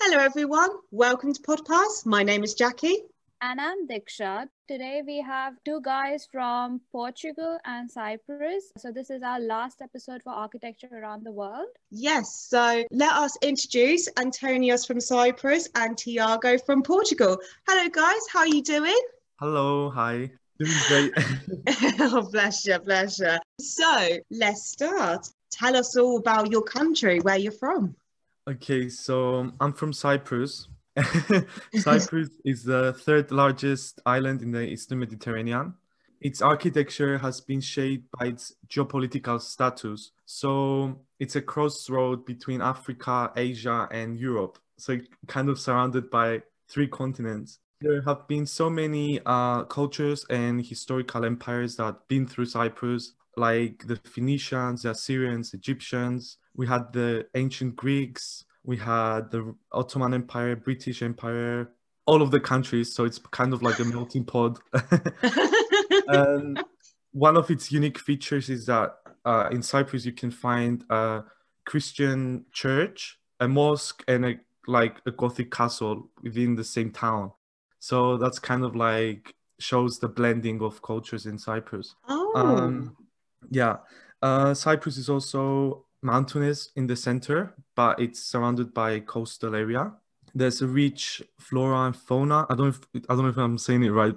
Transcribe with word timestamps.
Hello, 0.00 0.18
everyone. 0.18 0.70
Welcome 0.90 1.34
to 1.34 1.42
Podpass. 1.42 2.06
My 2.06 2.22
name 2.22 2.42
is 2.42 2.54
Jackie. 2.54 3.02
And 3.48 3.60
I'm 3.60 3.86
Diksha. 3.86 4.48
Today 4.66 5.04
we 5.06 5.20
have 5.20 5.54
two 5.64 5.80
guys 5.80 6.26
from 6.32 6.80
Portugal 6.90 7.60
and 7.64 7.88
Cyprus. 7.88 8.72
So 8.76 8.90
this 8.90 9.08
is 9.08 9.22
our 9.22 9.38
last 9.38 9.80
episode 9.80 10.20
for 10.24 10.30
architecture 10.30 10.88
around 10.92 11.22
the 11.22 11.30
world. 11.30 11.68
Yes, 11.92 12.48
so 12.50 12.82
let 12.90 13.12
us 13.12 13.38
introduce 13.42 14.10
Antonios 14.14 14.84
from 14.84 15.00
Cyprus 15.00 15.68
and 15.76 15.96
Tiago 15.96 16.58
from 16.58 16.82
Portugal. 16.82 17.38
Hello, 17.68 17.88
guys. 17.88 18.22
How 18.32 18.40
are 18.40 18.48
you 18.48 18.64
doing? 18.64 19.00
Hello, 19.38 19.90
hi. 19.90 20.28
Doing 20.58 20.72
great. 20.88 21.12
oh, 22.00 22.28
bless 22.32 22.66
you, 22.66 22.80
bless 22.80 23.20
you. 23.20 23.36
So 23.60 24.18
let's 24.32 24.70
start. 24.70 25.24
Tell 25.52 25.76
us 25.76 25.96
all 25.96 26.18
about 26.18 26.50
your 26.50 26.62
country, 26.62 27.20
where 27.20 27.38
you're 27.38 27.52
from. 27.52 27.94
okay, 28.50 28.88
so 28.88 29.36
um, 29.36 29.54
I'm 29.60 29.72
from 29.72 29.92
Cyprus. 29.92 30.66
Cyprus 31.74 32.30
is 32.44 32.64
the 32.64 32.92
third 32.92 33.30
largest 33.30 34.00
island 34.06 34.42
in 34.42 34.50
the 34.50 34.62
Eastern 34.62 34.98
Mediterranean. 35.00 35.74
Its 36.20 36.40
architecture 36.40 37.18
has 37.18 37.40
been 37.40 37.60
shaped 37.60 38.08
by 38.18 38.26
its 38.26 38.54
geopolitical 38.68 39.40
status. 39.40 40.12
So 40.24 40.98
it's 41.20 41.36
a 41.36 41.42
crossroad 41.42 42.24
between 42.24 42.62
Africa, 42.62 43.30
Asia, 43.36 43.88
and 43.90 44.16
Europe. 44.16 44.58
So 44.78 44.98
kind 45.26 45.48
of 45.48 45.60
surrounded 45.60 46.10
by 46.10 46.42
three 46.68 46.88
continents. 46.88 47.58
There 47.80 48.00
have 48.02 48.26
been 48.26 48.46
so 48.46 48.70
many 48.70 49.20
uh, 49.26 49.64
cultures 49.64 50.24
and 50.30 50.64
historical 50.64 51.26
empires 51.26 51.76
that 51.76 51.84
have 51.84 52.08
been 52.08 52.26
through 52.26 52.46
Cyprus, 52.46 53.12
like 53.36 53.86
the 53.86 53.96
Phoenicians, 53.96 54.82
the 54.82 54.90
Assyrians, 54.90 55.52
Egyptians. 55.52 56.38
We 56.54 56.66
had 56.66 56.90
the 56.94 57.26
ancient 57.34 57.76
Greeks, 57.76 58.44
we 58.66 58.76
had 58.76 59.30
the 59.30 59.54
Ottoman 59.72 60.12
Empire, 60.12 60.56
British 60.56 61.00
Empire, 61.00 61.70
all 62.04 62.20
of 62.20 62.30
the 62.30 62.40
countries. 62.40 62.94
So 62.94 63.04
it's 63.04 63.18
kind 63.18 63.54
of 63.54 63.62
like 63.62 63.78
a 63.78 63.84
melting 63.84 64.24
pot. 64.24 64.58
and 66.08 66.62
one 67.12 67.36
of 67.36 67.50
its 67.50 67.72
unique 67.72 67.98
features 67.98 68.50
is 68.50 68.66
that 68.66 68.96
uh, 69.24 69.48
in 69.50 69.62
Cyprus 69.62 70.04
you 70.04 70.12
can 70.12 70.30
find 70.30 70.84
a 70.90 71.22
Christian 71.64 72.44
church, 72.52 73.18
a 73.40 73.48
mosque, 73.48 74.04
and 74.08 74.26
a 74.26 74.34
like 74.68 75.00
a 75.06 75.12
Gothic 75.12 75.52
castle 75.52 76.10
within 76.22 76.56
the 76.56 76.64
same 76.64 76.90
town. 76.90 77.30
So 77.78 78.16
that's 78.16 78.40
kind 78.40 78.64
of 78.64 78.74
like 78.74 79.34
shows 79.60 80.00
the 80.00 80.08
blending 80.08 80.60
of 80.60 80.82
cultures 80.82 81.24
in 81.24 81.38
Cyprus. 81.38 81.94
oh, 82.08 82.32
Um, 82.34 82.96
yeah, 83.48 83.76
uh, 84.20 84.54
Cyprus 84.54 84.98
is 84.98 85.08
also 85.08 85.85
mountainous 86.02 86.70
in 86.76 86.86
the 86.86 86.96
center, 86.96 87.54
but 87.74 88.00
it's 88.00 88.20
surrounded 88.20 88.72
by 88.74 88.92
a 88.92 89.00
coastal 89.00 89.54
area. 89.54 89.92
There's 90.34 90.60
a 90.60 90.66
rich 90.66 91.22
flora 91.38 91.86
and 91.86 91.96
fauna. 91.96 92.46
I 92.50 92.54
don't, 92.54 92.68
if, 92.68 92.80
I 93.08 93.14
don't 93.14 93.24
know 93.24 93.30
if 93.30 93.38
I'm 93.38 93.58
saying 93.58 93.84
it 93.84 93.90
right. 93.90 94.16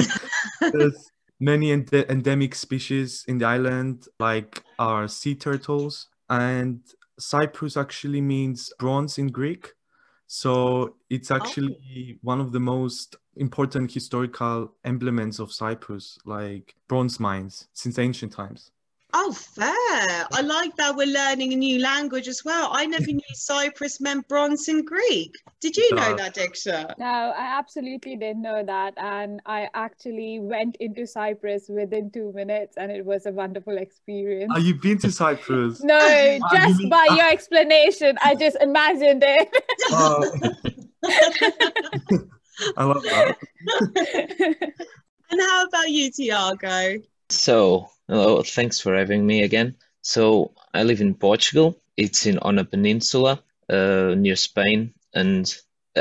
There's 0.60 1.10
many 1.38 1.72
ende- 1.72 2.10
endemic 2.10 2.54
species 2.54 3.24
in 3.28 3.38
the 3.38 3.46
island, 3.46 4.06
like 4.18 4.62
our 4.78 5.08
sea 5.08 5.34
turtles, 5.34 6.08
and 6.28 6.80
Cyprus 7.18 7.76
actually 7.76 8.20
means 8.20 8.72
bronze 8.78 9.18
in 9.18 9.28
Greek. 9.28 9.72
So 10.26 10.96
it's 11.10 11.30
actually 11.30 12.16
oh. 12.16 12.18
one 12.22 12.40
of 12.40 12.52
the 12.52 12.60
most 12.60 13.16
important 13.36 13.92
historical 13.92 14.72
emblems 14.84 15.40
of 15.40 15.52
Cyprus, 15.52 16.18
like 16.24 16.74
bronze 16.88 17.20
mines 17.20 17.68
since 17.72 17.98
ancient 17.98 18.32
times. 18.32 18.70
Oh, 19.14 19.32
fair. 19.32 19.66
I 20.32 20.40
like 20.42 20.74
that 20.76 20.96
we're 20.96 21.06
learning 21.06 21.52
a 21.52 21.56
new 21.56 21.78
language 21.80 22.28
as 22.28 22.44
well. 22.44 22.70
I 22.72 22.86
never 22.86 23.06
knew 23.12 23.20
Cyprus 23.34 24.00
meant 24.00 24.26
bronze 24.28 24.68
in 24.68 24.84
Greek. 24.84 25.34
Did 25.60 25.76
you 25.76 25.94
know 25.94 26.16
that, 26.16 26.34
Diksha? 26.34 26.98
No, 26.98 27.06
I 27.06 27.58
absolutely 27.58 28.16
didn't 28.16 28.42
know 28.42 28.64
that. 28.64 28.94
And 28.96 29.40
I 29.46 29.68
actually 29.74 30.40
went 30.40 30.76
into 30.80 31.06
Cyprus 31.06 31.66
within 31.68 32.10
two 32.10 32.32
minutes 32.32 32.76
and 32.76 32.90
it 32.90 33.04
was 33.04 33.26
a 33.26 33.32
wonderful 33.32 33.78
experience. 33.78 34.50
Oh, 34.52 34.56
Have 34.58 34.66
you 34.66 34.74
been 34.74 34.98
to 34.98 35.10
Cyprus? 35.10 35.82
No, 35.82 35.98
just 36.52 36.78
mean- 36.78 36.88
by 36.88 37.06
your 37.16 37.28
explanation, 37.30 38.16
I 38.22 38.34
just 38.34 38.56
imagined 38.60 39.22
it. 39.24 39.48
Oh, 39.90 40.24
I 42.76 42.84
love 42.84 43.02
that. 43.02 43.36
And 45.30 45.40
how 45.40 45.66
about 45.66 45.88
you, 45.90 46.10
Tiago? 46.10 46.98
So, 47.32 47.88
hello, 48.08 48.42
thanks 48.42 48.78
for 48.78 48.94
having 48.94 49.26
me 49.26 49.42
again. 49.42 49.76
So, 50.02 50.52
I 50.74 50.82
live 50.82 51.00
in 51.00 51.14
Portugal. 51.14 51.80
It's 51.96 52.26
in 52.26 52.38
on 52.38 52.58
a 52.58 52.64
peninsula 52.64 53.42
uh, 53.70 54.14
near 54.16 54.36
Spain, 54.36 54.92
and 55.14 55.52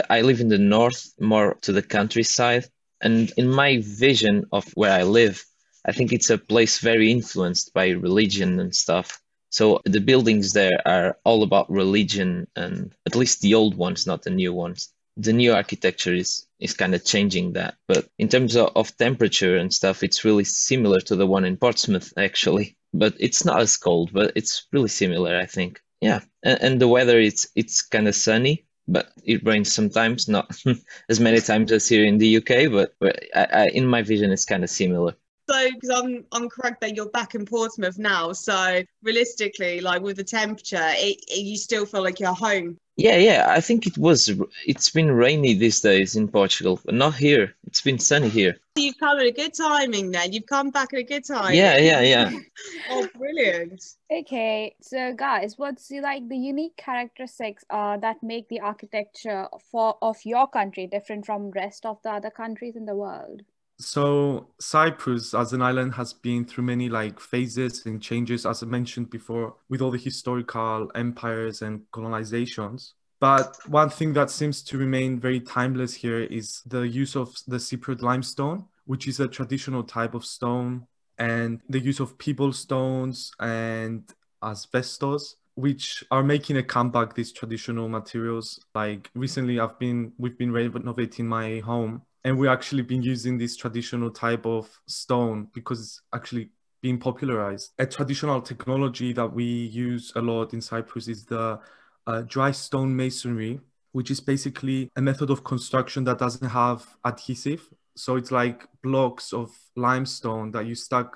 I 0.10 0.22
live 0.22 0.42
in 0.42 0.50
the 0.50 0.58
north, 0.58 1.14
more 1.22 1.56
to 1.62 1.72
the 1.72 1.82
countryside. 1.82 2.66
And 3.00 3.32
in 3.38 3.50
my 3.50 3.82
vision 3.82 4.46
of 4.52 4.70
where 4.74 4.92
I 4.92 5.04
live, 5.04 5.44
I 5.86 5.94
think 5.94 6.12
it's 6.12 6.30
a 6.30 6.38
place 6.38 6.80
very 6.80 7.10
influenced 7.10 7.74
by 7.74 7.90
religion 7.92 8.60
and 8.60 8.76
stuff. 8.76 9.22
So 9.52 9.82
the 9.86 10.02
buildings 10.02 10.52
there 10.52 10.86
are 10.86 11.18
all 11.24 11.44
about 11.44 11.72
religion, 11.72 12.48
and 12.58 12.94
at 13.06 13.16
least 13.16 13.40
the 13.40 13.56
old 13.56 13.76
ones, 13.76 14.06
not 14.06 14.24
the 14.24 14.32
new 14.32 14.54
ones. 14.54 14.90
The 15.16 15.34
new 15.34 15.54
architecture 15.54 16.14
is 16.14 16.46
is 16.62 16.74
kind 16.74 16.96
of 16.96 17.04
changing 17.04 17.54
that. 17.54 17.76
But 17.88 18.08
in 18.18 18.30
terms 18.30 18.56
of, 18.56 18.72
of 18.76 18.96
temperature 18.98 19.58
and 19.58 19.74
stuff, 19.74 20.04
it's 20.04 20.24
really 20.24 20.44
similar 20.44 21.02
to 21.02 21.16
the 21.16 21.28
one 21.28 21.44
in 21.44 21.58
Portsmouth, 21.58 22.14
actually. 22.18 22.78
But 22.94 23.16
it's 23.20 23.44
not 23.44 23.60
as 23.60 23.78
cold, 23.78 24.12
but 24.14 24.34
it's 24.36 24.68
really 24.72 24.90
similar, 24.90 25.38
I 25.38 25.46
think. 25.46 25.82
Yeah, 26.02 26.22
and, 26.44 26.62
and 26.62 26.82
the 26.82 26.88
weather 26.88 27.20
it's 27.20 27.48
it's 27.56 27.82
kind 27.82 28.08
of 28.08 28.16
sunny, 28.16 28.66
but 28.88 29.12
it 29.24 29.46
rains 29.46 29.72
sometimes, 29.72 30.28
not 30.28 30.52
as 31.10 31.20
many 31.20 31.40
times 31.40 31.72
as 31.72 31.88
here 31.88 32.06
in 32.06 32.18
the 32.18 32.38
UK. 32.38 32.72
But, 32.72 32.96
but 33.00 33.24
I, 33.36 33.48
I, 33.52 33.68
in 33.70 33.86
my 33.86 34.02
vision, 34.02 34.32
it's 34.32 34.46
kind 34.46 34.64
of 34.64 34.70
similar. 34.70 35.16
So, 35.50 35.70
because 35.72 35.90
I'm 35.90 36.26
I'm 36.32 36.50
correct 36.50 36.82
that 36.82 36.96
you're 36.96 37.10
back 37.10 37.36
in 37.36 37.46
Portsmouth 37.46 37.98
now. 37.98 38.32
So, 38.32 38.84
realistically, 39.04 39.82
like 39.82 40.02
with 40.02 40.18
the 40.18 40.24
temperature, 40.24 40.78
it, 40.80 41.24
it, 41.28 41.42
you 41.42 41.58
still 41.58 41.86
feel 41.86 42.04
like 42.04 42.20
you're 42.20 42.34
home. 42.34 42.78
Yeah, 43.02 43.18
yeah, 43.18 43.46
I 43.50 43.62
think 43.62 43.88
it 43.88 43.98
was. 43.98 44.32
It's 44.68 44.90
been 44.92 45.12
rainy 45.12 45.56
these 45.56 45.82
days 45.82 46.16
in 46.16 46.28
Portugal, 46.28 46.80
but 46.86 46.94
not 46.94 47.16
here. 47.16 47.56
It's 47.66 47.82
been 47.82 47.98
sunny 47.98 48.30
here. 48.30 48.58
You've 48.76 49.00
come 49.00 49.18
at 49.18 49.26
a 49.26 49.32
good 49.32 49.56
timing 49.56 50.12
then. 50.12 50.32
You've 50.32 50.46
come 50.46 50.70
back 50.70 50.94
at 50.94 51.00
a 51.00 51.04
good 51.04 51.26
time. 51.26 51.56
Yeah, 51.56 51.78
yeah, 51.78 52.02
yeah. 52.02 52.32
Oh, 52.92 53.08
brilliant. 53.18 53.82
Okay, 54.12 54.76
so 54.82 55.14
guys, 55.14 55.58
what's 55.58 55.88
the, 55.88 56.02
like 56.02 56.30
the 56.30 56.38
unique 56.38 56.78
characteristics 56.78 57.66
uh, 57.72 57.98
that 57.98 58.22
make 58.22 58.48
the 58.50 58.60
architecture 58.60 59.48
for 59.72 59.98
of 60.04 60.18
your 60.24 60.48
country 60.48 60.86
different 60.86 61.26
from 61.26 61.50
rest 61.50 61.88
of 61.88 61.98
the 62.04 62.12
other 62.12 62.30
countries 62.30 62.76
in 62.76 62.86
the 62.86 62.96
world? 62.96 63.42
So 63.82 64.54
Cyprus 64.60 65.34
as 65.34 65.54
an 65.54 65.62
island 65.62 65.96
has 65.96 66.14
been 66.14 66.46
through 66.46 66.66
many 66.66 66.88
like 66.88 67.20
phases 67.20 67.86
and 67.86 68.02
changes, 68.02 68.46
as 68.46 68.62
I 68.62 68.68
mentioned 68.68 69.10
before, 69.10 69.56
with 69.70 69.82
all 69.82 69.92
the 69.92 69.98
historical 69.98 70.92
empires 70.94 71.62
and 71.62 71.82
colonizations. 71.92 72.94
But 73.20 73.58
one 73.68 73.90
thing 73.90 74.14
that 74.14 74.30
seems 74.30 74.62
to 74.64 74.78
remain 74.78 75.20
very 75.20 75.40
timeless 75.40 75.94
here 75.94 76.22
is 76.22 76.62
the 76.66 76.82
use 76.82 77.16
of 77.16 77.36
the 77.48 77.58
Cypriot 77.58 78.02
limestone, 78.02 78.66
which 78.86 79.08
is 79.08 79.20
a 79.20 79.28
traditional 79.28 79.84
type 79.84 80.14
of 80.14 80.26
stone, 80.26 80.88
and 81.18 81.62
the 81.70 81.80
use 81.80 82.00
of 82.00 82.18
pebble 82.18 82.54
stones 82.54 83.32
and 83.40 84.04
asbestos, 84.44 85.36
which 85.56 86.04
are 86.10 86.24
making 86.24 86.58
a 86.58 86.64
comeback. 86.64 87.14
These 87.14 87.32
traditional 87.32 87.90
materials, 87.90 88.60
like 88.74 89.10
recently, 89.14 89.60
I've 89.60 89.78
been 89.78 90.14
we've 90.18 90.38
been 90.38 90.52
renovating 90.52 91.28
my 91.28 91.60
home 91.60 92.02
and 92.24 92.38
we 92.38 92.48
actually 92.48 92.84
been 92.84 93.02
using 93.02 93.38
this 93.38 93.56
traditional 93.56 94.12
type 94.12 94.46
of 94.46 94.70
stone 94.88 95.48
because 95.54 95.80
it's 95.80 96.02
actually 96.14 96.50
being 96.82 97.00
popularized. 97.00 97.72
A 97.80 97.86
traditional 97.86 98.42
technology 98.42 99.14
that 99.14 99.28
we 99.28 99.44
use 99.44 100.12
a 100.16 100.22
lot 100.22 100.54
in 100.54 100.62
Cyprus 100.62 101.08
is 101.08 101.26
the 101.26 101.60
uh, 102.08 102.22
dry 102.24 102.52
stone 102.52 102.96
masonry, 102.96 103.60
which 103.92 104.12
is 104.12 104.20
basically 104.20 104.90
a 104.96 105.02
method 105.02 105.30
of 105.30 105.44
construction 105.44 106.04
that 106.06 106.20
doesn't 106.20 106.50
have 106.50 106.86
adhesive. 107.06 107.68
So 107.96 108.16
it's 108.16 108.32
like 108.32 108.68
blocks 108.84 109.34
of 109.34 109.52
limestone 109.76 110.52
that 110.52 110.66
you 110.66 110.76
stack 110.76 111.08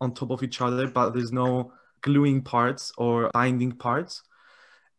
on 0.00 0.12
top 0.12 0.30
of 0.30 0.42
each 0.42 0.60
other, 0.60 0.88
but 0.88 1.10
there's 1.10 1.32
no 1.32 1.72
gluing 2.02 2.42
parts 2.42 2.92
or 2.98 3.30
binding 3.32 3.72
parts. 3.72 4.22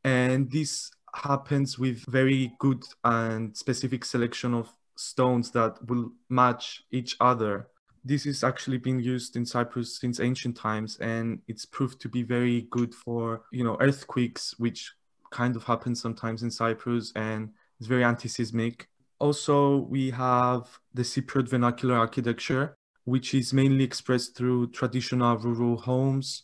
And 0.03 0.49
this 0.51 0.91
happens 1.13 1.77
with 1.77 2.03
very 2.05 2.53
good 2.59 2.83
and 3.03 3.55
specific 3.55 4.05
selection 4.05 4.53
of 4.53 4.71
stones 4.95 5.51
that 5.51 5.77
will 5.87 6.11
match 6.29 6.83
each 6.91 7.15
other. 7.19 7.67
this 8.07 8.27
is 8.27 8.43
actually 8.43 8.77
been 8.77 8.99
used 8.99 9.35
in 9.35 9.45
Cyprus 9.45 9.97
since 9.99 10.19
ancient 10.19 10.55
times, 10.55 10.97
and 10.99 11.41
it's 11.47 11.65
proved 11.65 11.99
to 12.01 12.07
be 12.09 12.21
very 12.21 12.67
good 12.69 12.93
for 12.93 13.41
you 13.51 13.63
know 13.63 13.77
earthquakes, 13.81 14.53
which 14.59 14.93
kind 15.31 15.55
of 15.55 15.63
happen 15.63 15.95
sometimes 15.95 16.43
in 16.43 16.51
Cyprus, 16.51 17.11
and 17.15 17.49
it's 17.79 17.87
very 17.87 18.03
anti-seismic. 18.03 18.87
Also, 19.19 19.77
we 19.89 20.11
have 20.11 20.79
the 20.93 21.01
Cypriot 21.01 21.49
vernacular 21.49 21.95
architecture, 21.95 22.77
which 23.05 23.33
is 23.33 23.53
mainly 23.53 23.83
expressed 23.83 24.37
through 24.37 24.69
traditional 24.71 25.37
rural 25.37 25.77
homes, 25.77 26.43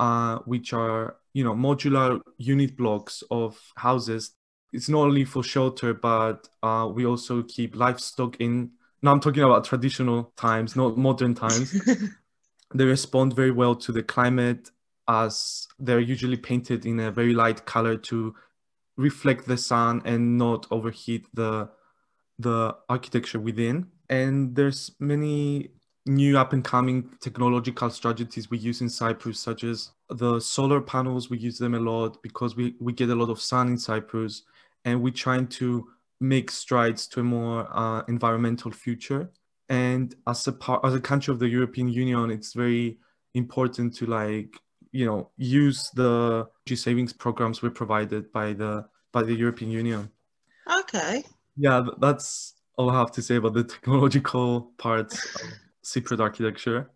uh, 0.00 0.38
which 0.46 0.72
are 0.72 1.16
you 1.32 1.44
know 1.44 1.54
modular 1.54 2.20
unit 2.38 2.76
blocks 2.76 3.22
of 3.30 3.56
houses. 3.76 4.32
It's 4.72 4.88
not 4.88 5.02
only 5.02 5.24
for 5.24 5.42
shelter, 5.42 5.94
but 5.94 6.48
uh, 6.62 6.88
we 6.92 7.06
also 7.06 7.42
keep 7.42 7.74
livestock 7.74 8.36
in. 8.40 8.70
Now 9.02 9.12
I'm 9.12 9.20
talking 9.20 9.42
about 9.42 9.64
traditional 9.64 10.32
times, 10.36 10.76
not 10.76 10.96
modern 10.98 11.34
times. 11.34 11.80
they 12.74 12.84
respond 12.84 13.34
very 13.34 13.50
well 13.50 13.74
to 13.76 13.92
the 13.92 14.02
climate, 14.02 14.70
as 15.08 15.66
they're 15.78 16.00
usually 16.00 16.36
painted 16.36 16.84
in 16.84 17.00
a 17.00 17.10
very 17.10 17.32
light 17.32 17.64
color 17.64 17.96
to 17.96 18.34
reflect 18.96 19.46
the 19.46 19.56
sun 19.56 20.02
and 20.04 20.36
not 20.36 20.66
overheat 20.70 21.26
the 21.34 21.70
the 22.38 22.76
architecture 22.88 23.40
within. 23.40 23.86
And 24.10 24.54
there's 24.54 24.92
many 25.00 25.70
new 26.06 26.38
up 26.38 26.52
and 26.52 26.64
coming 26.64 27.10
technological 27.20 27.90
strategies 27.90 28.50
we 28.50 28.58
use 28.58 28.80
in 28.80 28.88
Cyprus, 28.88 29.40
such 29.40 29.64
as 29.64 29.90
the 30.10 30.40
solar 30.40 30.80
panels. 30.80 31.30
We 31.30 31.38
use 31.38 31.58
them 31.58 31.74
a 31.74 31.80
lot 31.80 32.22
because 32.22 32.56
we, 32.56 32.74
we 32.80 32.92
get 32.92 33.10
a 33.10 33.14
lot 33.14 33.28
of 33.28 33.40
sun 33.40 33.68
in 33.68 33.78
Cyprus 33.78 34.42
and 34.84 35.02
we're 35.02 35.12
trying 35.12 35.46
to 35.46 35.88
make 36.20 36.50
strides 36.50 37.06
to 37.08 37.20
a 37.20 37.22
more 37.22 37.68
uh, 37.70 38.02
environmental 38.08 38.70
future. 38.70 39.30
And 39.68 40.14
as 40.26 40.46
a 40.46 40.52
part, 40.52 40.84
as 40.84 40.94
a 40.94 41.00
country 41.00 41.32
of 41.32 41.38
the 41.38 41.48
European 41.48 41.88
Union, 41.88 42.30
it's 42.30 42.54
very 42.54 42.98
important 43.34 43.94
to 43.96 44.06
like, 44.06 44.58
you 44.92 45.04
know, 45.04 45.30
use 45.36 45.90
the 45.94 46.48
G 46.66 46.74
savings 46.74 47.12
programs 47.12 47.62
we're 47.62 47.70
provided 47.70 48.32
by 48.32 48.54
the 48.54 48.86
by 49.12 49.22
the 49.22 49.34
European 49.34 49.70
Union. 49.70 50.10
Okay. 50.80 51.24
Yeah, 51.56 51.82
that's 51.98 52.54
all 52.76 52.90
I 52.90 52.98
have 52.98 53.12
to 53.12 53.22
say 53.22 53.36
about 53.36 53.54
the 53.54 53.64
technological 53.74 54.72
parts 54.78 55.14
of 55.36 55.42
Cypriot 55.84 56.20
architecture. 56.20 56.90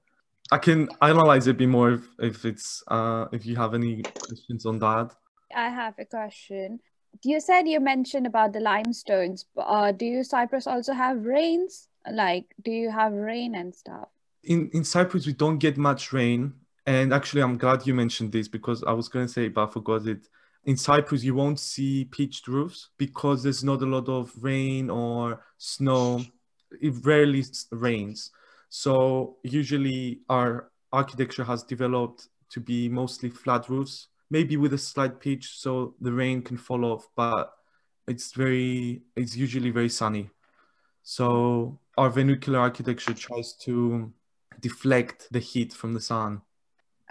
I 0.50 0.58
can 0.58 0.88
analyze 1.00 1.46
it 1.46 1.52
a 1.52 1.54
bit 1.54 1.68
more 1.68 1.92
if, 1.92 2.06
if 2.18 2.44
it's 2.44 2.82
uh, 2.88 3.26
if 3.32 3.46
you 3.46 3.56
have 3.56 3.74
any 3.74 4.02
questions 4.02 4.66
on 4.66 4.78
that. 4.78 5.14
I 5.54 5.68
have 5.68 5.94
a 5.98 6.04
question. 6.04 6.80
You 7.22 7.40
said 7.40 7.68
you 7.68 7.80
mentioned 7.80 8.26
about 8.26 8.52
the 8.52 8.60
limestones. 8.60 9.46
Uh, 9.56 9.92
do 9.92 10.04
you 10.04 10.24
Cyprus 10.24 10.66
also 10.66 10.92
have 10.92 11.24
rains? 11.24 11.88
Like, 12.10 12.46
do 12.62 12.70
you 12.72 12.90
have 12.90 13.12
rain 13.12 13.54
and 13.54 13.74
stuff? 13.74 14.08
In 14.42 14.70
in 14.72 14.84
Cyprus, 14.84 15.26
we 15.26 15.32
don't 15.32 15.58
get 15.58 15.76
much 15.76 16.12
rain, 16.12 16.52
and 16.86 17.14
actually, 17.14 17.42
I'm 17.42 17.58
glad 17.58 17.86
you 17.86 17.94
mentioned 17.94 18.32
this 18.32 18.48
because 18.48 18.82
I 18.82 18.92
was 18.92 19.08
going 19.08 19.26
to 19.26 19.32
say, 19.32 19.48
but 19.48 19.68
I 19.68 19.70
forgot 19.70 20.06
it. 20.06 20.28
In 20.64 20.76
Cyprus, 20.76 21.22
you 21.22 21.34
won't 21.34 21.60
see 21.60 22.04
pitched 22.04 22.48
roofs 22.48 22.90
because 22.96 23.42
there's 23.42 23.62
not 23.62 23.82
a 23.82 23.86
lot 23.86 24.08
of 24.08 24.32
rain 24.40 24.90
or 24.90 25.44
snow. 25.58 26.24
It 26.80 26.94
rarely 27.04 27.44
rains. 27.70 28.30
So 28.68 29.36
usually 29.42 30.20
our 30.28 30.70
architecture 30.92 31.44
has 31.44 31.62
developed 31.62 32.28
to 32.50 32.60
be 32.60 32.88
mostly 32.88 33.28
flat 33.30 33.68
roofs, 33.68 34.08
maybe 34.32 34.56
with 34.56 34.72
a 34.72 34.78
slight 34.78 35.20
pitch 35.20 35.58
so 35.58 35.94
the 36.00 36.10
rain 36.10 36.40
can 36.40 36.56
fall 36.56 36.86
off, 36.86 37.06
but 37.14 37.52
it's 38.08 38.32
very, 38.32 39.02
it's 39.14 39.36
usually 39.36 39.70
very 39.70 39.90
sunny. 39.90 40.30
So 41.02 41.78
our 41.98 42.08
vernacular 42.08 42.58
architecture 42.58 43.12
tries 43.12 43.52
to 43.66 44.10
deflect 44.58 45.28
the 45.30 45.38
heat 45.38 45.74
from 45.74 45.92
the 45.92 46.00
sun. 46.00 46.40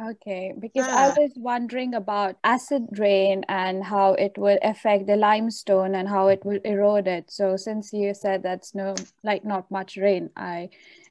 Okay, 0.01 0.51
because 0.57 0.87
I 0.87 1.09
was 1.09 1.33
wondering 1.35 1.93
about 1.93 2.37
acid 2.43 2.87
rain 2.97 3.45
and 3.47 3.83
how 3.83 4.13
it 4.13 4.35
will 4.35 4.57
affect 4.63 5.05
the 5.05 5.15
limestone 5.15 5.93
and 5.93 6.09
how 6.09 6.29
it 6.29 6.43
will 6.43 6.59
erode 6.65 7.07
it. 7.07 7.29
So 7.29 7.55
since 7.55 7.93
you 7.93 8.15
said 8.15 8.41
that's 8.41 8.73
no 8.73 8.95
like 9.23 9.45
not 9.45 9.69
much 9.69 9.97
rain, 9.97 10.31
I 10.35 10.69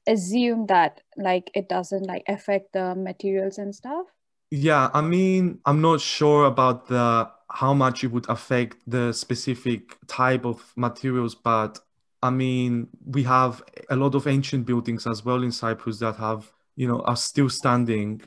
assume 0.08 0.66
that 0.66 1.02
like 1.16 1.52
it 1.54 1.68
doesn't 1.68 2.04
like 2.04 2.24
affect 2.26 2.72
the 2.72 2.96
materials 2.96 3.58
and 3.58 3.72
stuff 3.72 4.06
yeah 4.50 4.90
i 4.94 5.00
mean 5.00 5.58
i'm 5.66 5.80
not 5.80 6.00
sure 6.00 6.46
about 6.46 6.88
the 6.88 7.28
how 7.50 7.74
much 7.74 8.04
it 8.04 8.08
would 8.08 8.28
affect 8.28 8.76
the 8.86 9.12
specific 9.12 9.96
type 10.06 10.44
of 10.44 10.72
materials 10.76 11.34
but 11.34 11.78
i 12.22 12.30
mean 12.30 12.88
we 13.06 13.22
have 13.22 13.62
a 13.90 13.96
lot 13.96 14.14
of 14.14 14.26
ancient 14.26 14.66
buildings 14.66 15.06
as 15.06 15.24
well 15.24 15.42
in 15.42 15.52
cyprus 15.52 15.98
that 15.98 16.16
have 16.16 16.50
you 16.76 16.86
know 16.86 17.00
are 17.02 17.16
still 17.16 17.48
standing 17.48 18.20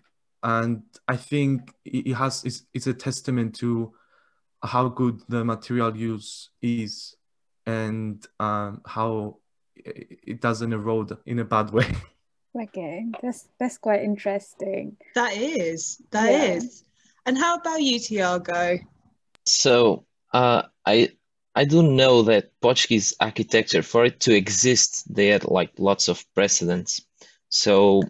and 0.44 0.84
i 1.08 1.16
think 1.16 1.74
it 1.86 2.14
has 2.14 2.44
it's, 2.46 2.64
it's 2.74 2.88
a 2.88 2.94
testament 2.94 3.56
to 3.56 3.94
how 4.64 4.88
good 4.88 5.22
the 5.28 5.44
material 5.44 5.96
use 5.96 6.50
is 6.62 7.16
and 7.66 8.26
um, 8.40 8.82
how 8.86 9.38
it 9.76 10.42
doesn't 10.42 10.74
erode 10.74 11.18
in 11.26 11.40
a 11.40 11.46
bad 11.46 11.72
way. 11.72 11.88
Okay, 12.56 13.08
that's 13.22 13.48
that's 13.60 13.78
quite 13.78 14.04
interesting. 14.04 14.98
That 15.16 15.36
is, 15.36 16.02
that 16.12 16.32
yeah. 16.32 16.54
is. 16.56 16.84
And 17.26 17.38
how 17.38 17.56
about 17.56 17.82
you, 17.82 18.00
Tiago? 18.00 18.80
So, 19.46 20.06
uh, 20.34 20.64
I 20.86 21.10
I 21.56 21.66
do 21.66 21.84
know 21.84 22.24
that 22.24 22.52
Portuguese 22.62 23.14
architecture, 23.20 23.82
for 23.82 24.06
it 24.06 24.20
to 24.22 24.36
exist, 24.36 25.04
they 25.14 25.28
had 25.28 25.46
like 25.46 25.72
lots 25.78 26.08
of 26.08 26.26
precedents. 26.34 27.02
So 27.50 28.04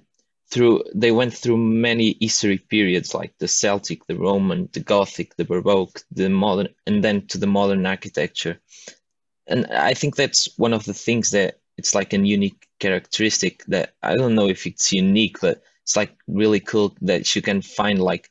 through 0.50 0.84
they 0.94 1.12
went 1.12 1.34
through 1.34 1.58
many 1.58 2.18
history 2.20 2.58
periods 2.58 3.14
like 3.14 3.34
the 3.40 3.48
Celtic, 3.48 4.06
the 4.08 4.16
Roman, 4.16 4.70
the 4.72 4.80
Gothic, 4.80 5.36
the 5.36 5.46
Baroque, 5.46 6.02
the 6.12 6.30
modern, 6.30 6.70
and 6.86 7.04
then 7.04 7.28
to 7.28 7.38
the 7.38 7.48
modern 7.48 7.86
architecture. 7.86 8.60
And 9.48 9.68
I 9.68 9.94
think 9.94 10.16
that's 10.16 10.48
one 10.58 10.74
of 10.74 10.86
the 10.86 10.94
things 10.94 11.32
that 11.32 11.60
it's 11.78 11.96
like 11.96 12.14
a 12.14 12.18
unique 12.18 12.68
characteristic 12.84 13.64
that 13.74 13.94
I 14.04 14.16
don't 14.16 14.36
know 14.36 14.50
if 14.50 14.68
it's 14.68 14.92
unique, 14.92 15.38
but 15.42 15.64
it's 15.84 15.96
like 15.96 16.12
really 16.28 16.60
cool 16.60 16.90
that 17.10 17.34
you 17.34 17.42
can 17.42 17.62
find 17.62 17.98
like 18.12 18.30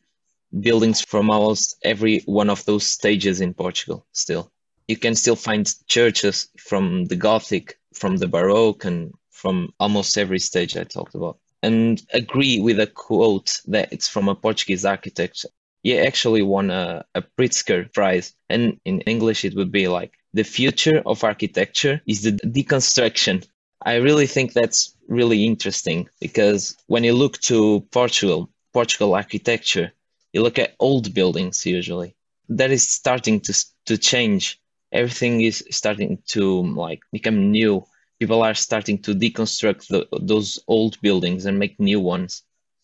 buildings 0.66 1.00
from 1.00 1.31
almost 1.31 1.76
every 1.82 2.16
one 2.40 2.50
of 2.50 2.64
those 2.66 2.87
stages 2.87 3.40
in 3.40 3.54
Portugal 3.54 4.04
still. 4.12 4.44
You 4.88 4.99
can 4.99 5.14
still 5.14 5.37
find 5.37 5.64
churches 5.87 6.37
from 6.58 7.06
the 7.06 7.16
Gothic, 7.16 7.78
from 7.94 8.19
the 8.19 8.28
Baroque, 8.28 8.84
and 8.84 9.14
from 9.31 9.72
almost 9.81 10.19
every 10.19 10.38
stage 10.38 10.76
I 10.76 10.84
talked 10.84 11.14
about. 11.14 11.38
And 11.62 12.02
agree 12.12 12.60
with 12.60 12.78
a 12.81 12.93
quote 13.06 13.50
that 13.75 13.93
it's 13.94 14.08
from 14.08 14.28
a 14.28 14.34
Portuguese 14.34 14.84
architect. 14.84 15.47
He 15.82 15.99
actually 15.99 16.42
won 16.42 16.71
a, 16.71 17.04
a 17.14 17.23
Pritzker 17.23 17.90
Prize, 17.94 18.35
and 18.50 18.62
in 18.85 19.00
English 19.12 19.44
it 19.44 19.54
would 19.54 19.73
be 19.73 19.88
like 19.88 20.12
the 20.35 20.44
future 20.44 21.02
of 21.04 21.25
architecture 21.25 22.00
is 22.06 22.23
the 22.23 22.32
deconstruction. 22.32 23.47
I 23.85 23.97
really 23.97 24.27
think 24.27 24.53
that's 24.53 24.95
really 25.09 25.45
interesting 25.45 26.09
because 26.21 26.77
when 26.87 27.05
you 27.05 27.15
look 27.15 27.39
to 27.43 27.81
Portugal, 27.91 28.51
Portugal 28.73 29.15
architecture, 29.15 29.93
you 30.33 30.43
look 30.43 30.59
at 30.59 30.77
old 30.79 31.12
buildings 31.15 31.67
usually. 31.67 32.15
That 32.49 32.71
is 32.71 32.89
starting 32.89 33.41
to 33.41 33.55
to 33.87 33.99
change. 33.99 34.61
Everything 34.93 35.41
is 35.41 35.65
starting 35.71 36.23
to 36.29 36.62
like 36.75 37.01
become 37.12 37.51
new. 37.51 37.85
People 38.21 38.43
are 38.43 38.55
starting 38.55 38.99
to 39.03 39.15
deconstruct 39.15 39.89
the, 39.89 40.07
those 40.21 40.61
old 40.69 41.01
buildings 41.01 41.47
and 41.47 41.59
make 41.59 41.81
new 41.81 41.99
ones. 41.99 42.43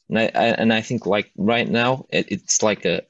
And 0.09 0.19
I, 0.19 0.25
I, 0.35 0.47
and 0.61 0.73
I 0.73 0.81
think 0.81 1.07
like 1.07 1.31
right 1.37 1.69
now 1.69 2.07
it, 2.11 2.33
it's 2.33 2.63
like 2.63 2.85
a 2.85 3.03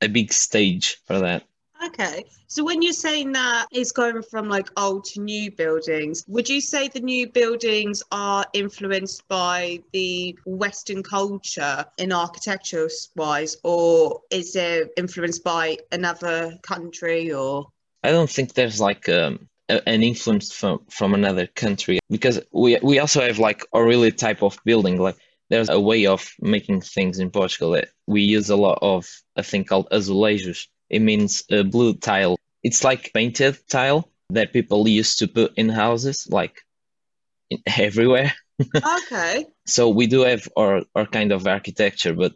a 0.00 0.08
big 0.08 0.32
stage 0.32 0.98
for 1.06 1.18
that. 1.20 1.44
Okay. 1.86 2.24
So 2.46 2.64
when 2.64 2.82
you're 2.82 2.92
saying 2.92 3.32
that 3.32 3.66
it's 3.70 3.92
going 3.92 4.22
from 4.22 4.48
like 4.48 4.68
old 4.76 5.04
to 5.06 5.20
new 5.20 5.50
buildings, 5.50 6.24
would 6.28 6.48
you 6.48 6.60
say 6.60 6.88
the 6.88 7.00
new 7.00 7.28
buildings 7.28 8.02
are 8.10 8.46
influenced 8.52 9.26
by 9.28 9.80
the 9.92 10.38
Western 10.46 11.02
culture 11.02 11.84
in 11.98 12.12
architecture 12.12 12.88
wise, 13.16 13.56
or 13.64 14.20
is 14.30 14.56
it 14.56 14.92
influenced 14.96 15.44
by 15.44 15.78
another 15.92 16.56
country 16.62 17.32
or? 17.32 17.66
I 18.02 18.10
don't 18.10 18.30
think 18.30 18.54
there's 18.54 18.80
like 18.80 19.08
um, 19.08 19.48
an 19.68 20.02
influence 20.02 20.52
from, 20.52 20.80
from 20.90 21.14
another 21.14 21.46
country 21.46 21.98
because 22.10 22.40
we, 22.52 22.78
we 22.82 22.98
also 22.98 23.20
have 23.22 23.38
like 23.38 23.64
a 23.72 23.82
really 23.82 24.12
type 24.12 24.42
of 24.42 24.58
building. 24.64 24.98
Like 24.98 25.16
there's 25.50 25.68
a 25.68 25.80
way 25.80 26.06
of 26.06 26.30
making 26.40 26.80
things 26.82 27.18
in 27.18 27.30
Portugal 27.30 27.72
that 27.72 27.88
we 28.06 28.22
use 28.22 28.50
a 28.50 28.56
lot 28.56 28.78
of 28.80 29.08
a 29.36 29.42
thing 29.42 29.64
called 29.64 29.88
azulejos 29.90 30.66
it 30.90 31.00
means 31.00 31.44
a 31.50 31.62
blue 31.62 31.94
tile. 31.94 32.36
It's 32.62 32.84
like 32.84 33.12
painted 33.12 33.58
tile 33.68 34.08
that 34.30 34.52
people 34.52 34.88
used 34.88 35.18
to 35.18 35.28
put 35.28 35.56
in 35.56 35.68
houses, 35.68 36.26
like 36.30 36.62
in, 37.50 37.58
everywhere. 37.78 38.32
okay. 38.76 39.46
so 39.66 39.88
we 39.88 40.06
do 40.06 40.20
have 40.22 40.48
our, 40.56 40.82
our 40.94 41.06
kind 41.06 41.32
of 41.32 41.46
architecture, 41.46 42.14
but 42.14 42.34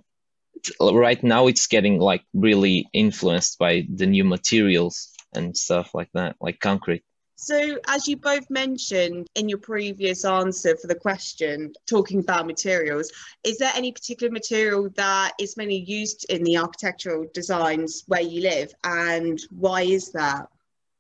right 0.81 1.23
now 1.23 1.47
it's 1.47 1.67
getting 1.67 1.99
like 1.99 2.25
really 2.35 2.89
influenced 2.93 3.59
by 3.59 3.87
the 3.93 4.07
new 4.07 4.25
materials 4.25 5.13
and 5.35 5.57
stuff 5.57 5.95
like 5.95 6.11
that, 6.15 6.37
like 6.41 6.61
concrete. 6.61 7.03
So, 7.41 7.79
as 7.87 8.09
you 8.09 8.17
both 8.17 8.51
mentioned 8.51 9.29
in 9.37 9.49
your 9.49 9.59
previous 9.59 10.25
answer 10.25 10.77
for 10.77 10.89
the 10.89 10.97
question, 10.97 11.73
talking 11.87 12.19
about 12.19 12.49
materials, 12.49 13.13
is 13.45 13.59
there 13.59 13.71
any 13.77 13.93
particular 13.93 14.29
material 14.29 14.91
that 14.97 15.35
is 15.39 15.57
mainly 15.57 15.79
used 15.79 16.27
in 16.31 16.43
the 16.43 16.59
architectural 16.59 17.27
designs 17.33 18.03
where 18.09 18.23
you 18.23 18.43
live, 18.43 18.75
and 18.83 19.39
why 19.51 19.83
is 19.83 20.11
that? 20.11 20.49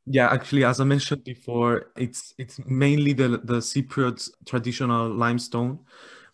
Yeah, 0.07 0.28
actually, 0.33 0.62
as 0.62 0.78
I 0.78 0.85
mentioned 0.85 1.25
before, 1.25 1.90
it's 1.97 2.35
it's 2.38 2.61
mainly 2.64 3.14
the 3.14 3.40
the 3.42 3.59
Cypriot 3.59 4.30
traditional 4.47 5.12
limestone, 5.12 5.80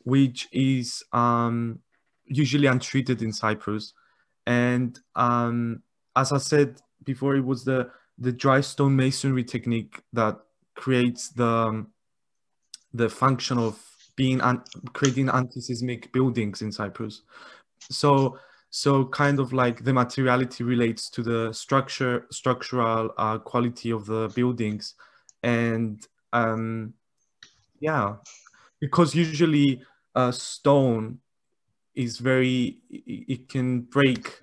which 0.02 0.48
is 0.52 1.02
um, 1.14 1.78
usually 2.26 2.66
untreated 2.66 3.22
in 3.22 3.32
Cyprus, 3.32 3.94
and 4.46 5.00
um, 5.16 5.82
as 6.14 6.30
I 6.30 6.38
said 6.38 6.82
before, 7.04 7.36
it 7.36 7.44
was 7.44 7.64
the 7.64 7.88
the 8.18 8.32
dry 8.32 8.60
stone 8.60 8.96
masonry 8.96 9.44
technique 9.44 10.02
that 10.12 10.38
creates 10.74 11.30
the 11.30 11.46
um, 11.46 11.88
the 12.92 13.08
function 13.08 13.58
of 13.58 13.80
being 14.16 14.40
un- 14.40 14.62
creating 14.92 15.28
anti-seismic 15.28 16.12
buildings 16.12 16.62
in 16.62 16.70
Cyprus. 16.70 17.22
So 17.90 18.38
so 18.70 19.04
kind 19.06 19.38
of 19.38 19.52
like 19.52 19.84
the 19.84 19.92
materiality 19.92 20.64
relates 20.64 21.08
to 21.10 21.22
the 21.22 21.52
structure 21.52 22.26
structural 22.30 23.10
uh, 23.18 23.38
quality 23.38 23.90
of 23.90 24.06
the 24.06 24.28
buildings 24.34 24.94
and 25.44 26.06
um, 26.32 26.94
yeah 27.80 28.16
because 28.80 29.14
usually 29.14 29.82
uh, 30.14 30.32
stone 30.32 31.18
is 31.94 32.18
very 32.18 32.78
it 32.90 33.48
can 33.48 33.82
break 33.82 34.40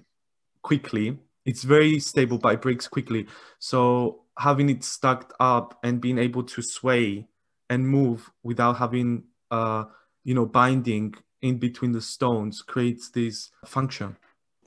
quickly 0.62 1.20
it's 1.46 1.64
very 1.64 2.00
stable 2.00 2.38
but 2.38 2.54
it 2.54 2.62
breaks 2.62 2.88
quickly. 2.88 3.28
So 3.60 4.24
having 4.38 4.70
it 4.70 4.84
stacked 4.84 5.34
up 5.40 5.80
and 5.84 6.02
being 6.02 6.18
able 6.18 6.44
to 6.44 6.62
sway 6.62 7.28
and 7.70 7.88
move 7.88 8.30
without 8.44 8.78
having 8.78 9.24
uh 9.50 9.86
you 10.24 10.34
know 10.34 10.46
binding 10.46 11.16
in 11.42 11.58
between 11.58 11.92
the 11.92 12.02
stones 12.02 12.62
creates 12.62 13.10
this 13.10 13.50
function. 13.66 14.18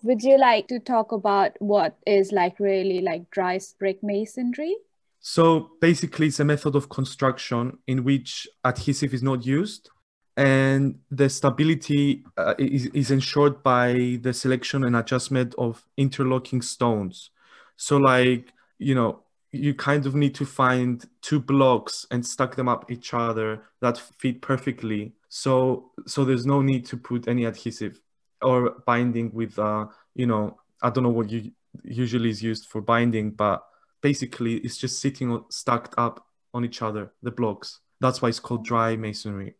Would 0.03 0.23
you 0.23 0.39
like 0.39 0.69
to 0.69 0.79
talk 0.79 1.13
about 1.13 1.53
what 1.61 1.97
is 2.07 2.33
like 2.33 2.61
really 2.61 3.01
like 3.01 3.31
dry 3.31 3.59
brick 3.79 4.03
masonry? 4.03 4.77
So 5.21 5.71
basically 5.81 6.27
it's 6.27 6.41
a 6.41 6.45
method 6.45 6.77
of 6.77 6.91
construction 6.91 7.79
in 7.87 8.05
which 8.05 8.47
adhesive 8.63 9.15
is 9.15 9.23
not 9.23 9.47
used 9.47 9.89
and 10.37 10.99
the 11.11 11.29
stability 11.29 12.25
uh, 12.37 12.55
is, 12.59 12.87
is 12.87 13.11
ensured 13.11 13.63
by 13.63 14.19
the 14.23 14.33
selection 14.33 14.85
and 14.85 14.97
adjustment 14.97 15.55
of 15.59 15.85
interlocking 15.97 16.63
stones. 16.63 17.31
So 17.77 17.99
like 17.99 18.53
you 18.79 18.95
know 18.95 19.21
you 19.53 19.73
kind 19.73 20.05
of 20.05 20.17
need 20.17 20.35
to 20.35 20.45
find 20.45 21.05
two 21.23 21.39
blocks 21.39 22.07
and 22.11 22.27
stack 22.27 22.57
them 22.57 22.69
up 22.69 22.91
each 22.91 23.15
other 23.15 23.63
that 23.81 23.99
fit 24.19 24.43
perfectly. 24.43 25.13
So 25.29 25.93
so 26.07 26.25
there's 26.25 26.47
no 26.47 26.63
need 26.63 26.87
to 26.87 26.97
put 26.97 27.29
any 27.29 27.45
adhesive 27.45 28.01
or 28.43 28.77
binding 28.87 29.33
with 29.33 29.59
uh 29.59 29.87
you 30.15 30.27
know 30.27 30.59
i 30.83 30.91
don't 30.91 31.03
know 31.05 31.11
what 31.11 31.31
you 31.31 31.51
usually 31.83 32.31
is 32.31 32.43
used 32.43 32.67
for 32.67 32.81
binding 32.81 33.31
but 33.31 33.65
basically 34.01 34.57
it's 34.57 34.77
just 34.77 35.01
sitting 35.01 35.43
stacked 35.51 35.95
up 35.97 36.27
on 36.53 36.65
each 36.65 36.83
other 36.83 37.13
the 37.23 37.31
blocks. 37.31 37.81
That's 38.01 38.21
why 38.21 38.29
it's 38.29 38.39
called 38.39 38.65
dry 38.65 38.97
masonry 38.97 39.55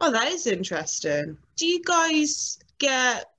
Oh, 0.00 0.12
that 0.12 0.28
is 0.28 0.46
interesting. 0.46 1.38
Do 1.56 1.66
you 1.66 1.82
guys 1.82 2.58
get 2.78 3.30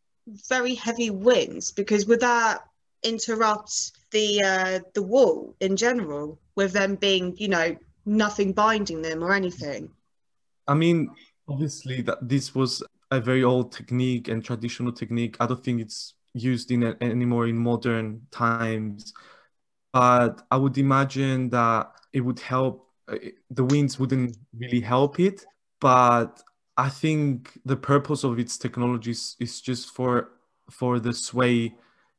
very 0.49 0.75
heavy 0.75 1.09
winds? 1.09 1.71
Because 1.71 2.05
would 2.07 2.19
that 2.21 2.61
interrupt 3.03 3.91
the 4.11 4.41
uh, 4.41 4.79
the 4.93 5.03
wall 5.03 5.55
in 5.59 5.75
general, 5.75 6.39
with 6.55 6.73
them 6.73 6.95
being, 6.95 7.35
you 7.37 7.47
know, 7.47 7.75
nothing 8.05 8.53
binding 8.53 9.01
them 9.01 9.23
or 9.23 9.33
anything? 9.33 9.89
I 10.67 10.73
mean, 10.73 11.09
obviously, 11.47 12.01
that 12.01 12.27
this 12.27 12.55
was 12.55 12.83
a 13.11 13.21
very 13.21 13.43
old 13.43 13.71
technique 13.71 14.27
and 14.27 14.43
traditional 14.43 14.91
technique. 14.91 15.37
I 15.39 15.45
don't 15.45 15.63
think 15.63 15.81
it's 15.81 16.15
used 16.33 16.71
in 16.71 16.83
anymore 17.01 17.47
in 17.47 17.57
modern 17.57 18.21
times. 18.31 19.13
But 19.93 20.41
I 20.51 20.57
would 20.57 20.77
imagine 20.77 21.49
that 21.51 21.91
it 22.13 22.21
would 22.21 22.39
help. 22.39 22.89
Uh, 23.07 23.17
the 23.49 23.63
winds 23.63 23.97
wouldn't 23.97 24.37
really 24.57 24.81
help 24.81 25.19
it, 25.19 25.45
but 25.79 26.41
I 26.77 26.89
think 26.89 27.59
the 27.65 27.75
purpose 27.75 28.23
of 28.23 28.39
its 28.39 28.57
technologies 28.57 29.35
is 29.39 29.61
just 29.61 29.91
for 29.91 30.29
for 30.69 30.99
the 30.99 31.13
sway 31.13 31.75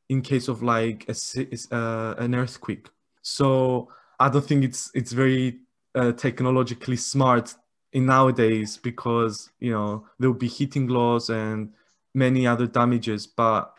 in 0.09 0.23
case 0.23 0.49
of 0.49 0.63
like 0.63 1.07
a, 1.09 1.75
uh, 1.75 2.15
an 2.19 2.35
earthquake. 2.35 2.89
So 3.23 3.89
I 4.19 4.29
don't 4.29 4.45
think 4.45 4.65
it's 4.65 4.91
it's 4.95 5.13
very 5.13 5.59
uh, 5.95 6.13
technologically 6.13 6.97
smart 6.97 7.55
in 7.93 8.07
nowadays 8.07 8.77
because 8.77 9.51
you 9.61 9.73
know 9.73 10.07
there 10.19 10.31
will 10.31 10.39
be 10.39 10.49
heating 10.49 10.89
loss 10.89 11.29
and 11.29 11.73
many 12.15 12.47
other 12.47 12.67
damages. 12.67 13.27
But 13.27 13.73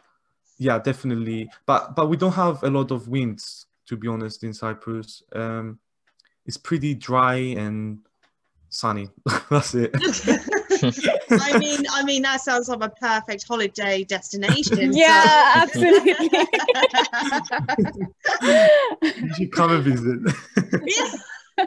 yeah, 0.58 0.80
definitely. 0.80 1.50
But 1.66 1.96
but 1.96 2.10
we 2.10 2.18
don't 2.18 2.34
have 2.34 2.64
a 2.64 2.70
lot 2.70 2.92
of 2.92 3.08
winds 3.08 3.66
to 3.88 3.98
be 3.98 4.08
honest 4.08 4.44
in 4.44 4.54
Cyprus. 4.54 5.24
Um, 5.34 5.80
it's 6.46 6.58
pretty 6.58 6.94
dry 6.94 7.36
and 7.36 8.00
sunny. 8.70 9.10
That's 9.50 9.74
it. 9.76 9.92
I 11.32 11.58
mean, 11.60 11.86
I 11.92 12.04
mean 12.04 12.22
that 12.24 12.42
sounds 12.42 12.70
like 12.70 12.82
a 12.82 12.90
perfect 12.90 13.46
holiday 13.48 14.04
destination. 14.04 14.94
Yeah, 14.94 15.54
absolutely. 15.56 16.14
you 19.22 19.34
should 19.36 19.52
come 19.52 19.72
and 19.72 19.84
visit. 19.84 20.20
yeah. 20.86 21.66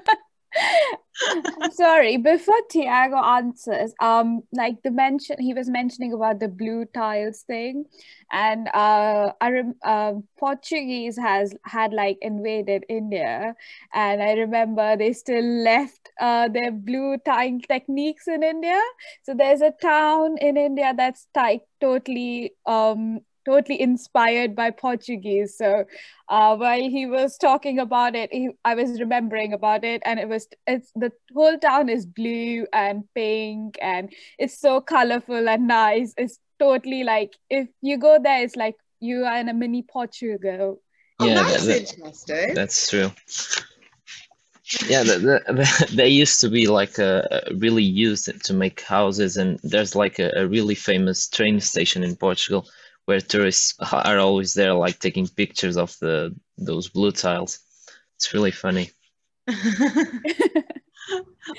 Sorry, 1.70 2.16
before 2.16 2.60
Tiago 2.70 3.16
answers, 3.16 3.94
um, 4.00 4.42
like 4.52 4.82
the 4.82 4.90
mention 4.90 5.36
he 5.40 5.54
was 5.54 5.68
mentioning 5.70 6.12
about 6.12 6.40
the 6.40 6.48
blue 6.48 6.84
tiles 6.86 7.42
thing, 7.42 7.84
and 8.30 8.68
uh, 8.74 9.32
I 9.40 9.50
rem- 9.50 9.76
uh, 9.84 10.14
Portuguese 10.38 11.16
has 11.18 11.54
had 11.64 11.92
like 11.92 12.18
invaded 12.20 12.84
India, 12.88 13.54
and 13.92 14.22
I 14.22 14.32
remember 14.32 14.96
they 14.96 15.12
still 15.12 15.44
left 15.44 16.10
uh, 16.20 16.48
their 16.48 16.72
blue 16.72 17.16
tile 17.24 17.58
techniques 17.68 18.26
in 18.28 18.42
India. 18.42 18.80
So 19.22 19.34
there's 19.34 19.60
a 19.62 19.70
town 19.70 20.36
in 20.38 20.56
India 20.56 20.92
that's 20.96 21.26
like 21.34 21.62
totally 21.80 22.52
um 22.66 23.20
totally 23.44 23.80
inspired 23.80 24.54
by 24.54 24.70
Portuguese. 24.70 25.56
So 25.56 25.84
uh, 26.28 26.56
while 26.56 26.80
he 26.80 27.06
was 27.06 27.36
talking 27.36 27.78
about 27.78 28.14
it, 28.14 28.32
he, 28.32 28.50
I 28.64 28.74
was 28.74 29.00
remembering 29.00 29.52
about 29.52 29.84
it, 29.84 30.02
and 30.04 30.18
it 30.18 30.28
was 30.28 30.46
it's 30.66 30.90
the 30.94 31.12
whole 31.34 31.58
town 31.58 31.88
is 31.88 32.06
blue 32.06 32.66
and 32.72 33.04
pink, 33.14 33.78
and 33.80 34.12
it's 34.38 34.58
so 34.58 34.80
colorful 34.80 35.48
and 35.48 35.66
nice. 35.66 36.14
It's 36.16 36.38
totally 36.58 37.04
like 37.04 37.34
if 37.50 37.68
you 37.80 37.98
go 37.98 38.18
there, 38.22 38.42
it's 38.42 38.56
like 38.56 38.76
you 39.00 39.24
are 39.24 39.38
in 39.38 39.48
a 39.48 39.54
mini 39.54 39.82
Portugal. 39.82 40.80
Oh, 41.18 41.26
yeah, 41.26 41.42
that's 41.42 41.66
that, 41.66 41.80
interesting. 41.80 42.54
That's 42.54 42.88
true. 42.88 43.10
Yeah, 44.86 45.02
the, 45.02 45.18
the, 45.18 45.52
the, 45.52 45.96
they 45.96 46.08
used 46.08 46.40
to 46.40 46.48
be 46.48 46.66
like 46.66 46.98
a, 46.98 47.42
a, 47.50 47.54
really 47.54 47.82
used 47.82 48.30
to 48.44 48.54
make 48.54 48.80
houses, 48.80 49.36
and 49.36 49.58
there's 49.62 49.94
like 49.94 50.18
a, 50.18 50.30
a 50.36 50.46
really 50.46 50.74
famous 50.74 51.28
train 51.28 51.60
station 51.60 52.02
in 52.02 52.16
Portugal 52.16 52.66
where 53.06 53.20
tourists 53.20 53.74
are 53.92 54.18
always 54.18 54.54
there, 54.54 54.74
like 54.74 54.98
taking 54.98 55.26
pictures 55.26 55.76
of 55.76 55.96
the 56.00 56.34
those 56.58 56.88
blue 56.88 57.12
tiles. 57.12 57.58
It's 58.16 58.32
really 58.32 58.52
funny. 58.52 58.90
I 59.48 60.64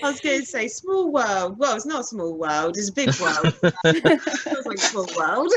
was 0.02 0.22
going 0.22 0.40
to 0.40 0.46
say 0.46 0.68
small 0.68 1.12
world. 1.12 1.58
Well, 1.58 1.76
it's 1.76 1.86
not 1.86 2.02
a 2.02 2.06
small 2.06 2.38
world. 2.38 2.78
It's 2.78 2.90
a 2.90 2.94
big 2.94 3.14
world. 3.20 3.54
it 3.84 4.22
feels 4.22 4.66
like 4.66 4.78
small 4.78 5.08
world. 5.18 5.52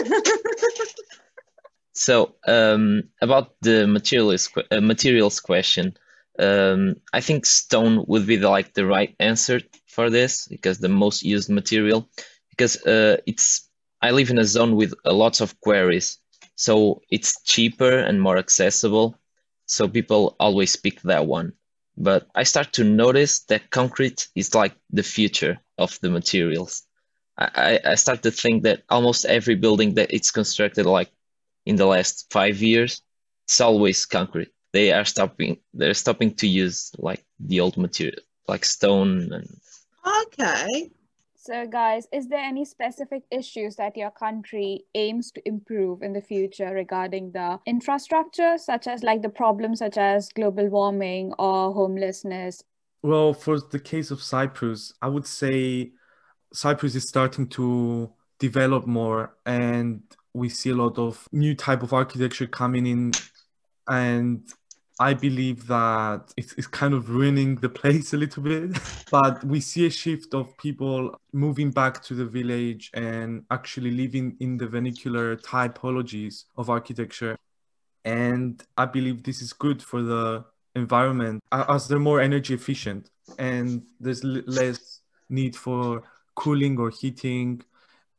so 1.93 2.35
um, 2.47 3.05
about 3.23 3.55
the 3.63 3.87
materials 3.87 4.51
uh, 4.71 4.81
materials 4.81 5.41
question, 5.41 5.97
um, 6.39 6.97
I 7.13 7.21
think 7.21 7.47
stone 7.47 8.05
would 8.09 8.27
be 8.27 8.37
the, 8.37 8.51
like 8.51 8.75
the 8.75 8.87
right 8.87 9.15
answer 9.21 9.61
for 9.87 10.11
this 10.11 10.49
because 10.49 10.79
the 10.79 10.89
most 10.89 11.23
used 11.23 11.49
material 11.49 12.09
because 12.51 12.77
uh, 12.85 13.19
it's 13.27 13.66
I 14.07 14.13
live 14.13 14.31
in 14.31 14.39
a 14.39 14.45
zone 14.45 14.77
with 14.77 14.95
a 15.05 15.13
lots 15.13 15.41
of 15.41 15.61
queries, 15.61 16.19
so 16.55 17.03
it's 17.11 17.43
cheaper 17.43 17.99
and 17.99 18.23
more 18.23 18.39
accessible. 18.39 19.19
So 19.67 19.89
people 19.89 20.37
always 20.39 20.77
pick 20.77 21.01
that 21.03 21.27
one. 21.27 21.55
But 21.97 22.29
I 22.33 22.45
start 22.45 22.73
to 22.75 22.85
notice 22.85 23.41
that 23.49 23.71
concrete 23.71 24.29
is 24.37 24.55
like 24.55 24.77
the 24.91 25.03
future 25.03 25.59
of 25.77 25.99
the 26.03 26.11
materials. 26.11 26.85
I, 27.37 27.81
I 27.85 27.95
start 27.97 28.23
to 28.23 28.31
think 28.31 28.63
that 28.63 28.85
almost 28.89 29.25
every 29.25 29.57
building 29.57 29.95
that 29.95 30.15
it's 30.15 30.31
constructed 30.31 30.87
like 30.87 31.11
in 31.65 31.75
the 31.75 31.87
last 31.87 32.27
five 32.31 32.63
years, 32.63 33.03
it's 33.47 33.61
always 33.61 34.07
concrete. 34.07 34.53
They 34.73 34.93
are 34.93 35.05
stopping 35.05 35.57
they're 35.75 35.95
stopping 35.95 36.37
to 36.37 36.47
use 36.47 36.93
like 36.97 37.25
the 37.41 37.59
old 37.59 37.77
material, 37.77 38.23
like 38.47 38.65
stone 38.65 39.33
and 39.33 39.49
Okay. 40.29 40.93
So, 41.47 41.65
guys, 41.65 42.09
is 42.13 42.27
there 42.27 42.41
any 42.41 42.65
specific 42.65 43.23
issues 43.31 43.77
that 43.77 43.97
your 43.97 44.11
country 44.11 44.85
aims 44.97 45.31
to 45.31 45.43
improve 45.47 46.03
in 46.03 46.13
the 46.13 46.21
future 46.21 46.75
regarding 46.75 47.31
the 47.31 47.61
infrastructure, 47.67 48.59
such 48.59 48.89
as 48.89 49.05
like 49.05 49.23
the 49.23 49.29
problems 49.29 49.79
such 49.79 49.97
as 49.97 50.29
global 50.31 50.69
warming 50.69 51.33
or 51.39 51.73
homelessness? 51.73 52.65
Well, 53.03 53.33
for 53.33 53.61
the 53.61 53.79
case 53.79 54.11
of 54.11 54.25
Cyprus, 54.25 54.93
I 55.01 55.07
would 55.07 55.25
say 55.25 55.93
Cyprus 56.53 56.97
is 56.97 57.09
starting 57.09 57.47
to 57.51 58.13
develop 58.41 58.89
more 58.89 59.37
and 59.47 60.03
we 60.35 60.49
see 60.49 60.71
a 60.71 60.75
lot 60.75 60.99
of 60.99 61.29
new 61.31 61.55
type 61.55 61.85
of 61.85 61.93
architecture 61.93 62.49
coming 62.49 62.87
in 62.87 63.13
and 63.87 64.43
I 64.99 65.13
believe 65.13 65.67
that 65.67 66.33
it's, 66.37 66.55
it's 66.55 66.67
kind 66.67 66.95
of 66.95 67.11
ruining 67.11 67.57
the 67.57 67.69
place 67.69 68.13
a 68.15 68.17
little 68.17 68.43
bit, 68.43 68.79
but 69.11 69.45
we 69.45 69.61
see 69.61 69.87
a 69.87 69.91
shift 69.91 70.35
of 70.35 70.57
people 70.59 71.21
moving 71.33 71.71
back 71.71 72.03
to 72.05 72.15
the 72.15 72.25
village 72.25 72.91
and 72.95 73.45
actually 73.51 73.91
living 73.91 74.37
in 74.41 74.57
the 74.57 74.67
vernacular 74.67 75.37
typologies 75.37 76.45
of 76.57 76.71
architecture. 76.71 77.37
And 78.05 78.63
I 78.79 78.87
believe 78.87 79.23
this 79.23 79.43
is 79.43 79.53
good 79.53 79.83
for 79.83 80.03
the 80.03 80.45
environment 80.75 81.43
as 81.51 81.89
they're 81.89 81.99
more 81.99 82.21
energy 82.21 82.55
efficient 82.55 83.11
and 83.39 83.83
there's 83.99 84.23
less 84.23 85.01
need 85.29 85.57
for 85.57 86.03
cooling 86.35 86.79
or 86.79 86.91
heating. 86.91 87.63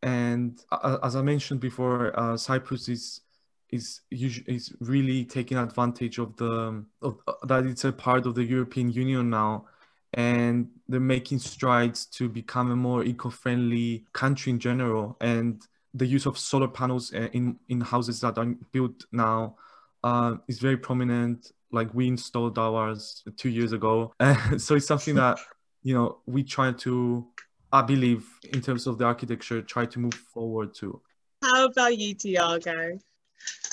And 0.04 0.60
uh, 0.72 0.98
as 1.04 1.16
I 1.16 1.22
mentioned 1.22 1.60
before, 1.60 2.18
uh, 2.20 2.38
Cyprus 2.38 2.90
is 2.90 3.22
is 3.72 4.02
is 4.12 4.74
really 4.80 5.26
taking 5.26 5.58
advantage 5.58 6.20
of 6.20 6.36
the 6.38 6.84
of, 7.02 7.20
that 7.44 7.66
it's 7.66 7.86
a 7.86 7.92
part 7.92 8.26
of 8.26 8.36
the 8.36 8.44
European 8.44 8.92
Union 8.92 9.30
now 9.30 9.66
and 10.14 10.70
they're 10.88 11.00
making 11.00 11.38
strides 11.38 12.06
to 12.06 12.30
become 12.30 12.72
a 12.72 12.76
more 12.76 13.04
eco-friendly 13.04 14.06
country 14.14 14.52
in 14.52 14.60
general 14.60 15.18
and 15.20 15.68
the 15.94 16.06
use 16.06 16.26
of 16.26 16.38
solar 16.38 16.68
panels 16.68 17.14
uh, 17.14 17.28
in 17.34 17.58
in 17.70 17.82
houses 17.82 18.22
that 18.22 18.38
are 18.38 18.46
built 18.72 19.06
now 19.12 19.56
uh, 20.04 20.36
is 20.48 20.60
very 20.60 20.78
prominent. 20.78 21.52
Like 21.72 21.94
we 21.94 22.08
installed 22.08 22.58
ours 22.58 23.24
two 23.36 23.50
years 23.50 23.74
ago. 23.74 24.14
And 24.20 24.62
so 24.66 24.76
it's 24.76 24.88
something 24.88 25.16
that 25.16 25.40
you 25.84 25.94
know 25.94 26.20
we 26.26 26.44
try 26.44 26.72
to 26.72 27.28
i 27.72 27.82
believe 27.82 28.26
in 28.54 28.62
terms 28.62 28.88
of 28.88 28.98
the 28.98 29.06
architecture 29.06 29.62
try 29.62 29.86
to 29.86 30.00
move 30.00 30.14
forward 30.14 30.74
to. 30.76 31.02
How 31.44 31.66
about 31.66 31.98
you 31.98 32.14
tiago 32.14 33.00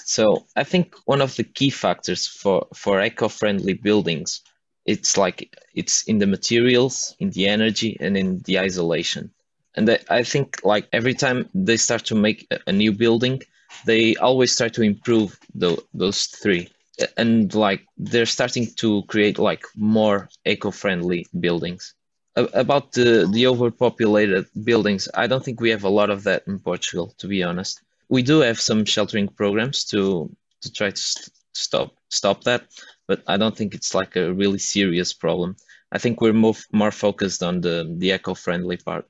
so 0.05 0.47
I 0.55 0.65
think 0.65 0.95
one 1.07 1.23
of 1.23 1.35
the 1.37 1.45
key 1.45 1.71
factors 1.71 2.27
for, 2.27 2.67
for 2.75 3.01
eco-friendly 3.01 3.75
buildings, 3.75 4.43
it's 4.85 5.17
like 5.17 5.57
it's 5.75 6.03
in 6.05 6.19
the 6.19 6.27
materials, 6.27 7.17
in 7.19 7.31
the 7.31 7.49
energy, 7.49 7.97
and 7.99 8.17
in 8.17 8.41
the 8.41 8.59
isolation. 8.59 9.31
And 9.75 9.99
I 10.11 10.23
think 10.23 10.61
like 10.63 10.89
every 10.93 11.15
time 11.15 11.49
they 11.55 11.79
start 11.79 12.05
to 12.07 12.15
make 12.15 12.47
a 12.67 12.73
new 12.73 12.93
building, 12.93 13.43
they 13.87 14.15
always 14.17 14.53
start 14.53 14.75
to 14.75 14.83
improve 14.83 15.39
the, 15.55 15.83
those 15.95 16.27
three. 16.27 16.69
And 17.17 17.53
like 17.55 17.87
they're 17.97 18.27
starting 18.27 18.67
to 18.77 19.03
create 19.05 19.39
like 19.39 19.65
more 19.75 20.29
eco-friendly 20.45 21.27
buildings. 21.41 21.95
About 22.37 22.93
the, 22.93 23.29
the 23.33 23.47
overpopulated 23.47 24.47
buildings, 24.65 25.09
I 25.15 25.29
don't 25.29 25.45
think 25.45 25.61
we 25.61 25.71
have 25.71 25.85
a 25.85 25.89
lot 25.89 26.11
of 26.11 26.25
that 26.25 26.43
in 26.47 26.59
Portugal, 26.59 27.15
to 27.19 27.27
be 27.27 27.43
honest 27.43 27.81
we 28.09 28.23
do 28.23 28.41
have 28.41 28.61
some 28.61 28.85
sheltering 28.85 29.29
programs 29.29 29.85
to 29.87 30.31
to 30.63 30.73
try 30.73 30.91
to 30.91 31.01
st- 31.01 31.31
stop 31.53 31.95
stop 32.09 32.45
that, 32.45 32.65
but 33.07 33.23
I 33.27 33.37
don't 33.37 33.57
think 33.57 33.75
it's 33.75 33.95
like 33.95 34.17
a 34.17 34.33
really 34.33 34.59
serious 34.59 35.13
problem. 35.13 35.57
I 35.93 35.99
think 35.99 36.21
we're 36.21 36.33
more 36.33 36.57
more 36.73 36.91
focused 36.91 37.43
on 37.43 37.61
the 37.61 37.95
the 37.99 38.13
eco 38.13 38.35
friendly 38.35 38.77
part. 38.77 39.07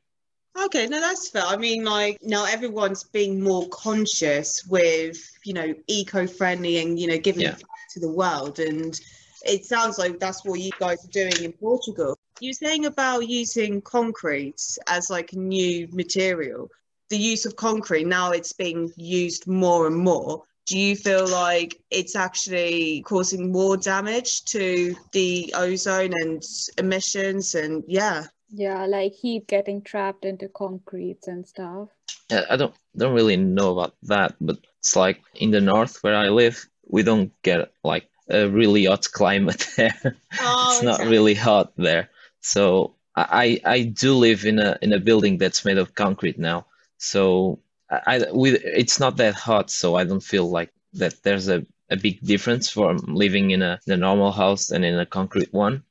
Okay, 0.56 0.86
no, 0.86 1.00
that's 1.00 1.30
fair. 1.30 1.42
I 1.42 1.56
mean, 1.56 1.84
like 1.84 2.18
now 2.22 2.44
everyone's 2.44 3.04
being 3.04 3.42
more 3.42 3.68
conscious 3.68 4.64
with 4.66 5.18
you 5.44 5.54
know 5.54 5.74
eco 5.88 6.26
friendly 6.26 6.78
and 6.78 6.98
you 6.98 7.08
know 7.08 7.18
giving 7.18 7.42
yeah. 7.42 7.56
to 7.92 8.00
the 8.00 8.10
world, 8.10 8.58
and 8.58 8.98
it 9.44 9.64
sounds 9.64 9.98
like 9.98 10.18
that's 10.18 10.44
what 10.44 10.60
you 10.60 10.70
guys 10.78 11.04
are 11.04 11.10
doing 11.10 11.42
in 11.42 11.52
Portugal. 11.52 12.16
You're 12.40 12.52
saying 12.52 12.86
about 12.86 13.28
using 13.28 13.80
concrete 13.80 14.62
as 14.86 15.10
like 15.10 15.32
a 15.32 15.38
new 15.38 15.88
material 15.92 16.70
the 17.14 17.20
use 17.20 17.46
of 17.46 17.54
concrete 17.54 18.08
now 18.08 18.32
it's 18.32 18.52
being 18.52 18.92
used 18.96 19.46
more 19.46 19.86
and 19.86 19.96
more 19.96 20.42
do 20.66 20.76
you 20.76 20.96
feel 20.96 21.28
like 21.28 21.80
it's 21.92 22.16
actually 22.16 23.02
causing 23.02 23.52
more 23.52 23.76
damage 23.76 24.44
to 24.46 24.96
the 25.12 25.54
ozone 25.56 26.12
and 26.22 26.42
emissions 26.78 27.54
and 27.54 27.84
yeah? 27.86 28.24
Yeah 28.48 28.84
like 28.86 29.12
heat 29.12 29.46
getting 29.46 29.80
trapped 29.82 30.24
into 30.24 30.48
concretes 30.48 31.28
and 31.28 31.46
stuff. 31.46 31.88
Yeah 32.30 32.44
i 32.50 32.56
don't 32.56 32.74
don't 32.96 33.14
really 33.14 33.36
know 33.36 33.70
about 33.78 33.94
that 34.14 34.34
but 34.40 34.58
it's 34.80 34.96
like 34.96 35.20
in 35.34 35.52
the 35.52 35.60
north 35.60 36.02
where 36.02 36.16
i 36.16 36.28
live 36.30 36.66
we 36.88 37.04
don't 37.04 37.30
get 37.42 37.70
like 37.84 38.08
a 38.28 38.48
really 38.48 38.86
hot 38.86 39.06
climate 39.12 39.68
there. 39.76 40.16
Oh, 40.40 40.72
it's 40.72 40.82
not 40.82 41.06
really 41.06 41.34
hot 41.34 41.72
there. 41.76 42.10
So 42.40 42.96
i 43.14 43.60
i 43.64 43.82
do 43.82 44.14
live 44.14 44.44
in 44.44 44.58
a 44.58 44.76
in 44.82 44.92
a 44.92 44.98
building 44.98 45.38
that's 45.38 45.64
made 45.64 45.78
of 45.78 45.94
concrete 45.94 46.38
now 46.38 46.66
so 46.98 47.60
I, 47.90 48.26
with 48.30 48.62
it's 48.64 48.98
not 48.98 49.16
that 49.18 49.34
hot, 49.34 49.70
so 49.70 49.94
I 49.94 50.04
don't 50.04 50.22
feel 50.22 50.48
like 50.48 50.72
that 50.94 51.22
there's 51.22 51.48
a, 51.48 51.66
a 51.90 51.96
big 51.96 52.20
difference 52.20 52.70
from 52.70 52.98
living 52.98 53.50
in 53.50 53.62
a, 53.62 53.78
a 53.86 53.96
normal 53.96 54.32
house 54.32 54.70
and 54.70 54.84
in 54.84 54.98
a 54.98 55.06
concrete 55.06 55.52
one. 55.52 55.82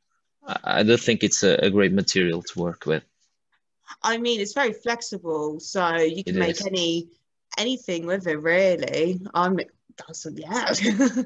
I, 0.45 0.79
I 0.79 0.83
do 0.83 0.97
think 0.97 1.23
it's 1.23 1.43
a, 1.43 1.55
a, 1.65 1.69
great 1.69 1.93
material 1.93 2.41
to 2.41 2.59
work 2.59 2.85
with. 2.85 3.03
I 4.01 4.17
mean, 4.17 4.39
it's 4.39 4.53
very 4.53 4.73
flexible, 4.73 5.59
so 5.59 5.95
you 5.97 6.23
can 6.23 6.35
it 6.35 6.39
make 6.39 6.61
is. 6.61 6.65
any 6.65 7.09
anything 7.57 8.05
with 8.05 8.27
it. 8.27 8.39
Really, 8.39 9.21
I'm 9.33 9.59
that's 9.95 10.25
yeah. 10.33 10.73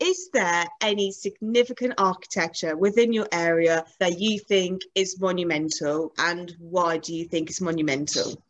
is 0.00 0.28
there 0.32 0.66
any 0.82 1.10
significant 1.10 1.94
architecture 1.96 2.76
within 2.76 3.12
your 3.12 3.26
area 3.32 3.84
that 4.00 4.20
you 4.20 4.38
think 4.38 4.82
is 4.94 5.18
monumental, 5.18 6.12
and 6.18 6.54
why 6.58 6.98
do 6.98 7.14
you 7.14 7.24
think 7.24 7.48
it's 7.48 7.62
monumental? 7.62 8.42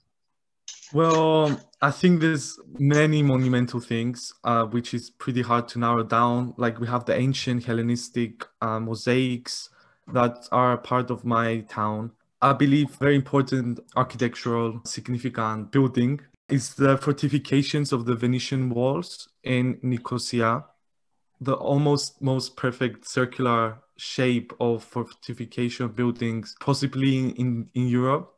Well, 0.94 1.60
I 1.82 1.90
think 1.90 2.20
there's 2.20 2.56
many 2.78 3.20
monumental 3.20 3.80
things, 3.80 4.32
uh, 4.44 4.64
which 4.66 4.94
is 4.94 5.10
pretty 5.10 5.42
hard 5.42 5.66
to 5.70 5.80
narrow 5.80 6.04
down. 6.04 6.54
Like 6.56 6.78
we 6.78 6.86
have 6.86 7.04
the 7.04 7.16
ancient 7.16 7.64
Hellenistic 7.64 8.46
uh, 8.62 8.78
mosaics 8.78 9.70
that 10.12 10.46
are 10.52 10.78
part 10.78 11.10
of 11.10 11.24
my 11.24 11.62
town. 11.62 12.12
I 12.40 12.52
believe 12.52 12.90
very 12.90 13.16
important 13.16 13.80
architectural 13.96 14.82
significant 14.84 15.72
building 15.72 16.20
is 16.48 16.74
the 16.74 16.96
fortifications 16.96 17.92
of 17.92 18.04
the 18.04 18.14
Venetian 18.14 18.70
walls 18.70 19.30
in 19.42 19.80
Nicosia. 19.82 20.64
The 21.40 21.54
almost 21.54 22.22
most 22.22 22.56
perfect 22.56 23.08
circular 23.08 23.78
shape 23.96 24.52
of 24.60 24.84
fortification 24.84 25.88
buildings, 25.88 26.54
possibly 26.60 27.18
in, 27.18 27.30
in, 27.32 27.70
in 27.74 27.88
Europe 27.88 28.33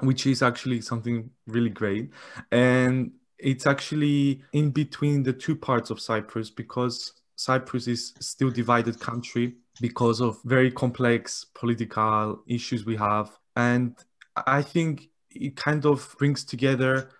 which 0.00 0.26
is 0.26 0.42
actually 0.42 0.80
something 0.80 1.30
really 1.46 1.70
great. 1.70 2.10
And 2.52 3.12
it's 3.38 3.66
actually 3.66 4.42
in 4.52 4.70
between 4.70 5.22
the 5.22 5.32
two 5.32 5.56
parts 5.56 5.90
of 5.90 6.00
Cyprus 6.00 6.50
because 6.50 7.12
Cyprus 7.36 7.86
is 7.86 8.14
still 8.20 8.50
divided 8.50 8.98
country 8.98 9.56
because 9.80 10.20
of 10.20 10.40
very 10.44 10.70
complex 10.70 11.44
political 11.54 12.42
issues 12.46 12.86
we 12.86 12.96
have. 12.96 13.38
And 13.56 13.94
I 14.46 14.62
think 14.62 15.08
it 15.30 15.56
kind 15.56 15.84
of 15.84 16.14
brings 16.18 16.44
together 16.44 17.10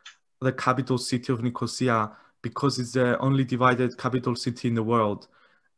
the 0.40 0.52
capital 0.52 0.98
city 0.98 1.32
of 1.32 1.42
Nicosia 1.42 2.12
because 2.42 2.78
it's 2.78 2.92
the 2.92 3.18
only 3.18 3.44
divided 3.44 3.98
capital 3.98 4.34
city 4.34 4.68
in 4.68 4.74
the 4.74 4.82
world. 4.82 5.28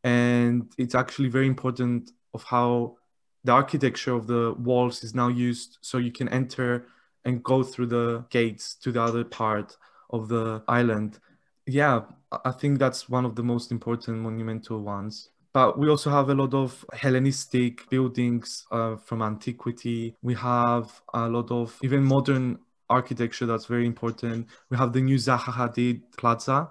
And 0.05 0.71
it's 0.79 0.95
actually 0.95 1.29
very 1.29 1.47
important 1.47 2.13
of 2.35 2.45
how 2.45 2.98
the 3.44 3.53
architecture 3.53 4.14
of 4.14 4.27
the 4.27 4.55
walls 4.59 5.05
is 5.05 5.14
now 5.14 5.29
used 5.29 5.79
so 5.81 5.98
you 5.98 6.12
can 6.12 6.29
enter 6.29 6.87
and 7.24 7.42
go 7.42 7.62
through 7.62 7.87
the 7.87 8.24
gates 8.31 8.74
to 8.74 8.92
the 8.92 9.03
other 9.03 9.24
part 9.24 9.77
of 10.11 10.29
the 10.29 10.62
island. 10.68 11.18
Yeah 11.66 12.03
i 12.44 12.51
think 12.51 12.79
that's 12.79 13.09
one 13.09 13.24
of 13.24 13.35
the 13.35 13.42
most 13.42 13.72
important 13.72 14.18
monumental 14.18 14.83
ones. 14.83 15.31
But 15.53 15.79
we 15.79 15.88
also 15.88 16.11
have 16.11 16.29
a 16.29 16.35
lot 16.35 16.53
of 16.55 16.85
hellenistic 16.92 17.88
buildings 17.88 18.66
uh, 18.70 18.96
from 18.96 19.22
antiquity. 19.22 20.14
We 20.22 20.35
have 20.35 21.01
a 21.14 21.29
lot 21.29 21.51
of 21.51 21.77
even 21.83 22.05
modern 22.05 22.59
architecture 22.90 23.46
that's 23.46 23.64
very 23.64 23.87
important. 23.87 24.46
We 24.70 24.77
have 24.77 24.92
the 24.92 25.01
new 25.01 25.16
zaha 25.16 25.53
hadid 25.53 26.03
plaza 26.16 26.70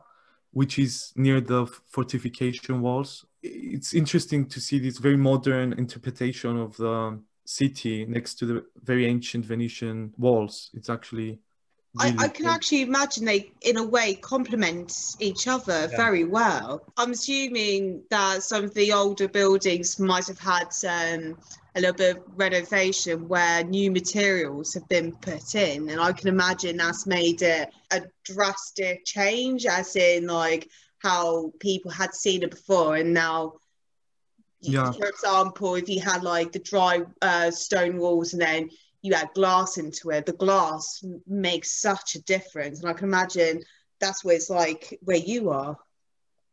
which 0.51 0.79
is 0.79 1.11
near 1.15 1.41
the 1.41 1.65
fortification 1.65 2.81
walls. 2.81 3.25
It's 3.47 3.93
interesting 3.93 4.47
to 4.47 4.59
see 4.59 4.79
this 4.79 4.97
very 4.97 5.17
modern 5.17 5.73
interpretation 5.73 6.57
of 6.57 6.77
the 6.77 7.19
city 7.45 8.05
next 8.05 8.35
to 8.39 8.45
the 8.45 8.65
very 8.83 9.05
ancient 9.05 9.45
Venetian 9.45 10.13
walls. 10.17 10.69
It's 10.73 10.89
actually 10.89 11.39
I, 11.99 12.13
I 12.19 12.27
can 12.27 12.45
actually 12.45 12.83
imagine 12.83 13.25
they, 13.25 13.51
in 13.61 13.77
a 13.77 13.83
way, 13.83 14.13
complement 14.15 14.93
each 15.19 15.47
other 15.47 15.87
Yeah. 15.89 15.97
very 15.97 16.25
well. 16.25 16.81
I'm 16.95 17.11
assuming 17.11 18.03
that 18.11 18.43
some 18.43 18.63
of 18.65 18.73
the 18.73 18.93
older 18.93 19.27
buildings 19.27 19.97
might 19.99 20.27
have 20.27 20.39
had 20.39 20.69
um, 20.87 21.37
a 21.75 21.81
little 21.81 21.95
bit 21.95 22.17
of 22.17 22.23
renovation 22.35 23.27
where 23.27 23.63
new 23.63 23.89
materials 23.91 24.73
have 24.75 24.87
been 24.89 25.11
put 25.15 25.55
in, 25.55 25.89
and 25.89 25.99
I 25.99 26.11
can 26.11 26.27
imagine 26.27 26.77
that's 26.77 27.07
made 27.07 27.41
it 27.41 27.69
a 27.91 28.01
drastic 28.23 29.05
change, 29.05 29.65
as 29.65 29.95
in 29.95 30.27
like 30.27 30.69
how 30.99 31.51
people 31.59 31.91
had 31.91 32.13
seen 32.13 32.43
it 32.43 32.51
before, 32.51 32.95
and 32.95 33.13
now. 33.13 33.53
Yeah. 34.59 34.91
For 34.91 35.05
example, 35.05 35.75
if 35.75 35.87
you 35.87 36.01
had 36.01 36.23
like 36.23 36.51
the 36.51 36.59
dry 36.59 37.03
uh, 37.21 37.51
stone 37.51 37.97
walls 37.97 38.33
and 38.33 38.41
then 38.41 38.71
you 39.03 39.13
add 39.13 39.29
glass 39.35 39.77
into 39.77 40.09
it, 40.09 40.25
the 40.25 40.33
glass 40.33 41.03
makes 41.27 41.79
such 41.79 42.15
a 42.15 42.21
difference. 42.23 42.79
And 42.79 42.89
I 42.89 42.93
can 42.93 43.07
imagine 43.07 43.61
that's 43.99 44.25
where 44.25 44.35
it's 44.35 44.49
like 44.49 44.97
where 45.03 45.17
you 45.17 45.51
are. 45.51 45.77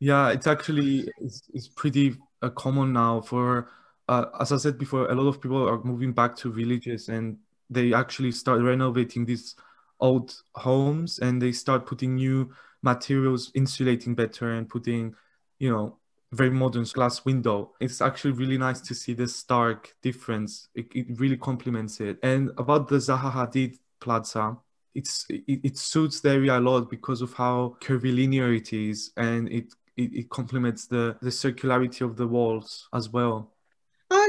Yeah, 0.00 0.30
it's 0.30 0.46
actually 0.46 1.08
it's, 1.18 1.42
it's 1.54 1.68
pretty 1.68 2.16
uh, 2.42 2.50
common 2.50 2.92
now 2.92 3.22
for 3.22 3.70
uh, 4.08 4.26
as 4.40 4.52
I 4.52 4.58
said 4.58 4.78
before, 4.78 5.10
a 5.10 5.14
lot 5.14 5.28
of 5.28 5.40
people 5.40 5.66
are 5.68 5.82
moving 5.82 6.12
back 6.12 6.36
to 6.36 6.52
villages 6.52 7.08
and 7.08 7.38
they 7.70 7.94
actually 7.94 8.32
start 8.32 8.60
renovating 8.60 9.24
these 9.24 9.56
old 10.00 10.42
homes 10.54 11.18
and 11.20 11.40
they 11.40 11.52
start 11.52 11.86
putting 11.86 12.16
new 12.16 12.52
materials, 12.84 13.50
insulating 13.54 14.14
better 14.14 14.52
and 14.52 14.68
putting, 14.68 15.14
you 15.58 15.70
know, 15.70 15.98
very 16.32 16.50
modern 16.50 16.84
glass 16.84 17.24
window. 17.24 17.72
It's 17.80 18.00
actually 18.00 18.32
really 18.32 18.58
nice 18.58 18.80
to 18.82 18.94
see 18.94 19.14
the 19.14 19.26
stark 19.28 19.94
difference. 20.02 20.68
It, 20.74 20.86
it 20.94 21.06
really 21.18 21.36
complements 21.36 22.00
it. 22.00 22.18
And 22.22 22.50
about 22.58 22.88
the 22.88 22.96
Zaha 22.96 23.32
Hadid 23.32 23.78
Plaza, 24.00 24.58
it's 24.94 25.26
it, 25.28 25.60
it 25.64 25.78
suits 25.78 26.20
the 26.20 26.30
area 26.30 26.58
a 26.58 26.60
lot 26.60 26.90
because 26.90 27.22
of 27.22 27.32
how 27.34 27.76
curvilinear 27.80 28.54
it 28.54 28.72
is 28.72 29.12
and 29.16 29.48
it 29.48 29.72
it, 29.96 30.14
it 30.14 30.30
complements 30.30 30.86
the 30.86 31.16
the 31.20 31.30
circularity 31.30 32.02
of 32.02 32.16
the 32.16 32.26
walls 32.26 32.88
as 32.92 33.08
well 33.08 33.53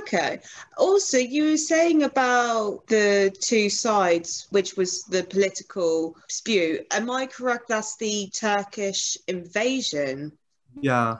Okay. 0.05 0.39
Also, 0.77 1.17
you 1.17 1.51
were 1.51 1.57
saying 1.57 2.03
about 2.03 2.85
the 2.85 3.35
two 3.41 3.69
sides, 3.69 4.47
which 4.51 4.77
was 4.77 5.03
the 5.05 5.23
political 5.23 6.15
spew. 6.29 6.85
Am 6.91 7.09
I 7.09 7.25
correct? 7.25 7.69
That's 7.69 7.97
the 7.97 8.29
Turkish 8.31 9.17
invasion. 9.27 10.31
yeah 10.81 11.17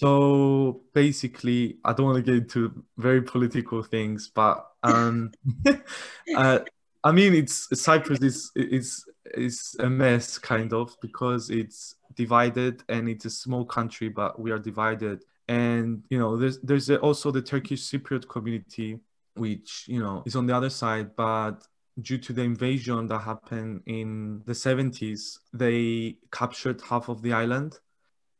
so 0.00 0.80
basically 0.94 1.76
i 1.84 1.92
don't 1.92 2.06
want 2.06 2.16
to 2.16 2.22
get 2.22 2.42
into 2.42 2.84
very 2.96 3.20
political 3.20 3.82
things 3.82 4.30
but 4.34 4.66
um 4.82 5.30
uh, 6.36 6.60
i 7.04 7.12
mean 7.12 7.34
it's 7.34 7.68
cyprus 7.78 8.20
is 8.22 8.50
is 8.56 9.04
is 9.34 9.76
a 9.80 9.90
mess 9.90 10.38
kind 10.38 10.72
of 10.72 10.96
because 11.02 11.50
it's 11.50 11.96
divided 12.14 12.82
and 12.88 13.08
it's 13.08 13.26
a 13.26 13.30
small 13.30 13.64
country 13.64 14.08
but 14.08 14.40
we 14.40 14.50
are 14.50 14.58
divided 14.58 15.22
and 15.50 16.04
you 16.10 16.18
know 16.18 16.36
there's 16.36 16.60
there's 16.60 16.88
also 16.90 17.32
the 17.32 17.42
turkish 17.42 17.82
cypriot 17.82 18.26
community 18.28 19.00
which 19.34 19.84
you 19.88 19.98
know 19.98 20.22
is 20.24 20.36
on 20.36 20.46
the 20.46 20.54
other 20.56 20.70
side 20.70 21.10
but 21.16 21.66
due 22.00 22.18
to 22.18 22.32
the 22.32 22.42
invasion 22.42 23.08
that 23.08 23.18
happened 23.18 23.82
in 23.86 24.40
the 24.46 24.52
70s 24.52 25.38
they 25.52 26.16
captured 26.30 26.80
half 26.88 27.08
of 27.08 27.20
the 27.22 27.32
island 27.32 27.80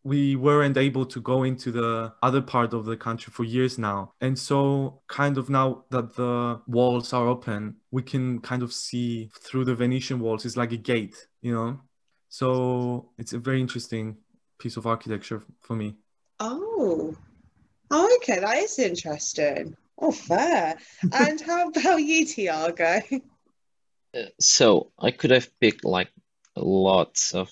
we 0.03 0.37
weren't 0.37 0.79
able 0.79 1.05
to 1.05 1.21
go 1.21 1.43
into 1.43 1.71
the 1.71 2.13
other 2.23 2.41
part 2.41 2.73
of 2.73 2.87
the 2.87 2.97
country 2.97 3.31
for 3.31 3.45
years 3.45 3.77
now. 3.77 4.15
And 4.23 4.39
so, 4.39 5.03
kind 5.09 5.37
of 5.37 5.51
now 5.51 5.85
that 5.91 6.17
the 6.17 6.59
walls 6.67 7.13
are 7.13 7.29
open, 7.29 7.77
we 7.91 8.03
can 8.03 8.41
kind 8.41 8.63
of 8.63 8.73
see 8.73 9.31
through 9.39 9.67
the 9.67 9.75
Venetian 9.75 10.19
walls. 10.19 10.47
It's 10.47 10.57
like 10.57 10.73
a 10.73 10.79
gate, 10.79 11.29
you 11.43 11.53
know? 11.53 11.81
So, 12.31 13.11
it's 13.19 13.35
a 13.35 13.39
very 13.39 13.61
interesting 13.61 14.17
piece 14.59 14.79
of 14.79 14.87
architecture 14.87 15.43
for 15.61 15.77
me. 15.77 15.97
Oh. 16.41 17.15
Oh, 17.91 18.17
okay. 18.17 18.41
That 18.41 18.57
is 18.59 18.79
interesting. 18.79 19.77
Oh, 19.99 20.11
fair. 20.11 20.79
And 21.13 21.41
how 21.41 21.69
about 21.69 21.99
you, 21.99 22.25
Tiago? 22.25 23.03
So 24.41 24.91
I 24.99 25.11
could 25.11 25.31
have 25.31 25.49
picked 25.61 25.85
like 25.85 26.11
lots 26.57 27.35
of 27.35 27.51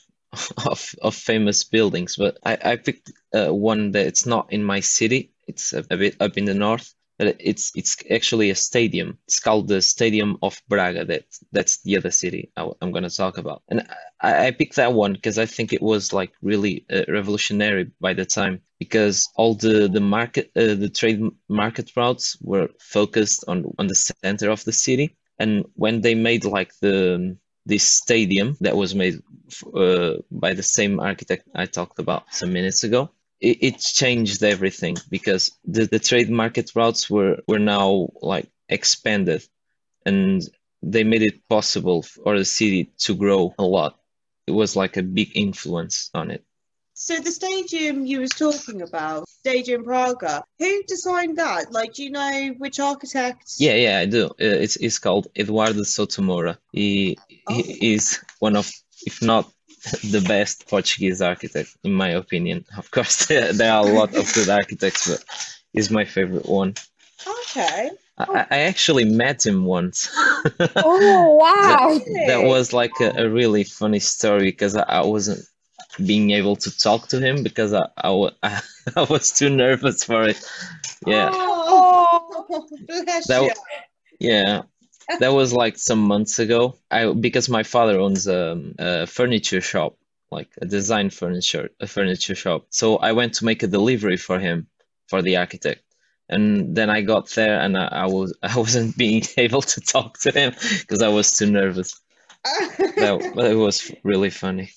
of 0.67 0.95
of 1.03 1.15
famous 1.15 1.65
buildings, 1.65 2.17
but 2.17 2.39
I 2.45 2.59
I 2.73 2.77
picked 2.77 3.13
uh, 3.35 3.55
one 3.55 3.93
that 3.93 4.07
it's 4.07 4.27
not 4.27 4.53
in 4.53 4.65
my 4.65 4.81
city. 4.81 5.31
It's 5.47 5.73
a, 5.73 5.85
a 5.91 5.97
bit 5.97 6.17
up 6.21 6.37
in 6.37 6.45
the 6.45 6.55
north, 6.55 6.95
it's 7.19 7.73
it's 7.75 7.97
actually 8.11 8.51
a 8.51 8.55
stadium. 8.55 9.19
It's 9.27 9.41
called 9.41 9.69
the 9.69 9.83
Stadium 9.83 10.39
of 10.43 10.61
Braga. 10.69 11.05
That 11.05 11.25
that's 11.53 11.83
the 11.83 11.97
other 11.97 12.11
city 12.11 12.53
I, 12.57 12.71
am 12.81 12.93
gonna 12.93 13.11
talk 13.11 13.39
about. 13.39 13.63
And 13.69 13.87
I, 14.21 14.47
I 14.47 14.51
picked 14.53 14.77
that 14.77 14.93
one 14.93 15.15
because 15.15 15.39
I 15.39 15.47
think 15.47 15.73
it 15.73 15.83
was 15.83 16.13
like 16.13 16.33
really 16.43 16.85
uh, 16.93 17.03
revolutionary 17.09 17.91
by 18.01 18.15
the 18.15 18.25
time 18.25 18.61
because 18.79 19.29
all 19.37 19.55
the 19.55 19.89
the 19.89 20.01
market 20.01 20.51
uh, 20.57 20.75
the 20.75 20.89
trade 20.89 21.21
market 21.49 21.91
routes 21.97 22.37
were 22.41 22.69
focused 22.79 23.45
on 23.49 23.65
on 23.79 23.89
the 23.89 23.95
center 23.95 24.51
of 24.51 24.65
the 24.65 24.73
city. 24.73 25.17
And 25.41 25.65
when 25.75 26.01
they 26.01 26.15
made 26.15 26.45
like 26.45 26.73
the 26.81 27.37
this 27.67 27.85
stadium 27.85 28.57
that 28.61 28.77
was 28.77 28.95
made 28.95 29.21
uh, 29.75 30.15
by 30.31 30.55
the 30.55 30.63
same 30.63 31.01
architect 31.01 31.49
I 31.55 31.67
talked 31.67 31.99
about 31.99 32.25
some 32.33 32.53
minutes 32.53 32.83
ago, 32.85 33.11
it, 33.41 33.59
it 33.61 33.79
changed 33.79 34.43
everything 34.43 34.97
because 35.11 35.51
the, 35.65 35.87
the 35.87 35.99
trade 35.99 36.31
market 36.31 36.73
routes 36.75 37.09
were, 37.11 37.39
were 37.47 37.59
now 37.59 38.09
like 38.21 38.49
expanded 38.69 39.43
and 40.05 40.49
they 40.83 41.05
made 41.05 41.23
it 41.23 41.49
possible 41.49 42.03
for 42.03 42.39
the 42.39 42.45
city 42.45 42.93
to 42.99 43.15
grow 43.15 43.55
a 43.59 43.65
lot. 43.65 43.99
It 44.47 44.53
was 44.53 44.77
like 44.77 44.97
a 44.97 45.03
big 45.03 45.33
influence 45.37 46.11
on 46.15 46.31
it. 46.31 46.45
So 46.95 47.21
the 47.21 47.31
stadium 47.31 48.07
you 48.07 48.21
was 48.21 48.31
talking 48.31 48.83
about, 48.83 49.29
Stadium 49.29 49.85
Braga, 49.85 50.43
who 50.59 50.83
designed 50.89 51.39
that? 51.39 51.71
Like, 51.71 51.95
do 51.95 52.03
you 52.03 52.11
know 52.11 52.55
which 52.59 52.81
architect? 52.81 53.53
Yeah, 53.59 53.75
yeah, 53.75 53.99
I 54.01 54.07
do. 54.07 54.27
Uh, 54.27 54.31
it's 54.39 54.75
it's 54.77 54.99
called 54.99 55.29
Eduardo 55.39 55.83
Souto 55.83 56.23
Moura. 56.25 56.59
He, 56.73 57.17
Oh. 57.47 57.55
he 57.55 57.95
is 57.95 58.19
one 58.41 58.57
of, 58.57 58.69
if 59.07 59.23
not 59.23 59.51
the 60.11 60.25
best 60.27 60.69
Portuguese 60.69 61.23
architect, 61.23 61.77
in 61.85 61.93
my 61.93 62.09
opinion. 62.09 62.65
Of 62.77 62.91
course, 62.91 63.27
there, 63.27 63.53
there 63.59 63.73
are 63.73 63.85
a 63.85 63.91
lot 63.91 64.15
of 64.15 64.33
good 64.35 64.49
architects, 64.49 65.09
but 65.09 65.25
he's 65.73 65.91
my 65.91 66.05
favorite 66.05 66.47
one. 66.47 66.75
Okay. 67.27 67.91
I, 68.19 68.25
I 68.25 68.47
I 68.51 68.59
actually 68.61 69.05
met 69.05 69.45
him 69.47 69.65
once. 69.65 70.09
Oh 70.77 71.37
wow! 71.37 72.01
That 72.27 72.43
was 72.43 72.73
like 72.73 73.01
a, 73.01 73.25
a 73.25 73.29
really 73.29 73.65
funny 73.65 73.99
story 74.01 74.45
because 74.51 74.77
I, 74.77 74.83
I 74.83 75.05
wasn't 75.05 75.45
being 76.05 76.31
able 76.31 76.57
to 76.57 76.77
talk 76.79 77.09
to 77.09 77.21
him 77.21 77.43
because 77.43 77.73
I, 77.73 77.89
I, 77.97 78.11
wa- 78.11 78.31
I 78.43 78.61
was 79.09 79.31
too 79.33 79.51
nervous 79.51 80.05
for 80.05 80.25
it. 80.25 80.39
Yeah. 81.07 81.31
Oh, 81.33 82.67
bless 82.87 83.27
That 83.27 83.43
you. 83.43 83.51
Yeah, 84.21 84.63
that 85.21 85.33
was 85.33 85.53
like 85.53 85.79
some 85.79 86.01
months 86.01 86.39
ago. 86.39 86.77
I 86.91 87.13
because 87.13 87.49
my 87.49 87.63
father 87.63 87.99
owns 87.99 88.27
a, 88.27 88.61
a 88.79 89.07
furniture 89.07 89.61
shop, 89.61 89.97
like 90.31 90.49
a 90.61 90.67
design 90.67 91.11
furniture 91.11 91.71
a 91.81 91.87
furniture 91.87 92.35
shop. 92.35 92.67
So 92.71 92.97
I 92.97 93.13
went 93.13 93.35
to 93.35 93.45
make 93.45 93.63
a 93.63 93.67
delivery 93.67 94.17
for 94.17 94.39
him, 94.39 94.67
for 95.07 95.23
the 95.23 95.37
architect. 95.37 95.83
And 96.31 96.77
then 96.77 96.91
I 96.91 97.01
got 97.01 97.31
there 97.31 97.59
and 97.61 97.77
I, 97.77 97.87
I 97.87 98.07
was 98.07 98.37
I 98.43 98.57
wasn't 98.57 98.97
being 98.97 99.23
able 99.37 99.63
to 99.63 99.81
talk 99.81 100.19
to 100.21 100.31
him 100.31 100.55
because 100.81 101.03
I 101.03 101.09
was 101.09 101.37
too 101.37 101.51
nervous. 101.51 102.01
That, 102.45 103.21
it 103.37 103.57
was 103.57 103.93
really 104.05 104.31
funny. 104.31 104.71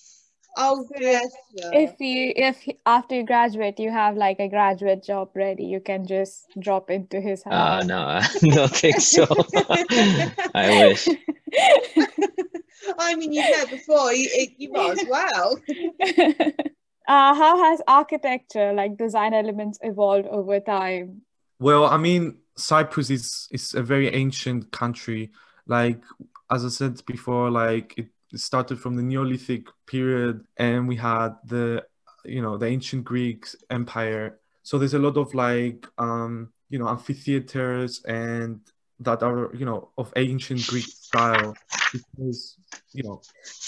Oh, 0.58 0.86
bless 0.98 1.32
you. 1.54 1.70
If 1.74 2.00
you 2.00 2.34
if 2.36 2.68
after 2.86 3.16
you 3.16 3.26
graduate 3.26 3.80
you 3.80 3.92
have 3.92 4.16
like 4.18 4.40
a 4.40 4.48
graduate 4.48 5.04
job 5.04 5.30
ready, 5.36 5.66
you 5.66 5.80
can 5.80 6.06
just 6.06 6.46
drop 6.60 6.90
into 6.90 7.20
his 7.22 7.44
Uh, 7.46 7.80
house. 7.80 7.86
no, 7.88 8.00
I 8.00 8.28
don't 8.42 8.72
think 8.72 9.00
so. 9.00 9.26
I 10.54 10.88
wish. 10.88 11.08
I 13.00 13.16
mean, 13.16 13.32
you 13.34 13.44
said 13.44 13.70
before. 13.70 14.14
You, 14.14 14.48
you 14.58 14.72
might 14.72 15.00
as 15.00 15.06
well. 15.10 15.60
uh, 17.08 17.34
how 17.34 17.64
has 17.64 17.82
architecture, 17.88 18.74
like 18.74 18.98
design 18.98 19.34
elements, 19.34 19.80
evolved 19.82 20.28
over 20.28 20.60
time? 20.60 21.22
Well, 21.60 21.86
I 21.86 21.98
mean, 21.98 22.38
Cyprus 22.58 23.10
is 23.10 23.48
is 23.52 23.74
a 23.74 23.84
very 23.84 24.10
ancient 24.10 24.72
country. 24.72 25.32
Like 25.68 26.02
as 26.50 26.66
I 26.66 26.70
said 26.70 27.06
before, 27.06 27.50
like 27.52 27.94
it 27.98 28.08
started 28.36 28.80
from 28.80 28.96
the 28.96 29.04
Neolithic 29.04 29.68
period, 29.86 30.46
and 30.58 30.88
we 30.88 30.96
had 30.96 31.36
the 31.46 31.86
you 32.26 32.42
know 32.42 32.58
the 32.58 32.68
ancient 32.68 33.04
Greeks 33.04 33.56
Empire. 33.70 34.40
So 34.64 34.78
there's 34.78 34.94
a 34.94 35.00
lot 35.00 35.18
of 35.18 35.34
like 35.34 35.88
um 35.98 36.52
you 36.70 36.80
know 36.80 36.88
amphitheaters 36.88 38.04
and 38.06 38.62
that 39.00 39.24
are 39.24 39.54
you 39.56 39.66
know 39.66 39.90
of 39.98 40.14
ancient 40.16 40.68
Greek 40.68 40.86
style 40.86 41.56
because 41.92 42.58
you 42.94 43.04
know 43.04 43.22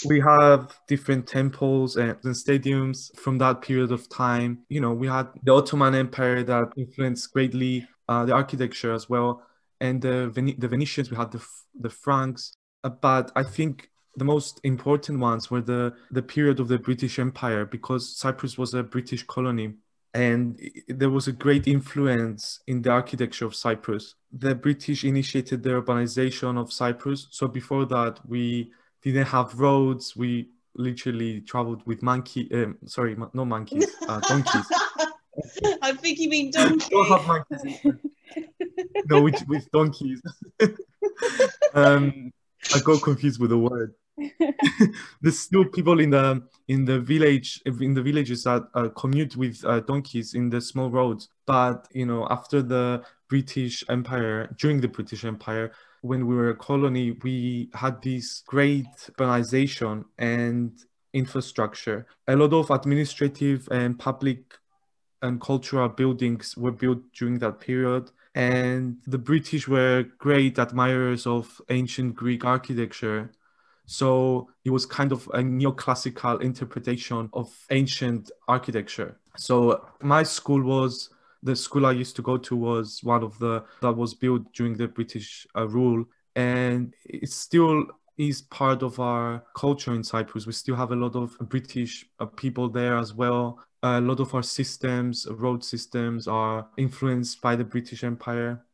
we 0.06 0.20
have 0.20 0.76
different 0.88 1.26
temples 1.26 1.96
and, 1.96 2.16
and 2.24 2.34
stadiums 2.34 3.16
from 3.18 3.38
that 3.38 3.62
period 3.62 3.92
of 3.92 4.08
time. 4.08 4.60
You 4.68 4.80
know, 4.80 4.92
we 4.92 5.06
had 5.08 5.28
the 5.42 5.52
Ottoman 5.54 5.94
Empire 5.94 6.42
that 6.44 6.72
influenced 6.76 7.32
greatly 7.32 7.86
uh, 8.08 8.24
the 8.24 8.32
architecture 8.34 8.92
as 8.92 9.08
well, 9.08 9.42
and 9.80 10.00
the 10.00 10.28
Vene- 10.30 10.58
the 10.58 10.68
Venetians. 10.68 11.10
We 11.10 11.16
had 11.16 11.32
the 11.32 11.44
the 11.78 11.90
Franks, 11.90 12.56
Uh, 12.84 12.90
but 12.90 13.32
I 13.34 13.42
think 13.42 13.90
the 14.16 14.24
most 14.24 14.60
important 14.64 15.18
ones 15.18 15.50
were 15.50 15.60
the 15.60 15.94
the 16.10 16.22
period 16.22 16.60
of 16.60 16.68
the 16.68 16.78
British 16.78 17.18
Empire 17.18 17.64
because 17.64 18.16
Cyprus 18.16 18.56
was 18.56 18.74
a 18.74 18.82
British 18.82 19.24
colony 19.24 19.74
and 20.14 20.60
there 20.86 21.10
was 21.10 21.26
a 21.26 21.32
great 21.32 21.66
influence 21.66 22.60
in 22.68 22.82
the 22.82 22.90
architecture 22.90 23.46
of 23.46 23.54
Cyprus. 23.54 24.14
The 24.32 24.54
British 24.54 25.02
initiated 25.02 25.64
the 25.64 25.70
urbanization 25.70 26.56
of 26.56 26.72
Cyprus. 26.72 27.26
So 27.30 27.48
before 27.48 27.84
that, 27.86 28.20
we 28.26 28.70
didn't 29.02 29.26
have 29.26 29.58
roads. 29.58 30.16
We 30.16 30.50
literally 30.76 31.40
traveled 31.40 31.84
with 31.84 32.00
monkey. 32.00 32.48
Um, 32.54 32.78
sorry, 32.86 33.16
no 33.32 33.44
monkeys, 33.44 33.90
uh, 34.08 34.20
donkeys. 34.28 34.66
I 35.82 35.92
think 35.92 36.20
you 36.20 36.28
mean 36.28 36.52
donkeys. 36.52 36.88
don't 36.88 37.08
have 37.08 37.26
monkeys. 37.26 37.86
no, 39.10 39.20
with, 39.20 39.44
with 39.48 39.68
donkeys. 39.72 40.22
um, 41.74 42.32
I 42.72 42.78
got 42.84 43.02
confused 43.02 43.40
with 43.40 43.50
the 43.50 43.58
word. 43.58 43.94
There's 45.20 45.38
still 45.38 45.64
people 45.64 46.00
in 46.00 46.10
the 46.10 46.42
in 46.68 46.84
the 46.84 47.00
village 47.00 47.60
in 47.66 47.94
the 47.94 48.02
villages 48.02 48.44
that 48.44 48.62
uh, 48.74 48.88
commute 48.90 49.36
with 49.36 49.64
uh, 49.64 49.80
donkeys 49.80 50.34
in 50.34 50.50
the 50.50 50.60
small 50.60 50.90
roads. 50.90 51.28
But 51.46 51.88
you 51.92 52.06
know, 52.06 52.26
after 52.30 52.62
the 52.62 53.02
British 53.28 53.82
Empire, 53.88 54.54
during 54.58 54.80
the 54.80 54.88
British 54.88 55.24
Empire, 55.24 55.72
when 56.02 56.26
we 56.26 56.34
were 56.34 56.50
a 56.50 56.56
colony, 56.56 57.16
we 57.22 57.70
had 57.74 58.00
this 58.02 58.42
great 58.46 58.86
urbanization 59.18 60.04
and 60.18 60.72
infrastructure. 61.12 62.06
A 62.28 62.36
lot 62.36 62.52
of 62.52 62.70
administrative 62.70 63.68
and 63.70 63.98
public 63.98 64.58
and 65.22 65.40
cultural 65.40 65.88
buildings 65.88 66.56
were 66.56 66.72
built 66.72 67.00
during 67.14 67.38
that 67.38 67.58
period. 67.58 68.10
And 68.34 68.98
the 69.06 69.18
British 69.18 69.66
were 69.66 70.04
great 70.18 70.58
admirers 70.58 71.26
of 71.26 71.60
ancient 71.70 72.16
Greek 72.16 72.44
architecture 72.44 73.30
so 73.86 74.48
it 74.64 74.70
was 74.70 74.86
kind 74.86 75.12
of 75.12 75.26
a 75.34 75.38
neoclassical 75.38 76.40
interpretation 76.40 77.28
of 77.32 77.52
ancient 77.70 78.30
architecture. 78.48 79.18
So 79.36 79.86
my 80.00 80.22
school 80.22 80.62
was 80.62 81.10
the 81.42 81.54
school 81.54 81.84
I 81.84 81.92
used 81.92 82.16
to 82.16 82.22
go 82.22 82.38
to 82.38 82.56
was 82.56 83.00
one 83.02 83.22
of 83.22 83.38
the 83.38 83.64
that 83.82 83.92
was 83.92 84.14
built 84.14 84.52
during 84.54 84.76
the 84.76 84.88
British 84.88 85.46
uh, 85.56 85.68
rule, 85.68 86.04
and 86.34 86.94
it 87.04 87.30
still 87.30 87.84
is 88.16 88.42
part 88.42 88.82
of 88.82 88.98
our 89.00 89.44
culture 89.54 89.92
in 89.92 90.02
Cyprus. 90.02 90.46
We 90.46 90.52
still 90.52 90.76
have 90.76 90.92
a 90.92 90.96
lot 90.96 91.16
of 91.16 91.36
British 91.48 92.06
uh, 92.20 92.26
people 92.26 92.68
there 92.68 92.96
as 92.96 93.12
well. 93.12 93.60
A 93.82 94.00
lot 94.00 94.20
of 94.20 94.34
our 94.34 94.42
systems, 94.42 95.26
road 95.28 95.62
systems, 95.62 96.26
are 96.26 96.68
influenced 96.78 97.42
by 97.42 97.56
the 97.56 97.64
British 97.64 98.04
Empire. 98.04 98.64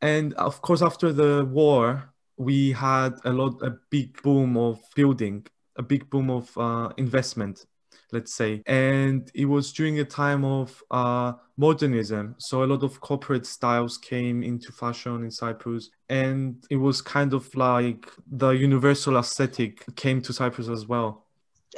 And 0.00 0.34
of 0.34 0.60
course, 0.62 0.82
after 0.82 1.12
the 1.12 1.44
war, 1.44 2.12
we 2.36 2.72
had 2.72 3.14
a 3.24 3.32
lot, 3.32 3.62
a 3.62 3.76
big 3.90 4.20
boom 4.22 4.56
of 4.56 4.80
building, 4.94 5.46
a 5.76 5.82
big 5.82 6.08
boom 6.10 6.30
of 6.30 6.56
uh, 6.58 6.90
investment, 6.96 7.66
let's 8.12 8.34
say. 8.34 8.62
And 8.66 9.30
it 9.34 9.46
was 9.46 9.72
during 9.72 10.00
a 10.00 10.04
time 10.04 10.44
of 10.44 10.82
uh, 10.90 11.32
modernism. 11.56 12.34
So 12.38 12.62
a 12.62 12.66
lot 12.66 12.82
of 12.82 13.00
corporate 13.00 13.46
styles 13.46 13.98
came 13.98 14.42
into 14.42 14.72
fashion 14.72 15.24
in 15.24 15.30
Cyprus. 15.30 15.90
And 16.08 16.64
it 16.70 16.76
was 16.76 17.00
kind 17.00 17.32
of 17.32 17.54
like 17.54 18.10
the 18.30 18.50
universal 18.50 19.16
aesthetic 19.18 19.84
came 19.96 20.20
to 20.22 20.32
Cyprus 20.32 20.68
as 20.68 20.86
well. 20.86 21.24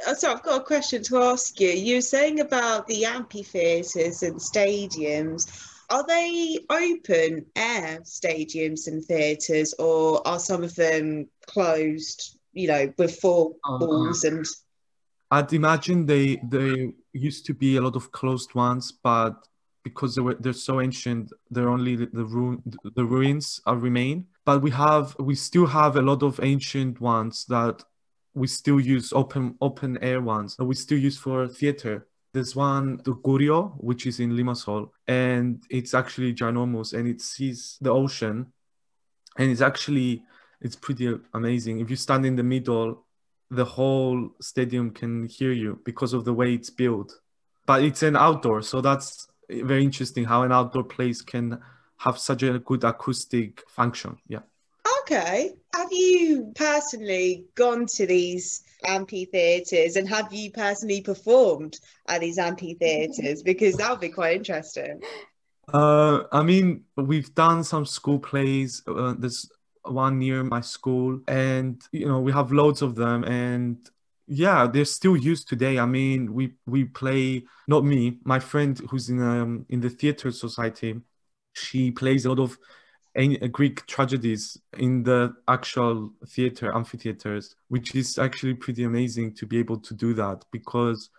Uh, 0.07 0.13
so 0.13 0.31
I've 0.31 0.43
got 0.43 0.61
a 0.61 0.63
question 0.63 1.03
to 1.03 1.17
ask 1.17 1.59
you. 1.59 1.69
You 1.69 1.95
were 1.95 2.01
saying 2.01 2.39
about 2.39 2.87
the 2.87 3.05
amphitheatres 3.05 4.23
and 4.23 4.35
stadiums 4.35 5.75
are 5.89 6.05
they 6.05 6.59
open 6.69 7.45
air 7.55 7.99
stadiums 8.01 8.87
and 8.87 9.03
theatres, 9.03 9.73
or 9.79 10.25
are 10.27 10.39
some 10.39 10.63
of 10.63 10.75
them 10.75 11.27
closed? 11.47 12.39
You 12.53 12.67
know, 12.67 12.93
with 12.97 13.19
four 13.19 13.55
uh, 13.67 13.77
walls 13.79 14.23
and. 14.23 14.45
I'd 15.31 15.53
imagine 15.53 16.05
they 16.05 16.41
they 16.49 16.93
used 17.13 17.45
to 17.45 17.53
be 17.53 17.77
a 17.77 17.81
lot 17.81 17.95
of 17.95 18.11
closed 18.11 18.55
ones, 18.55 18.91
but 18.91 19.47
because 19.83 20.15
they 20.15 20.21
were 20.21 20.35
they're 20.39 20.53
so 20.53 20.81
ancient, 20.81 21.31
they're 21.51 21.69
only 21.69 21.95
the, 21.95 22.07
the 22.07 22.25
ruin 22.25 22.63
the 22.95 23.05
ruins 23.05 23.61
are 23.67 23.77
remain. 23.77 24.25
But 24.45 24.63
we 24.63 24.71
have 24.71 25.15
we 25.19 25.35
still 25.35 25.67
have 25.67 25.97
a 25.97 26.01
lot 26.01 26.23
of 26.23 26.39
ancient 26.41 26.99
ones 26.99 27.45
that 27.45 27.83
we 28.33 28.47
still 28.47 28.79
use 28.79 29.13
open 29.13 29.55
open 29.61 29.97
air 30.01 30.21
ones 30.21 30.55
that 30.55 30.65
we 30.65 30.75
still 30.75 30.97
use 30.97 31.17
for 31.17 31.47
theater 31.47 32.07
there's 32.33 32.55
one, 32.55 32.97
the 33.03 33.13
Kurio, 33.13 33.73
which 33.77 34.05
is 34.05 34.19
in 34.19 34.31
Limassol, 34.31 34.89
and 35.07 35.63
it's 35.69 35.93
actually 35.93 36.33
ginormous 36.33 36.93
and 36.93 37.07
it 37.07 37.21
sees 37.21 37.77
the 37.81 37.91
ocean. 37.91 38.47
And 39.37 39.51
it's 39.51 39.61
actually, 39.61 40.23
it's 40.61 40.75
pretty 40.75 41.15
amazing. 41.33 41.79
If 41.79 41.89
you 41.89 41.95
stand 41.95 42.25
in 42.25 42.35
the 42.35 42.43
middle, 42.43 43.05
the 43.49 43.65
whole 43.65 44.29
stadium 44.41 44.91
can 44.91 45.27
hear 45.27 45.51
you 45.51 45.79
because 45.85 46.13
of 46.13 46.25
the 46.25 46.33
way 46.33 46.53
it's 46.53 46.69
built. 46.69 47.19
But 47.65 47.83
it's 47.83 48.03
an 48.03 48.15
outdoor, 48.15 48.61
so 48.61 48.81
that's 48.81 49.27
very 49.49 49.83
interesting 49.83 50.25
how 50.25 50.43
an 50.43 50.51
outdoor 50.51 50.83
place 50.83 51.21
can 51.21 51.59
have 51.97 52.17
such 52.17 52.43
a 52.43 52.59
good 52.59 52.83
acoustic 52.83 53.63
function. 53.69 54.17
Yeah. 54.27 54.39
Okay. 55.11 55.55
Have 55.73 55.91
you 55.91 56.51
personally 56.53 57.45
gone 57.55 57.87
to 57.95 58.05
these 58.05 58.61
amphitheatres 58.85 59.95
and 59.95 60.07
have 60.07 60.31
you 60.31 60.51
personally 60.51 61.01
performed 61.01 61.79
at 62.07 62.21
these 62.21 62.37
amphitheatres? 62.37 63.41
Because 63.49 63.75
that 63.77 63.89
would 63.89 64.01
be 64.01 64.09
quite 64.09 64.35
interesting. 64.35 65.01
Uh, 65.73 66.25
I 66.31 66.43
mean, 66.43 66.83
we've 66.95 67.33
done 67.33 67.63
some 67.63 67.87
school 67.87 68.19
plays. 68.19 68.83
Uh, 68.87 69.15
there's 69.17 69.49
one 69.83 70.19
near 70.19 70.43
my 70.43 70.61
school, 70.61 71.19
and 71.27 71.81
you 71.91 72.07
know 72.07 72.19
we 72.19 72.31
have 72.31 72.51
loads 72.51 72.83
of 72.83 72.93
them, 72.93 73.23
and 73.23 73.77
yeah, 74.27 74.67
they're 74.67 74.85
still 74.85 75.17
used 75.17 75.47
today. 75.49 75.79
I 75.79 75.87
mean, 75.87 76.33
we 76.33 76.53
we 76.67 76.85
play. 76.85 77.45
Not 77.67 77.83
me, 77.83 78.19
my 78.25 78.39
friend 78.39 78.79
who's 78.89 79.09
in 79.09 79.21
um 79.23 79.65
in 79.69 79.79
the 79.79 79.89
theater 79.89 80.29
society. 80.31 81.01
She 81.53 81.89
plays 81.89 82.25
a 82.25 82.29
lot 82.29 82.39
of 82.39 82.57
Uh, 83.17 83.47
Greek 83.47 83.85
tragedies 83.87 84.57
in 84.77 85.03
the 85.03 85.33
actual 85.47 86.11
theater 86.27 86.73
amphitheaters, 86.75 87.55
which 87.67 87.95
is 87.95 88.19
actually 88.19 88.53
pretty 88.53 88.83
amazing 88.83 89.33
to 89.33 89.45
be 89.47 89.57
able 89.57 89.79
to 89.79 89.93
do 89.93 90.13
that 90.13 90.45
because 90.51 91.09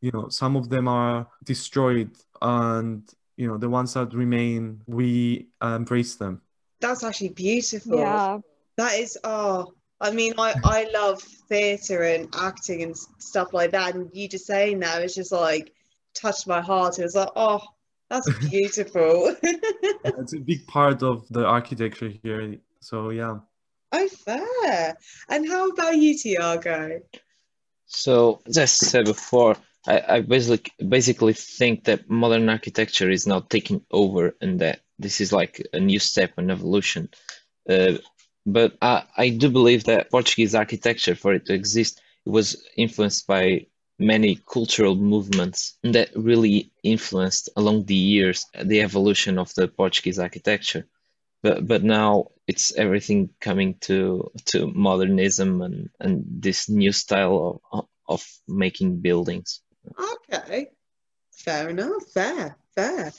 you 0.00 0.10
know 0.12 0.28
some 0.28 0.56
of 0.56 0.68
them 0.68 0.86
are 0.86 1.26
destroyed 1.44 2.10
and 2.40 3.02
you 3.36 3.48
know 3.48 3.58
the 3.58 3.68
ones 3.68 3.94
that 3.94 4.14
remain 4.14 4.80
we 4.86 5.48
uh, 5.60 5.74
embrace 5.76 6.14
them. 6.14 6.40
That's 6.80 7.02
actually 7.02 7.30
beautiful. 7.30 7.98
Yeah, 7.98 8.38
that 8.76 8.94
is 8.98 9.18
oh. 9.24 9.74
I 10.02 10.12
mean, 10.12 10.32
I, 10.38 10.54
I 10.64 10.88
love 10.94 11.20
theatre 11.20 12.04
and 12.04 12.26
acting 12.34 12.82
and 12.82 12.96
stuff 13.18 13.52
like 13.52 13.72
that. 13.72 13.94
And 13.94 14.08
you 14.14 14.28
just 14.28 14.46
saying 14.46 14.80
that 14.80 15.02
was 15.02 15.14
just 15.14 15.30
like 15.30 15.74
touched 16.14 16.46
my 16.46 16.62
heart. 16.62 16.98
It 16.98 17.02
was 17.02 17.14
like, 17.14 17.28
oh, 17.36 17.60
that's 18.10 18.28
beautiful. 18.50 19.34
it's 19.42 20.34
a 20.34 20.40
big 20.40 20.66
part 20.66 21.02
of 21.02 21.26
the 21.28 21.46
architecture 21.46 22.12
here. 22.22 22.56
So 22.80 23.10
yeah. 23.10 23.38
Oh, 23.92 24.08
fair. 24.08 24.96
And 25.28 25.48
how 25.48 25.68
about 25.68 25.96
you, 25.96 26.16
Tiago? 26.16 27.00
So, 27.86 28.40
as 28.46 28.58
I 28.58 28.66
said 28.66 29.06
before, 29.06 29.56
I, 29.86 30.02
I 30.08 30.20
basically 30.20 30.72
basically 30.86 31.32
think 31.32 31.84
that 31.84 32.08
modern 32.08 32.48
architecture 32.48 33.10
is 33.10 33.26
now 33.26 33.40
taking 33.40 33.84
over, 33.90 34.36
and 34.40 34.60
that 34.60 34.80
this 34.98 35.20
is 35.20 35.32
like 35.32 35.66
a 35.72 35.80
new 35.80 35.98
step 35.98 36.38
in 36.38 36.50
evolution. 36.50 37.08
Uh, 37.68 37.94
but 38.46 38.76
I, 38.80 39.04
I 39.16 39.28
do 39.30 39.50
believe 39.50 39.84
that 39.84 40.10
Portuguese 40.10 40.54
architecture, 40.54 41.14
for 41.14 41.34
it 41.34 41.46
to 41.46 41.54
exist, 41.54 42.00
it 42.26 42.30
was 42.30 42.62
influenced 42.76 43.26
by 43.26 43.66
many 44.00 44.36
cultural 44.50 44.96
movements 44.96 45.76
that 45.82 46.10
really 46.16 46.72
influenced 46.82 47.50
along 47.56 47.84
the 47.84 47.94
years 47.94 48.46
the 48.60 48.80
evolution 48.80 49.38
of 49.38 49.54
the 49.54 49.68
Portuguese 49.68 50.18
architecture. 50.18 50.86
But 51.42 51.66
but 51.66 51.82
now 51.82 52.28
it's 52.46 52.74
everything 52.74 53.30
coming 53.40 53.76
to 53.82 54.30
to 54.46 54.66
modernism 54.66 55.62
and, 55.62 55.90
and 56.00 56.24
this 56.26 56.68
new 56.68 56.92
style 56.92 57.60
of, 57.72 57.86
of 58.06 58.26
making 58.48 59.00
buildings. 59.00 59.60
Okay, 60.32 60.68
fair 61.32 61.70
enough. 61.70 62.02
Fair, 62.12 62.56
fair 62.74 63.12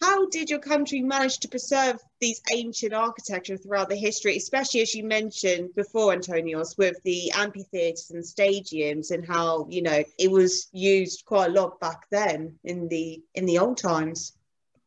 how 0.00 0.28
did 0.28 0.50
your 0.50 0.58
country 0.58 1.00
manage 1.00 1.38
to 1.38 1.48
preserve 1.48 1.98
these 2.20 2.40
ancient 2.52 2.92
architecture 2.92 3.56
throughout 3.56 3.88
the 3.88 3.96
history, 3.96 4.36
especially 4.36 4.82
as 4.82 4.94
you 4.94 5.04
mentioned 5.04 5.70
before, 5.74 6.14
Antonios, 6.14 6.76
with 6.76 7.02
the 7.04 7.30
amphitheatres 7.32 8.10
and 8.10 8.22
stadiums 8.22 9.10
and 9.10 9.26
how 9.26 9.66
you 9.70 9.82
know 9.82 10.04
it 10.18 10.30
was 10.30 10.68
used 10.72 11.24
quite 11.24 11.50
a 11.50 11.52
lot 11.52 11.80
back 11.80 12.08
then 12.10 12.58
in 12.64 12.88
the 12.88 13.22
in 13.34 13.46
the 13.46 13.58
old 13.58 13.78
times? 13.78 14.32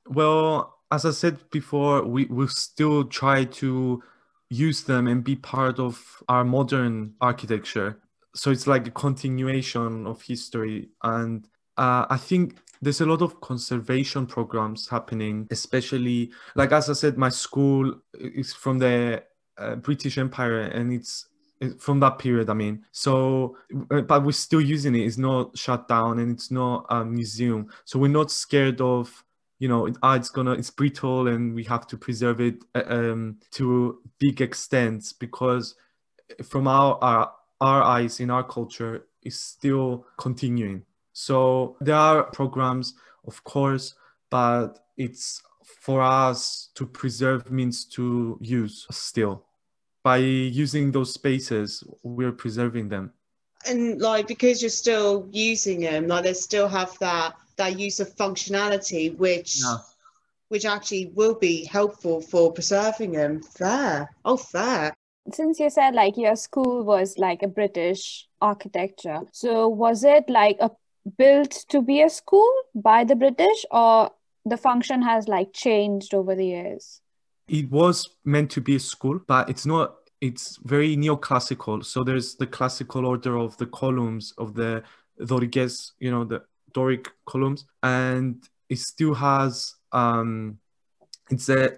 Well, 0.07 0.79
as 0.91 1.05
I 1.05 1.11
said 1.11 1.37
before, 1.49 2.03
we 2.03 2.25
will 2.25 2.47
still 2.47 3.03
try 3.05 3.45
to 3.45 4.03
use 4.49 4.83
them 4.83 5.07
and 5.07 5.23
be 5.23 5.35
part 5.35 5.79
of 5.79 6.23
our 6.27 6.43
modern 6.43 7.13
architecture. 7.21 7.99
So 8.35 8.51
it's 8.51 8.67
like 8.67 8.87
a 8.87 8.91
continuation 8.91 10.05
of 10.05 10.21
history, 10.21 10.89
and 11.03 11.47
uh, 11.77 12.05
I 12.09 12.17
think 12.17 12.57
there's 12.81 13.01
a 13.01 13.05
lot 13.05 13.21
of 13.21 13.41
conservation 13.41 14.25
programs 14.25 14.87
happening, 14.87 15.47
especially 15.51 16.31
like 16.55 16.71
as 16.71 16.89
I 16.89 16.93
said, 16.93 17.17
my 17.17 17.29
school 17.29 17.93
is 18.13 18.53
from 18.53 18.79
the 18.79 19.23
uh, 19.57 19.75
British 19.75 20.17
Empire, 20.17 20.61
and 20.61 20.93
it's 20.93 21.27
from 21.77 21.99
that 21.99 22.19
period. 22.19 22.49
I 22.49 22.53
mean, 22.53 22.85
so 22.91 23.57
uh, 23.91 24.01
but 24.01 24.23
we're 24.23 24.31
still 24.31 24.61
using 24.61 24.95
it. 24.95 25.05
It's 25.05 25.17
not 25.17 25.57
shut 25.57 25.87
down 25.87 26.19
and 26.19 26.31
it's 26.31 26.51
not 26.51 26.85
a 26.89 27.03
museum. 27.03 27.69
So 27.85 27.99
we're 27.99 28.07
not 28.07 28.31
scared 28.31 28.81
of 28.81 29.23
you 29.59 29.67
know 29.67 29.87
it, 29.87 29.97
ah, 30.01 30.15
it's 30.15 30.29
gonna 30.29 30.53
it's 30.53 30.69
brittle 30.69 31.27
and 31.27 31.53
we 31.53 31.63
have 31.65 31.85
to 31.87 31.97
preserve 31.97 32.39
it 32.39 32.63
uh, 32.75 32.83
um, 32.87 33.37
to 33.51 33.99
big 34.19 34.41
extents 34.41 35.11
because 35.11 35.75
from 36.43 36.67
our, 36.67 36.97
our 37.01 37.31
our 37.59 37.83
eyes 37.83 38.21
in 38.21 38.29
our 38.29 38.43
culture 38.43 39.05
is 39.23 39.37
still 39.37 40.05
continuing. 40.17 40.83
So 41.19 41.75
there 41.81 41.97
are 41.97 42.23
programs, 42.23 42.93
of 43.27 43.43
course, 43.43 43.95
but 44.29 44.79
it's 44.95 45.43
for 45.81 46.01
us 46.01 46.69
to 46.75 46.85
preserve 46.85 47.51
means 47.51 47.83
to 47.95 48.37
use 48.39 48.87
still. 48.89 49.43
By 50.01 50.17
using 50.17 50.93
those 50.93 51.13
spaces 51.13 51.83
we're 52.03 52.31
preserving 52.31 52.87
them. 52.87 53.11
And 53.67 53.99
like 53.99 54.27
because 54.27 54.61
you're 54.61 54.69
still 54.69 55.27
using 55.31 55.81
them 55.81 56.07
like 56.07 56.23
they 56.23 56.33
still 56.33 56.69
have 56.69 56.97
that 56.99 57.35
that 57.57 57.77
use 57.77 57.99
of 57.99 58.15
functionality 58.15 59.13
which 59.17 59.61
yeah. 59.61 59.75
which 60.47 60.63
actually 60.63 61.11
will 61.15 61.35
be 61.35 61.65
helpful 61.65 62.21
for 62.21 62.53
preserving 62.53 63.11
them. 63.11 63.41
Fair. 63.43 64.09
Oh 64.23 64.37
fair. 64.37 64.93
Since 65.33 65.59
you 65.59 65.69
said 65.69 65.95
like 65.95 66.15
your 66.15 66.37
school 66.37 66.85
was 66.85 67.17
like 67.17 67.43
a 67.43 67.47
british 67.47 68.25
architecture 68.41 69.19
so 69.33 69.67
was 69.67 70.03
it 70.03 70.23
like 70.29 70.57
a 70.61 70.71
built 71.17 71.65
to 71.69 71.81
be 71.81 72.01
a 72.01 72.09
school 72.09 72.51
by 72.75 73.03
the 73.03 73.15
british 73.15 73.65
or 73.71 74.11
the 74.45 74.57
function 74.57 75.01
has 75.01 75.27
like 75.27 75.53
changed 75.53 76.13
over 76.13 76.35
the 76.35 76.45
years 76.45 77.01
it 77.49 77.69
was 77.71 78.09
meant 78.23 78.51
to 78.51 78.61
be 78.61 78.75
a 78.75 78.79
school, 78.79 79.19
but 79.27 79.49
it's 79.49 79.65
not. 79.65 79.95
It's 80.21 80.57
very 80.63 80.95
neoclassical. 80.95 81.83
So 81.83 82.03
there's 82.03 82.35
the 82.35 82.47
classical 82.47 83.05
order 83.05 83.37
of 83.37 83.57
the 83.57 83.65
columns 83.65 84.33
of 84.37 84.53
the 84.53 84.83
Doriques, 85.19 85.91
you 85.99 86.11
know, 86.11 86.25
the 86.25 86.43
Doric 86.73 87.07
columns, 87.25 87.65
and 87.81 88.43
it 88.69 88.79
still 88.79 89.13
has. 89.15 89.75
Um, 89.91 90.59
it's 91.29 91.49
a. 91.49 91.77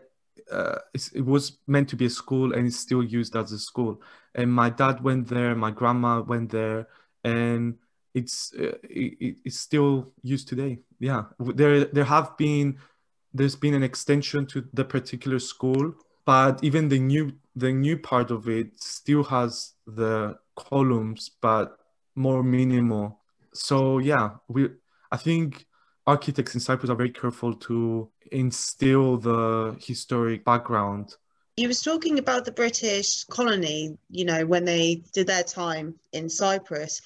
Uh, 0.51 0.79
it 0.93 1.25
was 1.25 1.60
meant 1.67 1.88
to 1.89 1.95
be 1.95 2.05
a 2.05 2.10
school, 2.10 2.53
and 2.53 2.67
it's 2.67 2.79
still 2.79 3.03
used 3.03 3.36
as 3.38 3.53
a 3.53 3.60
school. 3.60 4.01
And 4.36 4.51
my 4.51 4.69
dad 4.69 5.01
went 5.01 5.27
there, 5.27 5.55
my 5.55 5.71
grandma 5.71 6.21
went 6.21 6.51
there, 6.51 6.88
and 7.23 7.75
it's 8.13 8.54
uh, 8.60 8.78
it, 8.84 9.38
it's 9.45 9.60
still 9.60 10.12
used 10.24 10.47
today. 10.47 10.80
Yeah, 11.00 11.24
there 11.39 11.86
there 11.86 12.06
have 12.06 12.38
been 12.38 12.78
there's 13.34 13.56
been 13.56 13.74
an 13.74 13.84
extension 13.84 14.45
to 14.45 14.65
the 14.74 14.84
particular 14.84 15.39
school 15.39 15.93
but 16.26 16.63
even 16.63 16.89
the 16.89 17.00
new 17.00 17.32
the 17.56 17.71
new 17.71 17.97
part 17.97 18.32
of 18.32 18.47
it 18.47 18.82
still 18.82 19.24
has 19.24 19.74
the 19.88 20.38
columns 20.56 21.30
but 21.41 21.78
more 22.15 22.43
minimal. 22.43 23.19
So 23.54 23.97
yeah 24.00 24.32
we 24.47 24.69
i 25.12 25.17
think 25.17 25.65
architects 26.08 26.56
in 26.56 26.62
cyprus 26.62 26.89
are 26.89 26.95
very 26.95 27.12
careful 27.12 27.54
to 27.54 28.10
instill 28.32 29.17
the 29.17 29.76
historic 29.80 30.43
background. 30.45 31.15
You 31.58 31.67
was 31.67 31.82
talking 31.82 32.17
about 32.17 32.45
the 32.45 32.54
british 32.54 33.26
colony 33.26 33.97
you 34.10 34.26
know 34.26 34.45
when 34.45 34.63
they 34.65 35.04
did 35.13 35.28
their 35.28 35.43
time 35.43 35.95
in 36.13 36.30
cyprus 36.30 37.02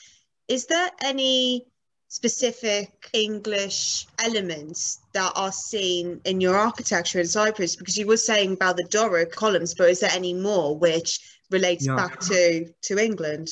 is 0.47 0.65
there 0.67 0.89
any 1.01 1.65
specific 2.07 3.09
English 3.13 4.05
elements 4.19 4.99
that 5.13 5.31
are 5.35 5.51
seen 5.51 6.21
in 6.25 6.39
your 6.39 6.55
architecture 6.55 7.19
in 7.19 7.27
Cyprus? 7.27 7.75
Because 7.75 7.97
you 7.97 8.07
were 8.07 8.17
saying 8.17 8.53
about 8.53 8.77
the 8.77 8.83
Doric 8.85 9.31
columns, 9.31 9.73
but 9.73 9.89
is 9.89 9.99
there 9.99 10.11
any 10.13 10.33
more 10.33 10.77
which 10.77 11.19
relates 11.51 11.85
yeah. 11.85 11.95
back 11.95 12.19
to 12.21 12.65
to 12.83 12.97
England? 12.97 13.49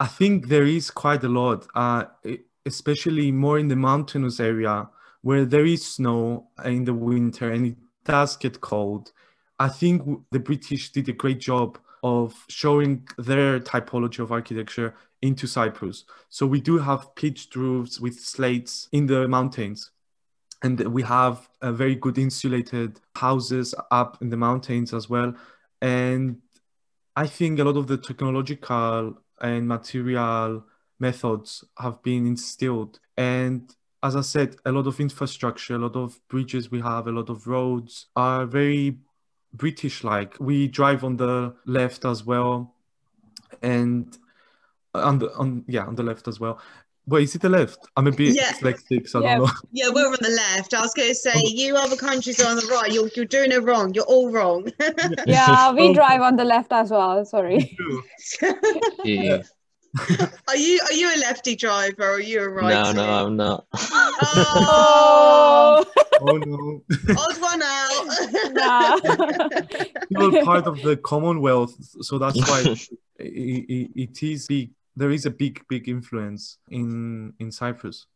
I 0.00 0.06
think 0.06 0.48
there 0.48 0.64
is 0.66 0.90
quite 0.90 1.22
a 1.22 1.28
lot, 1.28 1.66
uh, 1.74 2.04
especially 2.66 3.30
more 3.30 3.58
in 3.58 3.68
the 3.68 3.76
mountainous 3.76 4.40
area 4.40 4.88
where 5.22 5.44
there 5.44 5.64
is 5.64 5.86
snow 5.86 6.48
in 6.64 6.84
the 6.84 6.92
winter 6.92 7.50
and 7.50 7.66
it 7.66 7.76
does 8.04 8.36
get 8.36 8.60
cold. 8.60 9.12
I 9.58 9.68
think 9.68 10.02
the 10.30 10.40
British 10.40 10.90
did 10.90 11.08
a 11.08 11.12
great 11.12 11.38
job 11.38 11.78
of 12.04 12.44
showing 12.48 13.08
their 13.16 13.58
typology 13.58 14.18
of 14.20 14.30
architecture 14.30 14.94
into 15.22 15.46
Cyprus. 15.46 16.04
So 16.28 16.46
we 16.46 16.60
do 16.60 16.78
have 16.78 17.14
pitched 17.16 17.56
roofs 17.56 17.98
with 17.98 18.20
slates 18.20 18.88
in 18.92 19.06
the 19.06 19.26
mountains. 19.26 19.90
And 20.62 20.78
we 20.80 21.02
have 21.02 21.48
a 21.62 21.72
very 21.72 21.94
good 21.94 22.18
insulated 22.18 23.00
houses 23.16 23.74
up 23.90 24.18
in 24.20 24.28
the 24.28 24.36
mountains 24.36 24.92
as 24.92 25.08
well. 25.08 25.34
And 25.80 26.42
I 27.16 27.26
think 27.26 27.58
a 27.58 27.64
lot 27.64 27.78
of 27.78 27.86
the 27.86 27.96
technological 27.96 29.18
and 29.40 29.66
material 29.66 30.62
methods 31.00 31.64
have 31.78 32.02
been 32.02 32.26
instilled. 32.26 33.00
And 33.16 33.74
as 34.02 34.14
I 34.14 34.20
said, 34.20 34.56
a 34.66 34.72
lot 34.72 34.86
of 34.86 35.00
infrastructure, 35.00 35.76
a 35.76 35.78
lot 35.78 35.96
of 35.96 36.20
bridges 36.28 36.70
we 36.70 36.80
have, 36.80 37.06
a 37.06 37.12
lot 37.12 37.30
of 37.30 37.46
roads 37.46 38.06
are 38.14 38.44
very 38.44 38.98
British 39.54 40.04
like. 40.04 40.36
We 40.40 40.68
drive 40.68 41.04
on 41.04 41.16
the 41.16 41.54
left 41.64 42.04
as 42.04 42.24
well. 42.24 42.74
And 43.62 44.16
uh, 44.94 45.02
on 45.02 45.18
the 45.18 45.34
on 45.36 45.64
yeah 45.66 45.84
on 45.84 45.94
the 45.94 46.02
left 46.02 46.28
as 46.28 46.38
well. 46.38 46.60
Wait, 47.06 47.24
is 47.24 47.34
it 47.34 47.42
the 47.42 47.50
left? 47.50 47.78
I'm 47.96 48.06
a 48.06 48.12
bit 48.12 48.34
yeah. 48.34 48.52
dyslexic, 48.52 49.06
so 49.08 49.20
yeah. 49.20 49.34
I 49.34 49.36
don't 49.36 49.46
know. 49.46 49.52
Yeah, 49.72 49.88
we're 49.92 50.06
on 50.06 50.16
the 50.20 50.30
left. 50.30 50.72
I 50.72 50.80
was 50.80 50.94
going 50.94 51.10
to 51.10 51.14
say, 51.14 51.34
you 51.44 51.76
other 51.76 51.96
countries 51.96 52.40
are 52.40 52.48
on 52.48 52.56
the 52.56 52.66
right. 52.68 52.90
You're, 52.90 53.10
you're 53.14 53.26
doing 53.26 53.52
it 53.52 53.62
wrong. 53.62 53.92
You're 53.92 54.06
all 54.06 54.30
wrong. 54.30 54.70
yeah, 55.26 55.70
we 55.72 55.92
drive 56.00 56.22
on 56.22 56.36
the 56.36 56.44
left 56.44 56.72
as 56.72 56.90
well. 56.90 57.22
Sorry. 57.26 57.76
yeah. 59.04 59.42
are 60.48 60.56
you 60.56 60.80
are 60.82 60.92
you 60.92 61.14
a 61.14 61.18
lefty 61.20 61.54
driver 61.54 62.02
or 62.02 62.14
are 62.14 62.20
you 62.20 62.40
a 62.40 62.48
right? 62.48 62.72
No, 62.72 62.92
no, 62.92 63.26
I'm 63.26 63.36
not. 63.36 63.66
Oh, 64.26 65.84
oh 66.26 66.36
no. 66.36 66.82
Odd 67.16 67.40
one 67.40 67.62
out. 67.62 68.06
You're 70.10 70.44
part 70.44 70.66
of 70.66 70.82
the 70.82 70.96
Commonwealth, 70.96 71.74
so 72.02 72.18
that's 72.18 72.38
why 72.48 72.60
it, 73.18 73.64
it, 73.68 73.90
it 73.94 74.22
is 74.22 74.46
big. 74.46 74.70
There 74.96 75.10
is 75.10 75.26
a 75.26 75.30
big, 75.30 75.62
big 75.68 75.88
influence 75.88 76.58
in 76.70 77.32
in 77.38 77.50
Cyprus. 77.50 78.06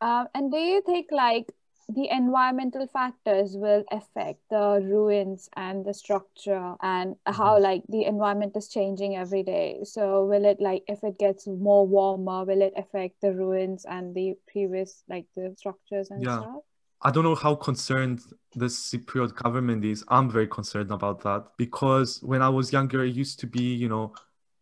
Um, 0.00 0.26
and 0.34 0.50
do 0.50 0.58
you 0.58 0.82
think 0.82 1.06
like 1.10 1.46
the 1.88 2.08
environmental 2.10 2.86
factors 2.86 3.56
will 3.56 3.84
affect 3.90 4.40
the 4.50 4.80
ruins 4.82 5.48
and 5.56 5.84
the 5.84 5.92
structure 5.92 6.74
and 6.80 7.16
how 7.26 7.54
mm-hmm. 7.54 7.62
like 7.62 7.82
the 7.88 8.04
environment 8.04 8.56
is 8.56 8.68
changing 8.68 9.16
every 9.16 9.42
day 9.42 9.80
so 9.84 10.24
will 10.24 10.44
it 10.44 10.60
like 10.60 10.82
if 10.88 11.04
it 11.04 11.18
gets 11.18 11.46
more 11.46 11.86
warmer 11.86 12.44
will 12.44 12.62
it 12.62 12.72
affect 12.76 13.20
the 13.20 13.32
ruins 13.32 13.84
and 13.84 14.14
the 14.14 14.34
previous 14.50 15.02
like 15.08 15.26
the 15.36 15.54
structures 15.58 16.10
and 16.10 16.24
yeah. 16.24 16.40
stuff 16.40 16.62
I 17.04 17.10
don't 17.10 17.24
know 17.24 17.34
how 17.34 17.54
concerned 17.54 18.22
the 18.54 18.66
Cypriot 18.66 19.34
government 19.34 19.84
is. 19.84 20.02
I'm 20.08 20.30
very 20.30 20.46
concerned 20.46 20.90
about 20.90 21.22
that 21.24 21.48
because 21.58 22.22
when 22.22 22.40
I 22.40 22.48
was 22.48 22.72
younger, 22.72 23.04
it 23.04 23.14
used 23.14 23.38
to 23.40 23.46
be, 23.46 23.74
you 23.74 23.90
know, 23.90 24.14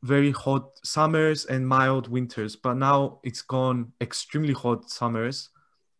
very 0.03 0.33
hot 0.33 0.81
summers 0.83 1.45
and 1.45 1.67
mild 1.67 2.09
winters, 2.09 2.57
but 2.57 2.75
now 2.75 3.21
it's 3.23 3.43
gone 3.43 3.93
extremely 4.01 4.53
hot 4.53 4.91
summers 4.91 5.51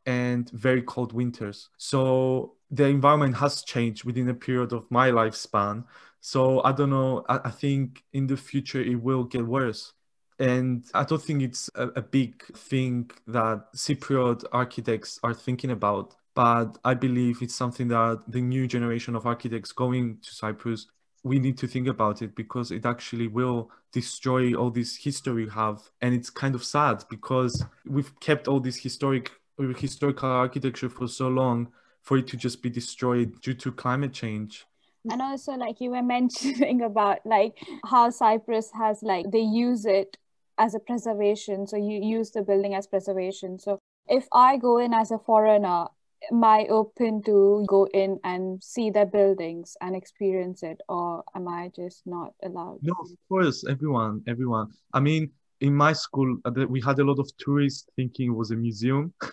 and 0.07 0.51
very 0.51 0.83
cold 0.83 1.13
winters. 1.13 1.69
So 1.77 2.55
the 2.73 2.87
environment 2.87 3.37
has 3.37 3.63
changed 3.63 4.03
within 4.03 4.29
a 4.29 4.35
period 4.35 4.73
of 4.73 4.91
my 4.91 5.11
lifespan. 5.13 5.85
So 6.21 6.61
I 6.65 6.73
don't 6.73 6.91
know. 6.91 7.25
I, 7.29 7.41
I 7.45 7.51
think 7.51 8.03
in 8.13 8.27
the 8.27 8.37
future 8.37 8.81
it 8.81 9.01
will 9.01 9.23
get 9.23 9.47
worse. 9.47 9.93
And 10.41 10.85
I 10.93 11.05
don't 11.05 11.23
think 11.23 11.43
it's 11.43 11.71
a, 11.77 11.89
a 11.89 12.03
big 12.03 12.43
thing 12.57 13.13
that 13.29 13.73
Cypriot 13.77 14.45
architects 14.51 15.21
are 15.23 15.35
thinking 15.35 15.71
about. 15.71 16.17
But 16.35 16.79
I 16.85 16.95
believe 16.95 17.43
it's 17.43 17.55
something 17.55 17.89
that 17.89 18.23
the 18.27 18.41
new 18.41 18.67
generation 18.67 19.15
of 19.15 19.27
architects 19.27 19.73
going 19.73 20.19
to 20.23 20.35
Cyprus 20.35 20.87
we 21.25 21.39
need 21.39 21.57
to 21.59 21.67
think 21.67 21.87
about 21.87 22.21
it 22.23 22.35
because 22.35 22.71
it 22.71 22.85
actually 22.85 23.29
will 23.29 23.71
destroy 23.93 24.55
all 24.55 24.71
this 24.71 24.97
history 24.97 25.45
we 25.45 25.51
have. 25.51 25.81
And 26.01 26.15
it's 26.15 26.31
kind 26.31 26.55
of 26.55 26.65
sad 26.65 27.05
because 27.09 27.65
we've 27.87 28.19
kept 28.21 28.49
all 28.49 28.61
this 28.61 28.77
historic 28.77 29.31
historical 29.77 30.29
architecture 30.29 30.89
for 30.89 31.07
so 31.07 31.29
long 31.29 31.69
for 32.01 32.17
it 32.19 32.27
to 32.27 32.37
just 32.37 32.63
be 32.63 32.71
destroyed 32.71 33.41
due 33.41 33.55
to 33.55 33.71
climate 33.71 34.13
change. 34.13 34.67
And 35.09 35.23
also 35.23 35.53
like 35.53 35.81
you 35.81 35.91
were 35.91 36.03
mentioning 36.17 36.83
about 36.83 37.25
like 37.25 37.59
how 37.85 38.11
cyprus 38.11 38.71
has 38.75 39.03
like 39.03 39.31
they 39.31 39.41
use 39.41 39.85
it 39.85 40.17
as 40.59 40.75
a 40.75 40.81
preservation. 40.81 41.67
So 41.67 41.77
you 41.77 42.01
use 42.03 42.33
the 42.33 42.43
building 42.43 42.75
as 42.75 42.87
preservation. 42.87 43.59
So 43.59 43.79
if 44.09 44.27
i 44.33 44.57
go 44.57 44.79
in 44.79 44.93
as 44.93 45.13
a 45.13 45.19
foreigner 45.19 45.87
am 46.31 46.45
i 46.45 46.67
open 46.71 47.23
to 47.23 47.65
go 47.67 47.87
in 47.93 48.19
and 48.25 48.63
see 48.63 48.91
their 48.91 49.07
buildings 49.07 49.77
and 49.81 49.97
experience 49.97 50.63
it 50.63 50.81
or 50.89 51.25
am 51.35 51.49
i 51.49 51.71
just 51.75 52.03
not 52.07 52.33
allowed 52.43 52.79
no 52.83 52.95
of 53.01 53.09
course 53.29 53.65
everyone 53.69 54.23
everyone. 54.27 54.69
I 54.93 55.01
mean 55.01 55.31
in 55.61 55.75
my 55.75 55.93
school 55.93 56.37
uh, 56.45 56.51
we 56.69 56.81
had 56.81 56.99
a 56.99 57.05
lot 57.05 57.19
of 57.19 57.31
tourists 57.39 57.89
thinking 57.97 58.29
it 58.33 58.37
was 58.37 58.51
a 58.51 58.57
museum. 58.57 59.13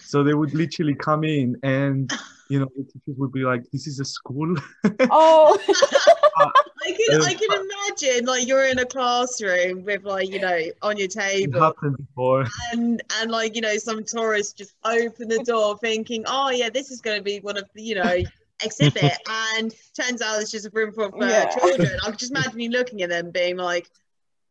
So 0.00 0.24
they 0.24 0.34
would 0.34 0.54
literally 0.54 0.96
come 0.96 1.22
in 1.22 1.56
and 1.62 2.10
you 2.48 2.58
know 2.58 2.68
the 2.76 2.82
teachers 2.82 3.16
would 3.16 3.30
be 3.30 3.44
like 3.44 3.62
this 3.70 3.86
is 3.86 4.00
a 4.00 4.04
school. 4.04 4.56
Oh 5.08 5.56
I 6.86 6.92
can 6.92 7.22
I 7.22 7.34
can 7.34 7.48
imagine 7.52 8.26
like 8.26 8.46
you're 8.46 8.64
in 8.66 8.78
a 8.78 8.86
classroom 8.86 9.84
with 9.84 10.04
like 10.04 10.28
you 10.30 10.40
know 10.40 10.60
on 10.82 10.96
your 10.96 11.06
it 11.06 11.12
table 11.12 11.60
happened 11.60 11.96
before. 11.96 12.46
and 12.72 13.02
and 13.20 13.30
like 13.30 13.54
you 13.54 13.60
know 13.60 13.76
some 13.76 14.04
tourists 14.04 14.52
just 14.52 14.74
open 14.84 15.28
the 15.28 15.42
door 15.44 15.76
thinking 15.78 16.24
oh 16.26 16.50
yeah 16.50 16.70
this 16.70 16.90
is 16.90 17.00
going 17.00 17.16
to 17.18 17.22
be 17.22 17.40
one 17.40 17.56
of 17.56 17.68
the 17.74 17.82
you 17.82 17.94
know 17.94 18.16
exhibit 18.64 19.12
and 19.54 19.74
turns 19.94 20.20
out 20.22 20.40
it's 20.40 20.50
just 20.50 20.66
a 20.66 20.70
room 20.70 20.92
full 20.92 21.04
of 21.06 21.14
uh, 21.14 21.18
Yeah. 21.26 21.46
children. 21.56 21.88
I 22.02 22.06
can 22.10 22.16
just 22.18 22.32
imagine 22.32 22.58
you 22.60 22.70
looking 22.70 23.02
at 23.02 23.08
them 23.10 23.30
being 23.30 23.56
like 23.56 23.88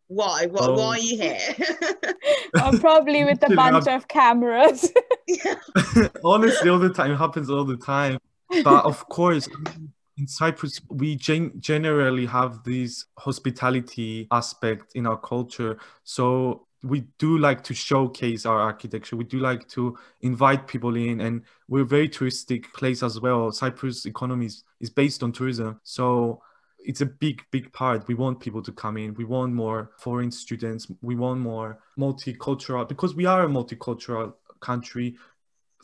why 0.08 0.46
what, 0.46 0.70
Oh. 0.70 0.76
why 0.78 0.90
are 0.92 1.00
you 1.00 1.18
here? 1.18 1.40
or 2.64 2.80
probably 2.80 3.26
with 3.26 3.44
a 3.44 3.50
Literally, 3.50 3.56
bunch 3.72 3.88
of 3.88 4.08
cameras. 4.08 4.90
Honestly, 6.24 6.70
all 6.70 6.80
the 6.80 6.90
time. 6.94 7.12
It 7.12 7.18
happens 7.18 7.50
all 7.50 7.66
the 7.66 7.76
time. 7.76 8.18
But 8.64 8.86
of 8.86 9.08
course, 9.10 9.50
in 10.18 10.28
Cyprus, 10.28 10.82
we 10.90 11.16
gen- 11.16 11.54
generally 11.60 12.26
have 12.26 12.64
this 12.64 13.06
hospitality 13.20 14.28
aspect 14.32 14.94
in 14.96 15.06
our 15.06 15.18
culture. 15.18 15.78
So 16.04 16.68
we 16.84 17.02
do 17.20 17.38
like 17.38 17.64
to 17.66 17.74
showcase 17.74 18.46
our 18.46 18.60
architecture. 18.60 19.16
We 19.16 19.26
do 19.26 19.40
like 19.40 19.68
to 19.70 19.98
invite 20.22 20.68
people 20.68 20.96
in, 20.96 21.22
and 21.22 21.44
we're 21.68 21.84
a 21.84 21.86
very 21.86 22.10
touristic 22.10 22.66
place 22.74 23.04
as 23.04 23.20
well. 23.20 23.52
Cyprus 23.52 24.06
economy 24.06 24.48
is, 24.48 24.64
is 24.80 24.90
based 24.90 25.22
on 25.22 25.32
tourism. 25.32 25.80
So 25.84 26.42
it's 26.80 27.02
a 27.02 27.06
big, 27.06 27.44
big 27.52 27.72
part. 27.74 28.08
We 28.08 28.16
want 28.16 28.40
people 28.40 28.62
to 28.64 28.72
come 28.72 28.98
in. 28.98 29.14
We 29.16 29.26
want 29.26 29.54
more 29.54 29.92
foreign 30.00 30.32
students. 30.32 30.88
We 31.02 31.16
want 31.16 31.42
more 31.42 31.80
multicultural 32.00 32.88
because 32.88 33.16
we 33.16 33.26
are 33.26 33.44
a 33.44 33.48
multicultural 33.48 34.34
country 34.62 35.18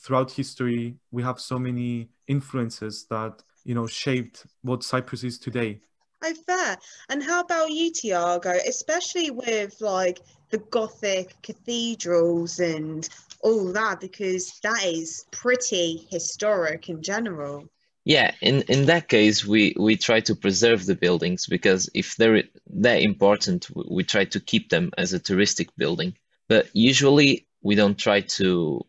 throughout 0.03 0.31
history 0.31 0.95
we 1.11 1.23
have 1.23 1.39
so 1.39 1.57
many 1.57 2.09
influences 2.27 3.05
that 3.09 3.41
you 3.63 3.73
know 3.75 3.87
shaped 3.87 4.45
what 4.61 4.83
cyprus 4.83 5.23
is 5.23 5.37
today 5.37 5.79
Oh, 6.25 6.33
fair. 6.45 6.77
And 7.09 7.21
how 7.21 7.41
about 7.41 7.71
you, 7.71 7.91
Tiago? 7.91 8.51
Especially 8.51 9.29
with 9.29 9.81
like 9.81 10.21
the 10.51 10.59
Gothic 10.59 11.35
cathedrals 11.41 12.59
and 12.59 13.07
all 13.41 13.73
that, 13.73 13.99
because 13.99 14.57
that 14.63 14.85
is 14.85 15.25
pretty 15.31 16.07
historic 16.09 16.87
in 16.87 17.01
general. 17.01 17.67
Yeah, 18.05 18.33
in 18.41 18.61
in 18.63 18.85
that 18.85 19.09
case, 19.09 19.45
we 19.45 19.75
we 19.77 19.97
try 19.97 20.21
to 20.21 20.35
preserve 20.35 20.85
the 20.85 20.95
buildings 20.95 21.47
because 21.47 21.89
if 21.93 22.15
they're 22.15 22.43
that 22.67 23.01
important, 23.01 23.67
we 23.75 24.03
try 24.03 24.25
to 24.25 24.39
keep 24.39 24.69
them 24.69 24.91
as 24.97 25.13
a 25.13 25.19
touristic 25.19 25.69
building. 25.77 26.17
But 26.47 26.69
usually, 26.73 27.47
we 27.61 27.75
don't 27.75 27.97
try 27.97 28.21
to 28.37 28.85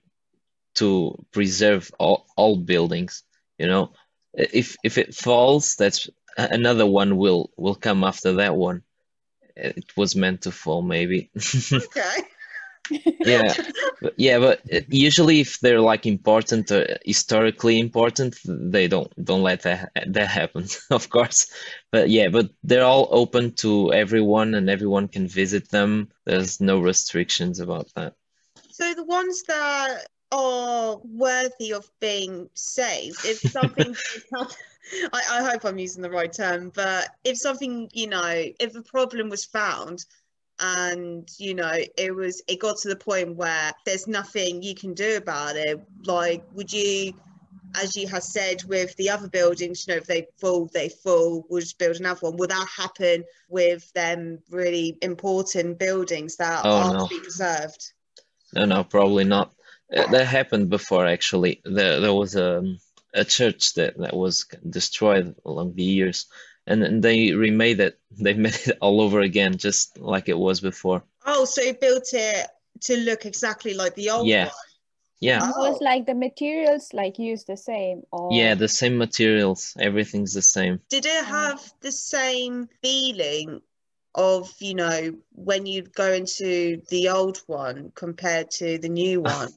to 0.75 1.25
preserve 1.33 1.91
all 1.99 2.27
all 2.37 2.57
buildings. 2.57 3.25
You 3.59 3.69
know, 3.69 3.93
if 4.37 4.77
if 4.85 4.99
it 4.99 5.15
falls, 5.15 5.77
that's 5.77 6.09
another 6.37 6.87
one 6.87 7.17
will 7.17 7.51
will 7.57 7.75
come 7.75 8.05
after 8.05 8.35
that 8.35 8.57
one. 8.57 8.83
It 9.57 9.93
was 9.97 10.17
meant 10.17 10.43
to 10.43 10.51
fall, 10.51 10.83
maybe. 10.83 11.31
Okay. 11.73 12.25
Yeah, 13.25 13.55
but 14.03 14.13
yeah, 14.19 14.39
but 14.39 14.61
usually 14.93 15.41
if 15.41 15.59
they're 15.61 15.81
like 15.81 16.05
important 16.05 16.71
or 16.71 16.99
historically 17.05 17.79
important, 17.81 18.37
they 18.45 18.89
don't 18.89 19.11
don't 19.25 19.43
let 19.43 19.63
that 19.63 19.91
that 20.07 20.29
happen, 20.29 20.67
of 20.91 21.09
course. 21.09 21.51
But 21.91 22.11
yeah, 22.11 22.29
but 22.29 22.51
they're 22.63 22.85
all 22.85 23.09
open 23.11 23.55
to 23.57 23.93
everyone 23.93 24.55
and 24.55 24.69
everyone 24.69 25.09
can 25.09 25.27
visit 25.27 25.71
them. 25.71 26.11
There's 26.27 26.61
no 26.61 26.79
restrictions 26.79 27.59
about 27.59 27.89
that. 27.97 28.15
So 28.71 28.93
the 28.93 29.05
ones 29.05 29.43
that 29.49 30.07
are 30.35 30.99
worthy 31.05 31.73
of 31.73 31.89
being 32.01 32.49
saved, 32.55 33.25
if 33.25 33.39
something 33.53 33.95
I, 35.13 35.23
I 35.31 35.43
hope 35.43 35.65
I'm 35.65 35.79
using 35.79 36.03
the 36.03 36.11
right 36.11 36.33
term, 36.33 36.71
but 36.75 37.09
if 37.25 37.39
something, 37.39 37.89
you 37.93 38.09
know, 38.09 38.45
if 38.61 38.75
a 38.75 38.83
problem 38.83 39.29
was 39.29 39.45
found 39.45 40.05
and 40.61 41.29
you 41.39 41.53
know 41.53 41.77
it 41.99 42.15
was 42.15 42.41
it 42.47 42.61
got 42.61 42.77
to 42.77 42.89
the 42.89 42.95
point 42.95 43.35
where 43.35 43.73
there's 43.85 44.07
nothing 44.07 44.63
you 44.63 44.75
can 44.75 44.95
do 44.95 45.17
about 45.17 45.57
it, 45.57 45.81
like 46.05 46.45
would 46.53 46.73
you 46.73 47.13
as 47.77 47.97
you 47.97 48.07
have 48.07 48.23
said 48.23 48.63
with 48.65 48.95
the 48.97 49.11
other 49.11 49.29
buildings, 49.29 49.85
you 49.87 49.93
know, 49.93 49.99
if 49.99 50.07
they 50.07 50.27
fall, 50.39 50.71
they 50.73 50.89
fall, 50.89 51.45
we'll 51.49 51.61
just 51.61 51.77
build 51.79 51.97
another 51.97 52.21
one. 52.21 52.37
Will 52.37 52.47
that 52.47 52.69
happen 52.69 53.25
with 53.49 53.93
them 53.95 54.39
really 54.51 54.97
important 55.03 55.79
buildings 55.79 56.37
that 56.37 56.65
Oh, 56.65 56.83
are 56.85 56.93
no. 56.93 57.01
to 57.01 57.09
be 57.09 57.19
preserved? 57.19 57.93
No, 58.55 58.65
no, 58.65 58.85
probably 58.85 59.25
not. 59.25 59.53
Uh, 59.95 60.11
that 60.11 60.27
happened 60.27 60.71
before 60.71 61.07
actually. 61.07 61.61
There 61.65 62.01
there 62.01 62.13
was 62.15 62.35
a 62.37 62.77
a 63.15 63.25
church 63.25 63.75
that 63.75 63.97
that 63.99 64.17
was 64.17 64.45
destroyed 64.69 65.37
along 65.45 65.75
the 65.75 65.85
years, 65.85 66.27
and, 66.67 66.83
and 66.83 67.03
they 67.03 67.33
remade 67.33 67.81
it. 67.81 67.99
They 68.25 68.35
made 68.35 68.59
it 68.67 68.79
all 68.81 69.01
over 69.01 69.21
again, 69.21 69.57
just 69.59 69.99
like 69.99 70.29
it 70.29 70.39
was 70.39 70.61
before. 70.61 71.03
Oh, 71.27 71.45
so 71.45 71.63
you 71.63 71.75
built 71.75 72.09
it 72.13 72.47
to 72.83 72.97
look 72.97 73.25
exactly 73.27 73.75
like 73.75 73.95
the 73.95 74.11
old 74.11 74.27
Yeah. 74.29 74.45
one. 74.45 74.53
Yeah. 75.21 75.43
And 75.45 75.55
was 75.57 75.81
like 75.81 76.07
the 76.07 76.15
materials 76.15 76.93
like 76.93 77.19
used 77.19 77.47
the 77.47 77.57
same 77.57 78.03
or 78.13 78.33
Yeah, 78.33 78.55
the 78.55 78.69
same 78.69 78.99
materials, 78.99 79.75
everything's 79.79 80.35
the 80.35 80.43
same. 80.43 80.81
Did 80.91 81.07
it 81.07 81.25
have 81.25 81.61
the 81.81 81.93
same 81.93 82.69
feeling 82.83 83.63
of, 84.15 84.53
you 84.61 84.75
know, 84.75 85.17
when 85.33 85.67
you 85.67 85.83
go 85.83 86.13
into 86.13 86.83
the 86.91 87.09
old 87.09 87.39
one 87.47 87.91
compared 87.95 88.51
to 88.59 88.79
the 88.79 88.89
new 88.89 89.21
one? 89.35 89.49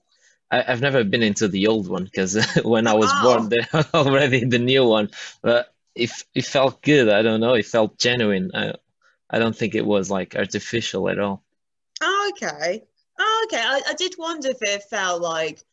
I, 0.52 0.64
I've 0.68 0.82
never 0.82 1.04
been 1.04 1.24
into 1.24 1.48
the 1.48 1.68
old 1.68 1.88
one 1.89 2.06
because 2.06 2.38
when 2.64 2.88
I 2.88 2.93
was 2.93 3.14
Oh. 3.14 3.22
born, 3.24 3.50
there 3.72 3.86
already 3.93 4.45
the 4.45 4.60
new 4.60 4.86
one. 4.86 5.10
But 5.41 5.74
if 5.95 6.26
it 6.36 6.45
felt 6.45 6.82
good, 6.82 7.10
I 7.10 7.22
don't 7.22 7.39
know, 7.41 7.54
it 7.54 7.66
felt 7.66 7.98
genuine. 8.00 8.52
I 8.54 8.74
I 9.30 9.39
don't 9.39 9.56
think 9.56 9.76
it 9.76 9.86
was 9.86 10.10
like 10.12 10.36
artificial 10.36 11.10
at 11.10 11.20
all. 11.20 11.43
Oh, 12.02 12.32
okay. 12.36 12.84
Oh, 13.20 13.48
okay. 13.48 13.62
I, 13.62 13.82
I 13.89 13.93
did 13.93 14.16
wonder 14.18 14.50
if 14.50 14.58
it 14.62 14.84
felt 14.89 15.22
like, 15.22 15.64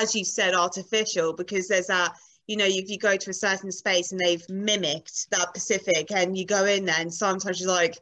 as 0.00 0.14
you 0.14 0.24
said, 0.24 0.54
artificial, 0.54 1.34
because 1.34 1.68
there's 1.68 1.88
that, 1.88 2.16
you 2.46 2.56
know, 2.56 2.66
if 2.66 2.90
you 2.90 2.98
go 2.98 3.16
to 3.16 3.30
a 3.30 3.34
certain 3.34 3.72
space 3.72 4.12
and 4.12 4.20
they've 4.20 4.48
mimicked 4.48 5.30
that 5.30 5.54
Pacific 5.54 6.10
and 6.12 6.36
you 6.36 6.46
go 6.46 6.64
in 6.66 6.84
there 6.86 7.00
and 7.00 7.12
sometimes 7.14 7.60
you're 7.60 7.70
like, 7.70 7.98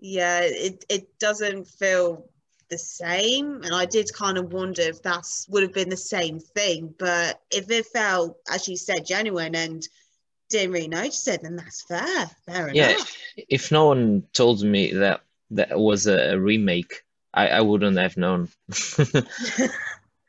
yeah, 0.00 0.40
it, 0.42 0.84
it 0.90 1.18
doesn't 1.20 1.66
feel 1.68 2.28
the 2.72 2.78
same. 2.78 3.62
And 3.62 3.74
I 3.74 3.84
did 3.84 4.12
kind 4.14 4.38
of 4.38 4.52
wonder 4.52 4.82
if 4.82 5.02
that 5.02 5.26
would 5.50 5.62
have 5.62 5.74
been 5.74 5.90
the 5.90 5.96
same 5.96 6.40
thing. 6.40 6.94
But 6.98 7.38
if 7.50 7.70
it 7.70 7.86
felt, 7.86 8.38
as 8.50 8.66
you 8.66 8.76
said, 8.76 9.06
genuine 9.06 9.54
and 9.54 9.86
didn't 10.48 10.72
really 10.72 10.88
notice 10.88 11.28
it, 11.28 11.42
then 11.42 11.56
that's 11.56 11.82
fair. 11.82 12.30
Fair 12.46 12.68
Yeah, 12.68 12.88
enough. 12.88 13.16
if 13.36 13.70
no 13.70 13.86
one 13.86 14.24
told 14.32 14.64
me 14.64 14.92
that 14.94 15.20
that 15.50 15.78
was 15.78 16.06
a, 16.06 16.32
a 16.32 16.38
remake, 16.38 17.02
I, 17.34 17.48
I 17.48 17.60
wouldn't 17.60 17.98
have 17.98 18.16
known. 18.16 18.48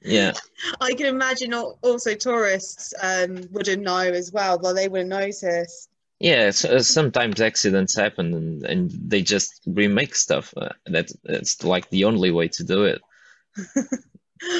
Yeah, 0.05 0.33
I 0.81 0.93
can 0.93 1.05
imagine 1.05 1.53
also 1.53 2.13
tourists 2.13 2.93
um, 3.01 3.47
wouldn't 3.51 3.83
know 3.83 3.99
as 3.99 4.33
well, 4.33 4.57
but 4.57 4.73
they 4.73 4.89
wouldn't 4.89 5.09
notice. 5.09 5.87
Yeah. 6.23 6.51
So, 6.51 6.79
sometimes 6.79 7.41
accidents 7.41 7.95
happen, 7.95 8.33
and, 8.33 8.63
and 8.65 8.91
they 8.91 9.21
just 9.21 9.61
remake 9.67 10.15
stuff. 10.15 10.53
Uh, 10.57 10.69
that 10.87 11.11
that's 11.23 11.63
like 11.63 11.89
the 11.91 12.05
only 12.05 12.31
way 12.31 12.47
to 12.49 12.63
do 12.63 12.85
it. 12.85 13.01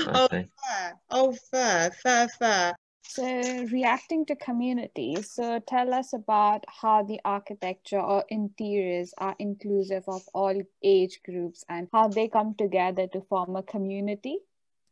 I 0.05 0.15
Oh, 0.15 0.27
think. 0.29 0.49
fair. 0.63 0.99
Oh, 1.09 1.33
fair, 1.51 1.91
fair, 1.91 2.27
fair. 2.29 2.75
So, 3.03 3.25
reacting 3.71 4.25
to 4.27 4.35
communities, 4.35 5.31
so 5.31 5.59
tell 5.59 5.93
us 5.93 6.13
about 6.13 6.65
how 6.67 7.03
the 7.03 7.19
architecture 7.25 7.99
or 7.99 8.25
interiors 8.29 9.13
are 9.17 9.35
inclusive 9.39 10.03
of 10.07 10.23
all 10.33 10.61
age 10.83 11.21
groups 11.25 11.65
and 11.69 11.89
how 11.93 12.07
they 12.07 12.27
come 12.29 12.55
together 12.55 13.07
to 13.07 13.21
form 13.21 13.55
a 13.55 13.63
community. 13.63 14.39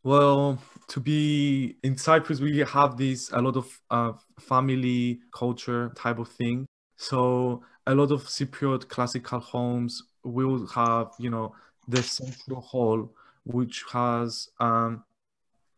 Well, 0.04 0.60
to 0.88 1.00
be 1.00 1.78
in 1.84 1.98
Cyprus, 1.98 2.40
we 2.40 2.60
have 2.60 2.98
this 2.98 3.32
a 3.32 3.42
lot 3.42 3.56
of 3.56 3.82
uh, 3.92 4.14
family 4.40 5.20
culture 5.34 5.92
type 5.96 6.18
of 6.18 6.28
thing. 6.30 6.66
So 6.98 7.64
a 7.86 7.94
lot 7.94 8.12
of 8.12 8.24
Cypriot 8.24 8.88
classical 8.90 9.40
homes 9.40 10.04
will 10.24 10.66
have, 10.68 11.12
you 11.20 11.30
know, 11.30 11.54
the 11.88 12.02
central 12.02 12.62
hall, 12.62 13.14
which 13.46 13.84
has 13.92 14.50
um, 14.60 15.04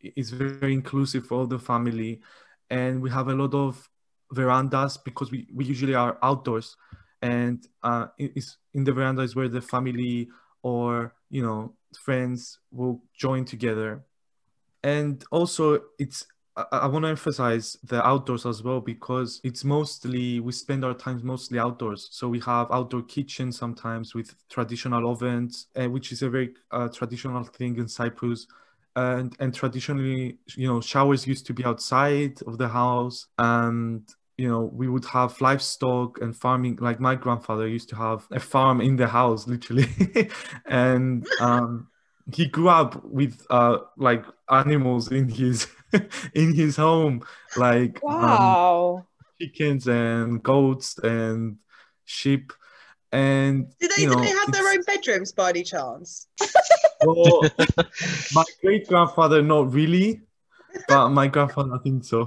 is 0.02 0.32
very 0.32 0.74
inclusive 0.74 1.26
for 1.26 1.48
the 1.48 1.60
family, 1.60 2.22
and 2.70 3.02
we 3.02 3.10
have 3.10 3.28
a 3.28 3.34
lot 3.34 3.54
of 3.54 3.90
verandas 4.34 4.98
because 4.98 5.32
we, 5.32 5.48
we 5.54 5.66
usually 5.66 5.96
are 5.96 6.18
outdoors, 6.24 6.76
and 7.22 7.68
uh, 7.84 8.08
it 8.18 8.32
is 8.36 8.58
in 8.74 8.84
the 8.84 8.92
veranda 8.94 9.22
is 9.22 9.36
where 9.36 9.48
the 9.50 9.62
family 9.62 10.30
or 10.62 11.14
you 11.30 11.42
know 11.42 11.74
friends 12.02 12.60
will 12.72 13.02
join 13.18 13.46
together 13.46 14.04
and 14.84 15.24
also 15.32 15.80
it's 16.00 16.26
i, 16.56 16.64
I 16.72 16.88
want 16.88 17.04
to 17.06 17.10
emphasize 17.10 17.78
the 17.84 18.06
outdoors 18.06 18.46
as 18.46 18.64
well 18.64 18.82
because 18.82 19.42
it's 19.44 19.64
mostly 19.64 20.40
we 20.40 20.52
spend 20.52 20.86
our 20.86 20.94
time 20.94 21.22
mostly 21.24 21.60
outdoors. 21.60 22.10
So 22.12 22.30
we 22.30 22.40
have 22.42 22.72
outdoor 22.72 23.04
kitchens 23.04 23.58
sometimes 23.58 24.14
with 24.14 24.36
traditional 24.50 25.10
ovens 25.10 25.68
uh, 25.76 25.88
which 25.90 26.12
is 26.12 26.22
a 26.22 26.30
very 26.30 26.54
uh, 26.72 26.90
traditional 26.90 27.44
thing 27.44 27.78
in 27.78 27.88
cyprus. 27.88 28.48
And 28.96 29.36
and 29.40 29.54
traditionally 29.56 30.38
you 30.56 30.68
know 30.68 30.80
showers 30.80 31.26
used 31.26 31.48
to 31.48 31.54
be 31.54 31.66
outside 31.66 32.40
of 32.46 32.58
the 32.60 32.68
house. 32.68 33.28
And 33.40 34.08
you 34.38 34.48
know 34.48 34.62
we 34.74 34.88
would 34.88 35.06
have 35.06 35.40
livestock 35.42 36.22
and 36.22 36.36
farming 36.36 36.78
like 36.82 37.00
my 37.00 37.16
grandfather 37.16 37.68
used 37.68 37.90
to 37.90 37.96
have 37.96 38.28
a 38.32 38.40
farm 38.40 38.82
in 38.82 38.96
the 38.96 39.08
house 39.08 39.48
literally. 39.48 39.88
And 40.66 41.28
um 41.40 41.88
he 42.32 42.46
grew 42.46 42.70
up 42.70 43.04
with 43.04 43.46
uh 43.50 43.80
like 43.98 44.26
animals 44.50 45.12
in 45.12 45.28
his 45.28 45.68
in 46.34 46.54
his 46.54 46.78
home 46.78 47.22
like 47.58 48.02
um, 48.04 48.58
chickens 49.40 49.88
and 49.88 50.42
goats 50.42 50.98
and 51.00 51.58
sheep 52.06 52.54
and 53.12 53.68
Do 53.80 53.88
they, 53.88 54.04
you 54.04 54.10
know, 54.10 54.16
do 54.16 54.22
they 54.22 54.30
have 54.30 54.52
their 54.52 54.68
own 54.68 54.82
bedrooms 54.84 55.32
by 55.32 55.50
any 55.50 55.64
chance? 55.64 56.28
well, 57.04 57.42
my 58.34 58.44
great 58.62 58.88
grandfather 58.88 59.42
not 59.42 59.72
really 59.74 60.22
but 60.88 61.10
my 61.10 61.28
grandfather 61.28 61.74
i 61.76 61.78
think 61.80 62.04
so 62.04 62.26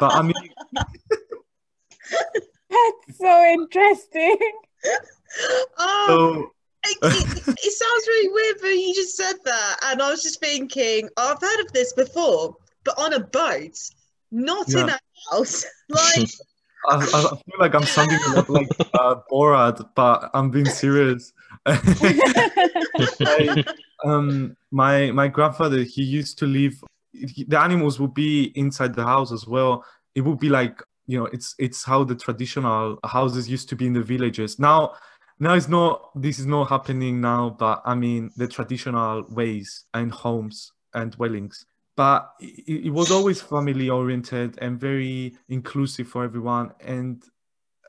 but 0.00 0.14
i 0.14 0.22
mean 0.22 0.34
That's 2.70 3.18
so 3.18 3.44
interesting. 3.44 4.38
Oh, 5.78 6.04
so 6.06 6.52
it, 7.02 7.48
it, 7.48 7.72
sounds 7.72 8.06
really 8.06 8.28
weird, 8.32 8.56
but 8.60 8.68
you 8.68 8.94
just 8.94 9.16
said 9.16 9.36
that, 9.44 9.76
and 9.84 10.02
I 10.02 10.10
was 10.10 10.22
just 10.22 10.40
thinking, 10.40 11.08
I've 11.16 11.40
heard 11.40 11.60
of 11.60 11.72
this 11.72 11.92
before, 11.92 12.56
but 12.84 12.98
on 12.98 13.14
a 13.14 13.20
boat, 13.20 13.76
not 14.30 14.72
in 14.72 14.88
a 14.88 14.98
house. 15.30 15.64
Like, 15.90 16.28
I, 16.90 16.96
I 16.96 17.22
feel 17.22 17.58
like 17.58 17.74
I'm 17.74 17.84
sounding 17.84 18.18
a 18.28 18.34
lot 18.34 18.50
like 18.50 18.68
uh, 18.92 19.14
Borat, 19.32 19.88
but 19.94 20.30
I'm 20.34 20.50
being 20.50 20.66
serious. 20.66 21.32
Like, 23.20 23.66
um, 24.04 24.54
my 24.70 25.10
my 25.12 25.28
grandfather, 25.28 25.82
he 25.82 26.02
used 26.02 26.38
to 26.40 26.46
live. 26.46 26.74
The 27.14 27.58
animals 27.58 27.98
would 28.00 28.12
be 28.12 28.52
inside 28.54 28.94
the 28.94 29.04
house 29.04 29.32
as 29.32 29.46
well. 29.46 29.82
It 30.14 30.20
would 30.20 30.38
be 30.38 30.50
like 30.50 30.82
you 31.08 31.18
know, 31.18 31.24
it's 31.26 31.54
it's 31.58 31.84
how 31.84 32.04
the 32.04 32.14
traditional 32.14 32.98
houses 33.04 33.48
used 33.48 33.70
to 33.70 33.76
be 33.76 33.86
in 33.86 33.94
the 33.94 34.02
villages. 34.02 34.58
Now, 34.58 34.92
now 35.38 35.54
it's 35.54 35.68
not. 35.68 36.10
This 36.14 36.38
is 36.38 36.46
not 36.46 36.68
happening 36.68 37.20
now. 37.20 37.50
But 37.50 37.82
I 37.84 37.94
mean, 37.94 38.30
the 38.36 38.48
traditional 38.48 39.24
ways 39.28 39.84
and 39.94 40.10
homes 40.10 40.72
and 40.94 41.12
dwellings. 41.12 41.66
But 41.96 42.32
it, 42.40 42.86
it 42.86 42.90
was 42.90 43.10
always 43.10 43.40
family 43.40 43.90
oriented 43.90 44.58
and 44.60 44.80
very 44.80 45.36
inclusive 45.48 46.08
for 46.08 46.24
everyone. 46.24 46.72
And 46.80 47.22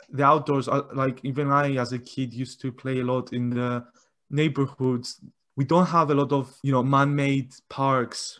the 0.10 0.24
outdoors, 0.24 0.68
are 0.68 0.86
like 0.94 1.20
even 1.24 1.52
I, 1.52 1.76
as 1.76 1.94
a 1.94 2.00
kid, 2.00 2.34
used 2.34 2.62
to 2.62 2.72
play 2.72 3.00
a 3.00 3.06
lot 3.06 3.34
in 3.34 3.50
the 3.52 3.86
neighborhoods. 4.30 5.20
We 5.56 5.66
don't 5.66 5.88
have 5.88 6.10
a 6.10 6.16
lot 6.16 6.32
of 6.32 6.56
you 6.64 6.72
know 6.72 6.84
man-made 6.84 7.54
parks 7.68 8.40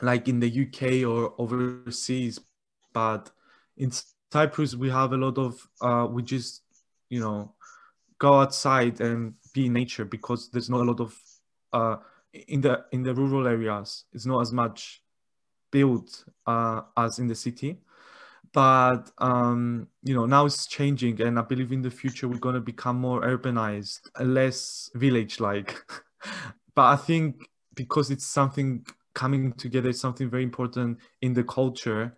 like 0.00 0.28
in 0.28 0.40
the 0.40 0.48
UK 0.48 1.08
or 1.08 1.34
overseas, 1.38 2.40
but 2.92 3.30
in 3.76 3.90
Cyprus 4.32 4.74
we 4.74 4.90
have 4.90 5.12
a 5.12 5.16
lot 5.16 5.38
of 5.38 5.68
uh, 5.80 6.06
we 6.10 6.22
just 6.22 6.62
you 7.08 7.20
know 7.20 7.52
go 8.18 8.40
outside 8.40 9.00
and 9.00 9.34
be 9.52 9.66
in 9.66 9.72
nature 9.72 10.04
because 10.04 10.50
there's 10.50 10.70
not 10.70 10.80
a 10.80 10.84
lot 10.84 11.00
of 11.00 11.16
uh, 11.72 11.96
in 12.32 12.60
the 12.60 12.84
in 12.92 13.02
the 13.02 13.14
rural 13.14 13.46
areas. 13.46 14.04
It's 14.12 14.26
not 14.26 14.40
as 14.40 14.52
much 14.52 15.02
built 15.70 16.24
uh, 16.46 16.82
as 16.96 17.18
in 17.18 17.28
the 17.28 17.34
city 17.34 17.78
but 18.52 19.10
um, 19.18 19.88
you 20.02 20.14
know 20.14 20.26
now 20.26 20.46
it's 20.46 20.66
changing 20.66 21.20
and 21.20 21.38
i 21.38 21.42
believe 21.42 21.72
in 21.72 21.82
the 21.82 21.90
future 21.90 22.28
we're 22.28 22.38
going 22.38 22.54
to 22.54 22.60
become 22.60 22.96
more 22.96 23.22
urbanized 23.22 24.00
less 24.20 24.90
village 24.94 25.40
like 25.40 25.76
but 26.74 26.82
i 26.84 26.96
think 26.96 27.48
because 27.74 28.10
it's 28.10 28.24
something 28.26 28.84
coming 29.14 29.52
together 29.54 29.92
something 29.92 30.30
very 30.30 30.42
important 30.42 30.98
in 31.22 31.34
the 31.34 31.44
culture 31.44 32.16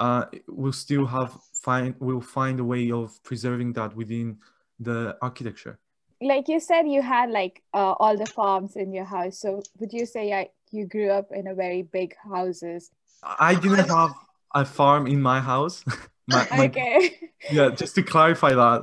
uh, 0.00 0.24
we'll 0.48 0.72
still 0.72 1.06
have 1.06 1.38
find 1.54 1.94
we'll 2.00 2.20
find 2.20 2.58
a 2.58 2.64
way 2.64 2.90
of 2.90 3.22
preserving 3.22 3.72
that 3.72 3.94
within 3.94 4.36
the 4.82 5.16
architecture 5.22 5.78
like 6.24 6.46
you 6.46 6.60
said, 6.60 6.86
you 6.86 7.02
had 7.02 7.30
like 7.30 7.62
uh, 7.74 7.94
all 7.98 8.16
the 8.16 8.26
farms 8.26 8.76
in 8.76 8.92
your 8.92 9.04
house. 9.04 9.40
So 9.40 9.60
would 9.80 9.92
you 9.92 10.06
say 10.06 10.30
like, 10.30 10.52
you 10.70 10.86
grew 10.86 11.10
up 11.10 11.32
in 11.32 11.48
a 11.48 11.54
very 11.54 11.82
big 11.82 12.14
houses? 12.22 12.90
i 13.24 13.54
didn't 13.54 13.88
have 13.98 14.12
a 14.54 14.64
farm 14.64 15.06
in 15.06 15.20
my 15.20 15.40
house 15.40 15.84
my, 16.28 16.46
my- 16.50 16.66
Okay. 16.66 17.18
yeah 17.50 17.70
just 17.70 17.94
to 17.96 18.02
clarify 18.02 18.52
that 18.54 18.80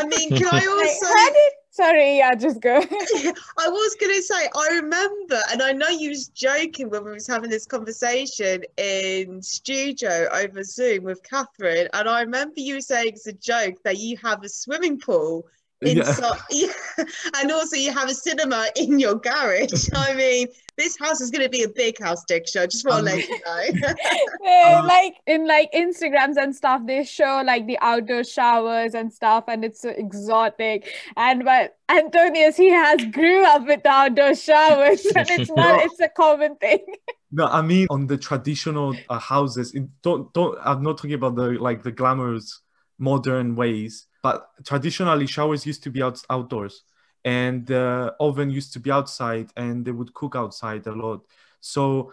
I 0.00 0.04
mean, 0.04 0.28
can 0.38 0.48
I 0.52 0.64
Like, 0.80 0.96
also? 0.96 1.06
how 1.06 1.28
did? 1.32 1.52
Sorry, 1.72 2.18
yeah, 2.18 2.34
just 2.34 2.60
go. 2.60 2.76
I 2.80 3.68
was 3.68 3.96
gonna 3.98 4.20
say, 4.20 4.46
I 4.54 4.68
remember, 4.74 5.40
and 5.50 5.62
I 5.62 5.72
know 5.72 5.88
you 5.88 6.10
was 6.10 6.28
joking 6.28 6.90
when 6.90 7.02
we 7.02 7.12
was 7.12 7.26
having 7.26 7.48
this 7.48 7.64
conversation 7.64 8.62
in 8.76 9.40
studio 9.40 10.28
over 10.34 10.62
Zoom 10.64 11.04
with 11.04 11.22
Catherine, 11.22 11.88
and 11.94 12.10
I 12.10 12.20
remember 12.20 12.60
you 12.60 12.82
saying 12.82 13.12
it's 13.14 13.26
a 13.26 13.32
joke 13.32 13.76
that 13.84 13.96
you 13.96 14.18
have 14.18 14.44
a 14.44 14.50
swimming 14.50 15.00
pool 15.00 15.46
yeah. 15.80 15.92
inside, 15.92 16.40
yeah. 16.50 16.72
and 17.36 17.50
also 17.50 17.76
you 17.76 17.90
have 17.90 18.10
a 18.10 18.14
cinema 18.14 18.66
in 18.76 18.98
your 18.98 19.14
garage. 19.14 19.88
I 19.94 20.12
mean, 20.12 20.48
this 20.82 20.98
house 20.98 21.20
is 21.20 21.30
gonna 21.30 21.48
be 21.48 21.62
a 21.62 21.68
big 21.68 22.00
house, 22.02 22.24
Diksha. 22.28 22.52
show. 22.52 22.66
just 22.66 22.84
want 22.86 23.06
to 23.06 23.14
let 23.14 23.28
you 23.28 23.38
know. 23.46 23.94
Eh, 24.44 24.74
Um, 24.74 24.86
like 24.86 25.14
in 25.26 25.46
like 25.46 25.70
Instagrams 25.72 26.36
and 26.36 26.54
stuff, 26.54 26.82
they 26.86 27.04
show 27.04 27.42
like 27.44 27.66
the 27.66 27.78
outdoor 27.80 28.24
showers 28.24 28.94
and 28.94 29.12
stuff, 29.12 29.44
and 29.48 29.64
it's 29.64 29.80
so 29.80 29.90
exotic. 29.90 30.92
And 31.16 31.44
but 31.44 31.76
Antonios, 31.88 32.56
he 32.56 32.70
has 32.70 33.04
grew 33.06 33.44
up 33.44 33.66
with 33.66 33.82
the 33.82 33.90
outdoor 33.90 34.34
showers, 34.34 35.04
and 35.06 35.30
it's 35.30 35.50
not. 35.56 35.84
It's 35.84 36.00
a 36.00 36.08
common 36.08 36.56
thing. 36.56 36.84
No, 37.30 37.46
I 37.46 37.62
mean 37.62 37.86
on 37.90 38.06
the 38.06 38.18
traditional 38.18 38.94
uh, 39.08 39.18
houses. 39.18 39.74
It, 39.74 39.84
don't 40.02 40.32
don't. 40.34 40.58
I'm 40.62 40.82
not 40.82 40.98
talking 40.98 41.14
about 41.14 41.36
the 41.36 41.50
like 41.52 41.82
the 41.82 41.92
glamorous 41.92 42.60
modern 42.98 43.56
ways, 43.56 44.06
but 44.22 44.48
traditionally 44.64 45.26
showers 45.26 45.66
used 45.66 45.82
to 45.84 45.90
be 45.90 46.02
out, 46.02 46.22
outdoors, 46.30 46.82
and 47.24 47.66
the 47.66 48.14
oven 48.18 48.50
used 48.50 48.72
to 48.74 48.80
be 48.80 48.90
outside, 48.90 49.50
and 49.56 49.84
they 49.84 49.92
would 49.92 50.12
cook 50.14 50.34
outside 50.36 50.86
a 50.86 50.92
lot. 50.92 51.24
So 51.60 52.12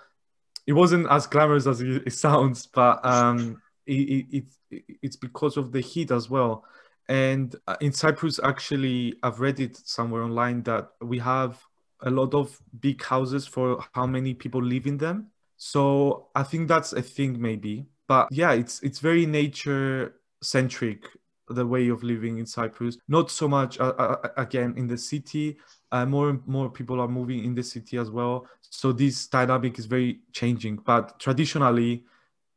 it 0.67 0.73
wasn't 0.73 1.07
as 1.09 1.27
glamorous 1.27 1.65
as 1.67 1.81
it, 1.81 2.03
it 2.05 2.13
sounds, 2.13 2.67
but 2.67 3.03
um, 3.05 3.61
it, 3.85 3.93
it, 3.93 4.45
it 4.71 4.83
it's 5.01 5.15
because 5.15 5.57
of 5.57 5.71
the 5.71 5.81
heat 5.81 6.11
as 6.11 6.29
well. 6.29 6.63
And 7.07 7.55
uh, 7.67 7.75
in 7.81 7.91
Cyprus, 7.91 8.39
actually, 8.43 9.15
I've 9.23 9.39
read 9.39 9.59
it 9.59 9.77
somewhere 9.77 10.21
online 10.21 10.61
that 10.63 10.91
we 11.01 11.17
have 11.19 11.59
a 12.01 12.09
lot 12.11 12.35
of 12.35 12.55
big 12.79 13.03
houses 13.03 13.47
for 13.47 13.83
how 13.93 14.05
many 14.05 14.35
people 14.35 14.63
live 14.63 14.85
in 14.85 14.97
them. 14.97 15.27
So 15.57 16.27
I 16.35 16.43
think 16.43 16.67
that's 16.67 16.93
a 16.93 17.01
thing 17.01 17.41
maybe. 17.41 17.87
But 18.07 18.27
yeah, 18.31 18.53
it's 18.53 18.81
it's 18.81 18.99
very 18.99 19.25
nature 19.25 20.15
centric 20.41 21.05
the 21.49 21.65
way 21.65 21.89
of 21.89 22.03
living 22.03 22.37
in 22.37 22.45
Cyprus. 22.45 22.97
Not 23.07 23.31
so 23.31 23.47
much 23.47 23.79
uh, 23.79 23.93
uh, 23.97 24.29
again 24.37 24.73
in 24.77 24.87
the 24.87 24.97
city. 24.97 25.57
Uh, 25.91 26.05
more 26.05 26.29
and 26.29 26.45
more 26.47 26.69
people 26.69 26.99
are 26.99 27.07
moving 27.07 27.43
in 27.43 27.55
the 27.55 27.63
city 27.63 27.97
as 27.97 28.11
well. 28.11 28.47
So 28.61 28.91
this 28.91 29.27
dynamic 29.27 29.79
is 29.79 29.85
very 29.85 30.19
changing. 30.31 30.77
But 30.77 31.19
traditionally, 31.19 32.03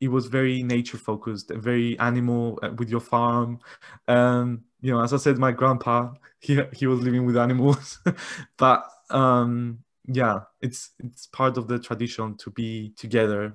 it 0.01 0.09
was 0.09 0.27
very 0.27 0.63
nature 0.65 0.99
focused, 0.99 1.51
very 1.51 1.99
animal 2.01 2.59
uh, 2.63 2.71
with 2.77 2.91
your 2.91 3.01
farm. 3.01 3.61
Um, 4.09 4.65
you 4.81 4.93
know, 4.93 5.01
as 5.01 5.13
I 5.13 5.17
said, 5.17 5.39
my 5.39 5.53
grandpa 5.53 6.11
he 6.41 6.61
he 6.73 6.87
was 6.87 7.01
living 7.01 7.25
with 7.25 7.37
animals, 7.37 8.01
but 8.59 8.85
um, 9.11 9.79
yeah, 10.07 10.41
it's 10.61 10.91
it's 10.99 11.27
part 11.29 11.57
of 11.57 11.69
the 11.69 11.79
tradition 11.79 12.37
to 12.39 12.51
be 12.51 12.91
together. 12.97 13.55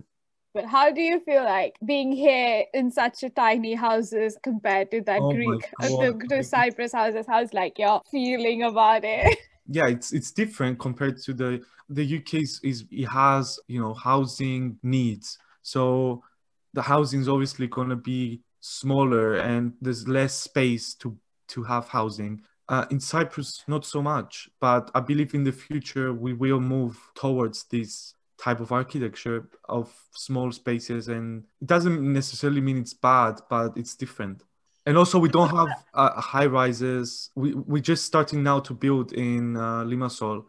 But 0.58 0.66
how 0.66 0.92
do 0.92 1.02
you 1.02 1.20
feel 1.20 1.44
like 1.44 1.78
being 1.86 2.12
here 2.12 2.66
in 2.74 2.90
such 2.90 3.22
a 3.22 3.30
tiny 3.30 3.76
houses 3.76 4.40
compared 4.42 4.90
to 4.90 5.02
that 5.02 5.22
Oh 5.22 5.32
Greek, 5.32 5.64
uh, 5.80 5.88
God. 5.88 6.20
the, 6.20 6.38
the 6.38 6.44
Cyprus 6.44 6.94
houses? 6.94 7.28
How's 7.28 7.54
like 7.54 7.78
your 7.78 8.02
feeling 8.10 8.64
about 8.64 9.04
it? 9.04 9.38
yeah 9.70 9.88
it's 9.88 10.14
it's 10.14 10.32
different 10.32 10.80
compared 10.80 11.18
to 11.22 11.34
the 11.34 11.62
the 11.90 12.18
uk 12.18 12.34
is, 12.34 12.60
is 12.64 12.86
it 12.90 13.06
has 13.06 13.60
you 13.68 13.82
know 13.82 13.94
housing 13.94 14.78
needs 14.82 15.38
so 15.62 16.24
the 16.74 16.82
housing 16.82 17.20
is 17.20 17.28
obviously 17.28 17.68
going 17.68 17.90
to 17.90 17.98
be 17.98 18.40
smaller 18.62 19.36
and 19.36 19.74
there's 19.82 20.08
less 20.08 20.34
space 20.34 20.94
to 20.94 21.18
to 21.50 21.64
have 21.64 21.86
housing 21.90 22.42
uh, 22.70 22.86
in 22.92 23.00
cyprus 23.00 23.64
not 23.68 23.86
so 23.86 24.02
much 24.02 24.50
but 24.62 24.90
i 24.96 25.02
believe 25.02 25.34
in 25.34 25.44
the 25.44 25.52
future 25.52 26.14
we 26.14 26.32
will 26.32 26.62
move 26.62 26.98
towards 27.14 27.66
this 27.66 28.14
type 28.38 28.60
of 28.60 28.72
architecture 28.72 29.50
of 29.68 29.94
small 30.12 30.52
spaces 30.52 31.08
and 31.08 31.44
it 31.62 31.68
doesn't 31.68 32.02
necessarily 32.02 32.62
mean 32.62 32.78
it's 32.78 32.94
bad 32.94 33.40
but 33.50 33.76
it's 33.76 33.96
different. 33.96 34.44
And 34.86 34.98
also 34.98 35.20
we 35.20 35.28
don't 35.28 35.50
have 35.50 35.68
uh, 35.94 36.22
high 36.22 36.46
rises. 36.46 37.32
We, 37.36 37.54
we're 37.54 37.82
just 37.82 38.06
starting 38.06 38.42
now 38.44 38.60
to 38.62 38.74
build 38.74 39.14
in 39.14 39.58
uh, 39.58 39.84
limassol 39.84 40.46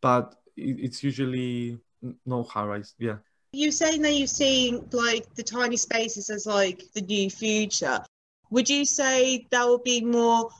but 0.00 0.34
it, 0.56 0.76
it's 0.80 1.02
usually 1.02 1.78
no 2.24 2.42
high 2.42 2.64
rise 2.64 2.94
yeah. 2.98 3.16
You're 3.52 3.70
saying 3.70 4.02
that 4.02 4.12
you're 4.12 4.26
seeing 4.26 4.86
like 4.92 5.34
the 5.34 5.42
tiny 5.42 5.76
spaces 5.76 6.30
as 6.30 6.46
like 6.46 6.82
the 6.94 7.00
new 7.00 7.30
future. 7.30 8.00
Would 8.50 8.68
you 8.68 8.84
say 8.84 9.46
that 9.50 9.66
would 9.66 9.82
be 9.82 10.00
more 10.02 10.50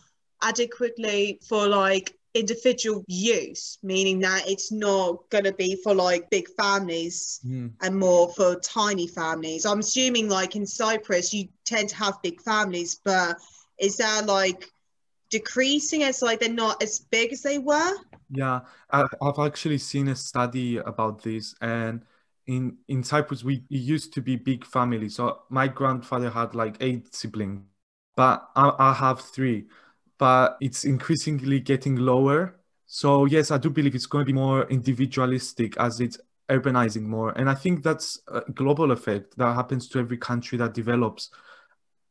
adequately 0.42 1.40
for 1.46 1.66
like 1.66 2.15
individual 2.38 3.04
use, 3.08 3.78
meaning 3.82 4.20
that 4.20 4.48
it's 4.48 4.70
not 4.72 5.28
going 5.30 5.44
to 5.44 5.52
be 5.52 5.76
for 5.82 5.94
like 5.94 6.30
big 6.30 6.48
families 6.56 7.40
Mm. 7.44 7.72
and 7.82 7.98
more 7.98 8.32
for 8.34 8.56
tiny 8.60 9.06
families. 9.06 9.66
I'm 9.66 9.80
assuming 9.80 10.28
like 10.28 10.56
in 10.56 10.66
Cyprus, 10.66 11.32
you 11.34 11.48
tend 11.64 11.88
to 11.90 11.96
have 11.96 12.22
big 12.22 12.40
families, 12.40 13.00
but 13.04 13.36
is 13.78 13.96
that 13.98 14.26
like 14.26 14.70
decreasing 15.30 16.02
as 16.02 16.22
like 16.22 16.40
they're 16.40 16.48
not 16.48 16.82
as 16.82 17.00
big 17.00 17.32
as 17.32 17.42
they 17.42 17.58
were? 17.58 17.92
Yeah, 18.30 18.60
I've 18.90 19.38
actually 19.38 19.78
seen 19.78 20.08
a 20.08 20.16
study 20.16 20.78
about 20.78 21.22
this, 21.22 21.54
and 21.60 22.04
in 22.46 22.78
in 22.88 23.04
Cyprus, 23.04 23.44
we 23.44 23.64
it 23.70 23.76
used 23.76 24.12
to 24.14 24.20
be 24.20 24.36
big 24.36 24.64
family. 24.64 25.08
So 25.08 25.42
my 25.48 25.68
grandfather 25.68 26.30
had 26.30 26.54
like 26.54 26.76
eight 26.80 27.14
siblings, 27.14 27.62
but 28.16 28.48
I, 28.56 28.72
I 28.78 28.92
have 28.94 29.20
three, 29.20 29.66
but 30.18 30.56
it's 30.60 30.84
increasingly 30.84 31.60
getting 31.60 31.96
lower. 31.96 32.56
So 32.86 33.24
yes, 33.24 33.50
I 33.50 33.58
do 33.58 33.70
believe 33.70 33.94
it's 33.94 34.06
going 34.06 34.24
to 34.24 34.26
be 34.26 34.32
more 34.32 34.68
individualistic 34.68 35.76
as 35.78 36.00
it's 36.00 36.18
urbanizing 36.48 37.02
more, 37.02 37.30
and 37.30 37.50
I 37.50 37.54
think 37.54 37.82
that's 37.82 38.20
a 38.28 38.40
global 38.52 38.92
effect 38.92 39.36
that 39.36 39.54
happens 39.54 39.88
to 39.88 39.98
every 39.98 40.16
country 40.16 40.56
that 40.58 40.74
develops, 40.74 41.30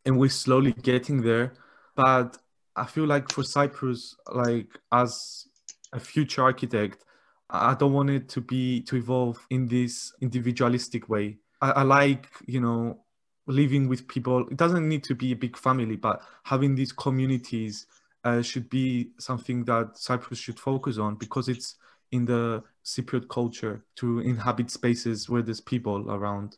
and 0.05 0.19
we're 0.19 0.29
slowly 0.29 0.73
getting 0.73 1.21
there. 1.21 1.53
But 1.95 2.37
I 2.75 2.85
feel 2.85 3.05
like 3.05 3.31
for 3.31 3.43
Cyprus, 3.43 4.17
like 4.33 4.67
as 4.91 5.47
a 5.93 5.99
future 5.99 6.43
architect, 6.43 7.05
I 7.49 7.75
don't 7.75 7.93
want 7.93 8.09
it 8.09 8.27
to 8.29 8.41
be 8.41 8.81
to 8.81 8.97
evolve 8.97 9.39
in 9.49 9.67
this 9.67 10.13
individualistic 10.19 11.07
way. 11.07 11.37
I, 11.61 11.71
I 11.71 11.83
like, 11.83 12.27
you 12.45 12.59
know, 12.59 12.99
living 13.47 13.87
with 13.87 14.07
people. 14.07 14.47
It 14.49 14.57
doesn't 14.57 14.87
need 14.87 15.03
to 15.05 15.15
be 15.15 15.31
a 15.31 15.35
big 15.35 15.55
family, 15.55 15.95
but 15.95 16.21
having 16.43 16.75
these 16.75 16.91
communities 16.91 17.85
uh, 18.25 18.41
should 18.41 18.69
be 18.69 19.11
something 19.19 19.63
that 19.65 19.97
Cyprus 19.97 20.39
should 20.39 20.59
focus 20.59 20.97
on 20.97 21.15
because 21.15 21.47
it's 21.47 21.75
in 22.11 22.25
the 22.25 22.63
Cypriot 22.83 23.29
culture 23.29 23.85
to 23.97 24.19
inhabit 24.19 24.71
spaces 24.71 25.29
where 25.29 25.41
there's 25.41 25.61
people 25.61 26.11
around. 26.11 26.57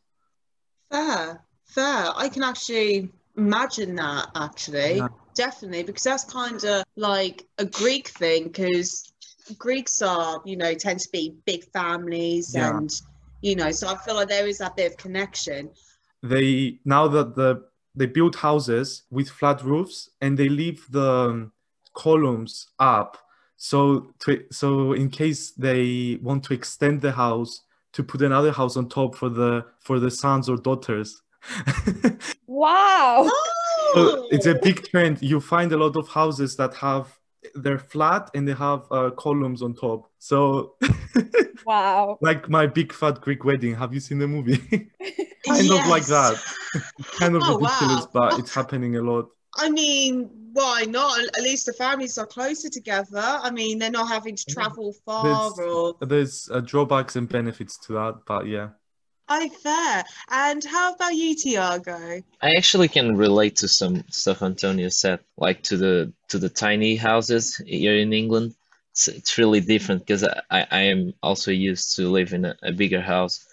Fair, 0.89 1.43
fair. 1.65 2.11
I 2.15 2.29
can 2.29 2.43
actually 2.43 3.11
imagine 3.35 3.95
that 3.95 4.29
actually. 4.35 4.95
Yeah. 4.97 5.09
Definitely, 5.35 5.83
because 5.83 6.03
that's 6.03 6.23
kind 6.23 6.63
of 6.63 6.83
like 6.95 7.45
a 7.59 7.65
Greek 7.65 8.07
thing, 8.07 8.45
because 8.45 9.13
Greeks 9.59 10.01
are, 10.01 10.41
you 10.45 10.57
know, 10.57 10.73
tend 10.73 10.99
to 11.01 11.09
be 11.11 11.35
big 11.45 11.63
families 11.65 12.55
Yeah. 12.55 12.77
and, 12.77 12.89
you 13.41 13.55
know, 13.55 13.69
so 13.71 13.87
I 13.87 13.97
feel 13.97 14.15
like 14.15 14.29
there 14.29 14.47
is 14.47 14.57
that 14.57 14.75
bit 14.75 14.91
of 14.91 14.97
connection. 14.97 15.69
They 16.23 16.79
now 16.85 17.07
that 17.09 17.35
the 17.35 17.65
they 17.93 18.07
build 18.07 18.35
houses 18.37 19.03
with 19.09 19.29
flat 19.29 19.63
roofs 19.63 20.09
and 20.21 20.37
they 20.37 20.49
leave 20.49 20.85
the 20.89 21.11
um, 21.11 21.51
columns 21.97 22.67
up 22.79 23.17
so 23.57 24.13
to, 24.19 24.43
so 24.51 24.93
in 24.93 25.09
case 25.09 25.51
they 25.51 26.19
want 26.21 26.43
to 26.43 26.53
extend 26.53 27.01
the 27.01 27.11
house 27.11 27.61
to 27.93 28.03
put 28.03 28.21
another 28.21 28.51
house 28.51 28.77
on 28.77 28.87
top 28.89 29.15
for 29.15 29.29
the 29.29 29.65
for 29.79 29.99
the 29.99 30.11
sons 30.11 30.49
or 30.49 30.57
daughters 30.57 31.21
Wow. 32.47 33.29
So 33.93 34.19
it's 34.29 34.45
a 34.45 34.55
Oh! 34.55 34.61
big 34.61 34.83
trend 34.89 35.21
you 35.21 35.39
find 35.39 35.71
a 35.71 35.77
lot 35.77 35.95
of 35.95 36.07
houses 36.09 36.55
that 36.57 36.73
have 36.75 37.17
they're 37.55 37.79
flat 37.79 38.29
and 38.33 38.47
they 38.47 38.53
have 38.53 38.85
uh, 38.91 39.11
columns 39.11 39.61
on 39.61 39.73
top 39.73 40.11
so 40.19 40.75
Wow. 41.63 42.21
like 42.21 42.49
my 42.49 42.67
big 42.67 42.93
fat 42.93 43.21
greek 43.21 43.43
wedding 43.45 43.75
have 43.75 43.93
you 43.93 43.99
seen 43.99 44.19
the 44.19 44.27
movie 44.27 44.57
kind 45.47 45.71
of 45.71 45.85
like 45.85 46.07
that 46.07 46.43
kind 47.19 47.35
of 47.35 47.45
Oh, 47.45 47.47
ridiculous 47.47 48.05
wow. 48.05 48.11
but 48.13 48.37
it's 48.39 48.51
happening 48.53 48.95
a 48.97 49.01
lot 49.01 49.29
I 49.57 49.69
mean, 49.69 50.29
why 50.53 50.85
not? 50.85 51.19
At 51.19 51.43
least 51.43 51.65
the 51.65 51.73
families 51.73 52.17
are 52.17 52.25
closer 52.25 52.69
together. 52.69 53.21
I 53.21 53.49
mean, 53.51 53.79
they're 53.79 53.91
not 53.91 54.07
having 54.09 54.35
to 54.35 54.45
travel 54.45 54.93
far 55.05 55.23
There's- 55.23 55.59
or. 55.59 55.95
there's 56.01 56.49
uh, 56.51 56.61
drawbacks 56.61 57.15
and 57.15 57.27
benefits 57.27 57.77
to 57.85 57.93
that 57.93 58.21
but 58.25 58.47
yeah 58.47 58.69
I 59.29 59.49
fair. 59.49 60.05
And 60.31 60.63
how 60.63 60.93
about 60.93 61.13
you, 61.13 61.35
Tiago? 61.35 62.23
I 62.41 62.51
actually 62.55 62.87
can 62.87 63.17
relate 63.17 63.57
to 63.57 63.67
some 63.67 64.05
stuff 64.09 64.41
Antonio 64.41 64.87
said, 64.87 65.19
like 65.35 65.63
to 65.63 65.75
the 65.75 66.13
to 66.29 66.39
the 66.39 66.47
tiny 66.49 66.95
houses 66.95 67.57
here 67.57 67.97
in 67.97 68.13
England. 68.13 68.55
It's, 68.93 69.09
it's 69.09 69.37
really 69.37 69.59
different 69.59 69.99
because 70.05 70.23
I, 70.23 70.41
I 70.49 70.67
I 70.71 70.81
am 70.93 71.13
also 71.21 71.51
used 71.51 71.97
to 71.97 72.07
live 72.09 72.31
in 72.31 72.45
a, 72.45 72.55
a 72.63 72.71
bigger 72.71 73.01
house, 73.01 73.45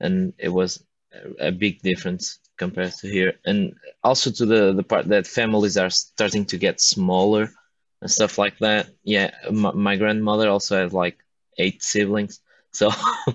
and 0.00 0.34
it 0.36 0.50
was 0.50 0.84
a, 1.14 1.48
a 1.48 1.50
big 1.50 1.80
difference 1.80 2.38
compared 2.64 2.94
to 3.00 3.06
here. 3.16 3.32
And 3.48 3.74
also 4.08 4.30
to 4.38 4.44
the 4.52 4.62
the 4.78 4.86
part 4.92 5.04
that 5.08 5.26
families 5.40 5.76
are 5.82 5.90
starting 5.90 6.44
to 6.46 6.56
get 6.66 6.80
smaller 6.80 7.44
and 8.00 8.10
stuff 8.18 8.38
like 8.38 8.56
that. 8.66 8.84
Yeah, 9.14 9.30
my, 9.62 9.72
my 9.88 9.94
grandmother 10.02 10.48
also 10.48 10.72
has 10.82 10.92
like 11.04 11.18
eight 11.58 11.82
siblings, 11.82 12.40
so 12.72 12.90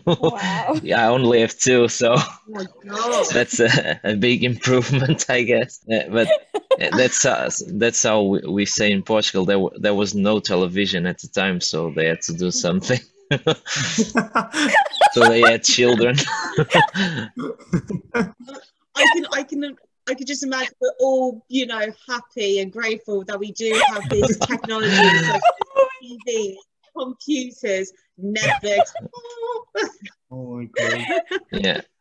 Wow. 0.06 0.80
yeah, 0.84 1.06
I 1.06 1.10
only 1.10 1.42
have 1.42 1.58
two, 1.58 1.88
so. 1.88 2.16
Oh. 2.18 3.26
That's 3.34 3.60
a, 3.60 4.00
a 4.04 4.16
big 4.16 4.44
improvement, 4.44 5.26
I 5.30 5.44
guess. 5.44 5.80
Uh, 5.90 6.10
but 6.10 6.28
that's 6.98 7.26
uh, 7.26 7.50
that's 7.74 8.04
how 8.04 8.22
we, 8.22 8.40
we 8.48 8.66
say 8.66 8.92
in 8.92 9.02
Portugal. 9.04 9.46
There 9.46 9.60
there 9.80 9.96
was 9.96 10.14
no 10.14 10.40
television 10.40 11.06
at 11.06 11.20
the 11.20 11.28
time, 11.28 11.62
so 11.62 11.92
they 11.92 12.08
had 12.08 12.22
to 12.24 12.34
do 12.34 12.52
something. 12.52 13.00
so 15.12 15.28
they 15.28 15.42
had 15.42 15.64
children. 15.64 16.16
I 18.98 19.08
can, 19.14 19.26
I 19.34 19.44
can, 19.44 19.78
I 20.10 20.14
can 20.14 20.26
just 20.26 20.44
imagine 20.44 20.74
we're 20.82 20.92
all, 21.00 21.46
you 21.50 21.66
know, 21.66 21.86
happy 22.08 22.60
and 22.60 22.72
grateful 22.72 23.24
that 23.26 23.40
we 23.40 23.52
do 23.52 23.80
have 23.88 24.10
this 24.10 24.38
technology, 24.42 24.96
like 24.96 25.42
TV, 26.04 26.56
computers, 26.98 27.92
Netflix. 28.22 28.80
oh 30.32 30.58
my 30.58 30.66
god 30.76 31.22
yeah. 31.52 31.82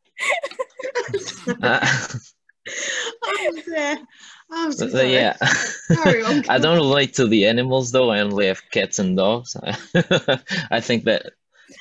Uh, 1.63 1.87
oh 3.23 3.63
dear. 3.65 3.99
I'm 4.51 4.73
so 4.73 4.89
so 4.89 4.97
sorry. 4.97 5.13
yeah. 5.13 5.37
Carry. 6.03 6.25
I 6.49 6.59
don't 6.59 6.79
relate 6.79 7.15
to 7.15 7.29
the 7.29 7.47
animals 7.47 7.93
though. 7.93 8.11
I 8.11 8.21
only 8.21 8.47
have 8.49 8.69
cats 8.71 8.99
and 8.99 9.17
dogs. 9.17 9.57
I 10.71 10.81
think 10.81 11.05
that 11.05 11.33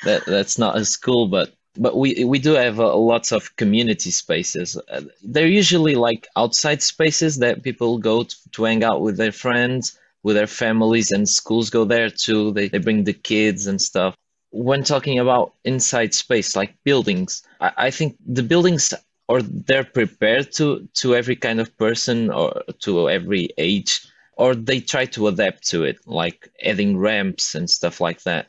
that 0.03 0.25
that's 0.25 0.59
not 0.59 0.75
as 0.75 0.95
cool, 0.97 1.27
but 1.27 1.55
but 1.77 1.97
we 1.97 2.23
we 2.23 2.39
do 2.39 2.53
have 2.53 2.79
uh, 2.79 2.95
lots 2.95 3.31
of 3.31 3.55
community 3.55 4.11
spaces. 4.11 4.77
Uh, 4.89 5.01
they're 5.23 5.47
usually 5.47 5.95
like 5.95 6.27
outside 6.35 6.81
spaces 6.81 7.37
that 7.39 7.63
people 7.63 7.97
go 7.97 8.23
to, 8.23 8.35
to 8.51 8.63
hang 8.63 8.83
out 8.83 9.01
with 9.01 9.17
their 9.17 9.31
friends, 9.31 9.97
with 10.23 10.35
their 10.35 10.47
families, 10.47 11.11
and 11.11 11.27
schools 11.27 11.69
go 11.69 11.85
there 11.85 12.09
too. 12.09 12.51
They 12.51 12.67
they 12.69 12.79
bring 12.79 13.03
the 13.03 13.13
kids 13.13 13.67
and 13.67 13.81
stuff. 13.81 14.15
When 14.51 14.83
talking 14.83 15.19
about 15.19 15.53
inside 15.65 16.13
space, 16.13 16.55
like 16.55 16.75
buildings, 16.83 17.43
I, 17.59 17.71
I 17.77 17.91
think 17.91 18.17
the 18.25 18.43
buildings 18.43 18.93
or 19.27 19.41
they're 19.41 19.83
prepared 19.83 20.51
to 20.53 20.87
to 20.95 21.15
every 21.15 21.35
kind 21.35 21.59
of 21.59 21.75
person 21.77 22.29
or 22.29 22.63
to 22.79 23.09
every 23.09 23.49
age 23.57 24.07
or 24.37 24.53
they 24.53 24.79
try 24.79 25.05
to 25.05 25.27
adapt 25.27 25.67
to 25.69 25.83
it 25.83 25.97
like 26.05 26.51
adding 26.63 26.97
ramps 26.97 27.55
and 27.55 27.69
stuff 27.69 27.99
like 28.01 28.21
that 28.23 28.47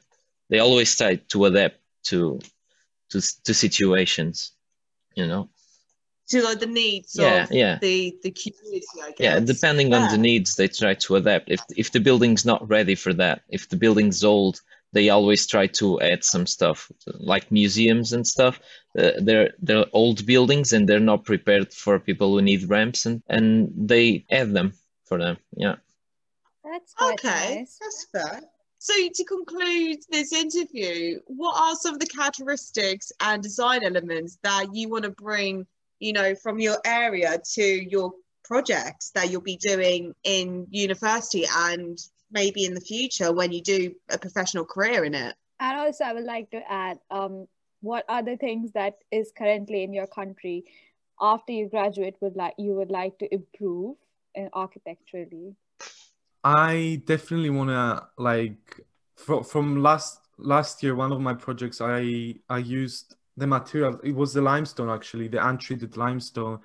they 0.51 0.59
always 0.59 0.95
try 0.95 1.17
to 1.17 1.45
adapt 1.47 1.79
to 2.05 2.39
to 3.11 3.21
to 3.45 3.55
situations 3.55 4.53
you 5.15 5.27
know 5.27 5.49
to 6.29 6.43
like 6.43 6.59
the 6.59 6.67
needs 6.67 7.17
Yeah, 7.17 7.45
of 7.45 7.53
yeah. 7.53 7.79
the 7.81 8.17
the 8.23 8.33
community, 8.33 8.87
I 9.03 9.11
guess. 9.11 9.21
yeah 9.21 9.41
depending 9.41 9.95
on 9.95 10.09
the 10.09 10.19
needs 10.19 10.57
they 10.57 10.69
try 10.69 10.95
to 10.95 11.17
adapt 11.17 11.51
if 11.51 11.61
if 11.77 11.93
the 11.93 12.01
building's 12.01 12.45
not 12.45 12.69
ready 12.69 12.95
for 12.97 13.13
that 13.15 13.43
if 13.49 13.69
the 13.69 13.77
building's 13.77 14.25
old 14.25 14.61
they 14.93 15.09
always 15.11 15.47
try 15.47 15.67
to 15.67 16.01
add 16.01 16.25
some 16.25 16.47
stuff 16.47 16.91
like 17.07 17.51
museums 17.53 18.13
and 18.13 18.27
stuff 18.27 18.61
uh, 18.99 19.13
they're 19.21 19.51
they're 19.63 19.87
old 19.93 20.25
buildings 20.27 20.73
and 20.73 20.89
they're 20.89 21.01
not 21.13 21.25
prepared 21.25 21.73
for 21.73 21.99
people 22.01 22.31
who 22.33 22.43
need 22.43 22.69
ramps 22.69 23.07
and 23.07 23.23
and 23.29 23.71
they 23.89 24.25
add 24.31 24.53
them 24.53 24.73
for 25.05 25.19
them 25.19 25.37
yeah 25.57 25.77
That's 26.65 26.95
Okay, 27.01 27.55
nice. 27.61 27.79
that's 27.81 28.07
fair. 28.13 28.41
So 28.87 28.95
to 29.13 29.25
conclude 29.25 29.99
this 30.11 30.33
interview, 30.33 31.19
what 31.27 31.61
are 31.61 31.75
some 31.75 31.95
of 31.95 31.99
the 31.99 32.07
characteristics 32.07 33.11
and 33.19 33.43
design 33.43 33.83
elements 33.83 34.39
that 34.45 34.73
you 34.73 34.89
want 34.89 35.03
to 35.03 35.11
bring, 35.11 35.67
you 35.99 36.13
know, 36.13 36.37
from 36.37 36.61
your 36.61 36.77
area 36.85 37.37
to 37.55 37.65
your 37.65 38.13
projects 38.45 39.11
that 39.17 39.29
you'll 39.29 39.41
be 39.41 39.57
doing 39.57 40.15
in 40.23 40.69
university 40.71 41.47
and 41.53 41.99
maybe 42.31 42.65
in 42.65 42.75
the 42.75 42.81
future 42.81 43.33
when 43.33 43.51
you 43.51 43.61
do 43.61 43.93
a 44.11 44.19
professional 44.19 44.65
career 44.65 45.05
in 45.05 45.15
it? 45.15 45.35
And 45.59 45.81
also, 45.81 46.05
I 46.05 46.13
would 46.13 46.23
like 46.23 46.53
to 46.53 46.63
add, 46.71 47.01
um, 47.11 47.49
what 47.81 48.05
are 48.09 48.23
the 48.23 48.37
things 48.37 48.71
that 48.75 48.99
is 49.11 49.33
currently 49.37 49.83
in 49.83 49.95
your 49.95 50.07
country 50.07 50.65
after 51.21 51.51
you 51.51 51.69
graduate 51.69 52.15
would 52.21 52.37
like 52.37 52.55
you 52.57 52.75
would 52.75 52.93
like 52.93 53.19
to 53.19 53.35
improve 53.35 53.97
in 54.37 54.49
architecturally? 54.53 55.57
I 56.47 57.03
definitely 57.07 57.51
wanna 57.51 58.09
like 58.19 58.81
from 59.17 59.43
from 59.43 59.83
last 59.83 60.21
last 60.39 60.81
year 60.83 60.95
one 60.95 61.11
of 61.13 61.21
my 61.21 61.35
projects 61.35 61.81
I 61.81 62.37
I 62.49 62.59
used 62.59 63.17
the 63.37 63.47
material 63.49 63.99
it 64.05 64.13
was 64.15 64.33
the 64.33 64.43
limestone 64.43 64.89
actually 64.91 65.29
the 65.29 65.45
untreated 65.47 65.97
limestone. 65.97 66.61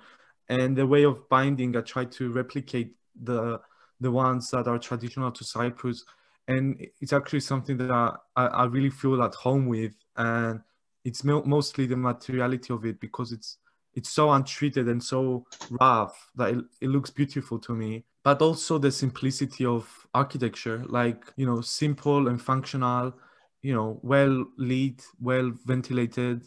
And 0.48 0.76
the 0.76 0.86
way 0.86 1.04
of 1.04 1.28
binding 1.28 1.76
I 1.76 1.80
tried 1.80 2.12
to 2.12 2.30
replicate 2.32 2.94
the 3.20 3.60
the 4.00 4.10
ones 4.10 4.50
that 4.50 4.68
are 4.68 4.78
traditional 4.78 5.32
to 5.32 5.44
Cyprus. 5.44 6.04
And 6.48 6.86
it's 7.00 7.12
actually 7.12 7.40
something 7.40 7.76
that 7.78 7.90
I, 7.90 8.46
I 8.46 8.64
really 8.66 8.90
feel 8.90 9.22
at 9.22 9.34
home 9.34 9.66
with, 9.66 9.94
and 10.16 10.60
it's 11.04 11.24
mo- 11.24 11.44
mostly 11.44 11.86
the 11.86 11.96
materiality 11.96 12.72
of 12.74 12.84
it 12.84 13.00
because 13.00 13.32
it's 13.32 13.58
it's 13.94 14.08
so 14.10 14.30
untreated 14.30 14.88
and 14.88 15.02
so 15.02 15.46
rough 15.70 16.30
that 16.36 16.50
it, 16.50 16.64
it 16.80 16.88
looks 16.88 17.10
beautiful 17.10 17.58
to 17.60 17.74
me. 17.74 18.04
But 18.24 18.40
also 18.40 18.78
the 18.78 18.92
simplicity 18.92 19.64
of 19.66 20.06
architecture 20.14 20.84
like 20.86 21.32
you 21.36 21.46
know 21.46 21.60
simple 21.60 22.28
and 22.28 22.40
functional 22.40 23.14
you 23.62 23.74
know 23.74 23.98
well 24.02 24.44
lit 24.58 25.02
well 25.20 25.50
ventilated 25.64 26.46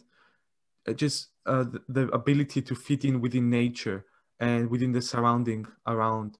just 0.94 1.28
uh, 1.46 1.64
the, 1.64 1.82
the 1.88 2.08
ability 2.12 2.62
to 2.62 2.74
fit 2.74 3.04
in 3.04 3.20
within 3.20 3.50
nature 3.50 4.04
and 4.40 4.70
within 4.70 4.92
the 4.92 5.02
surrounding 5.02 5.66
around. 5.86 6.38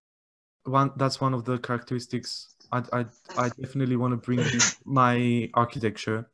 One 0.64 0.92
that's 0.96 1.20
one 1.20 1.34
of 1.34 1.44
the 1.44 1.58
characteristics 1.58 2.56
i 2.72 2.82
i, 2.92 3.04
I 3.36 3.48
definitely 3.50 3.96
want 3.96 4.12
to 4.12 4.16
bring 4.16 4.44
my 4.84 5.48
architecture 5.54 6.28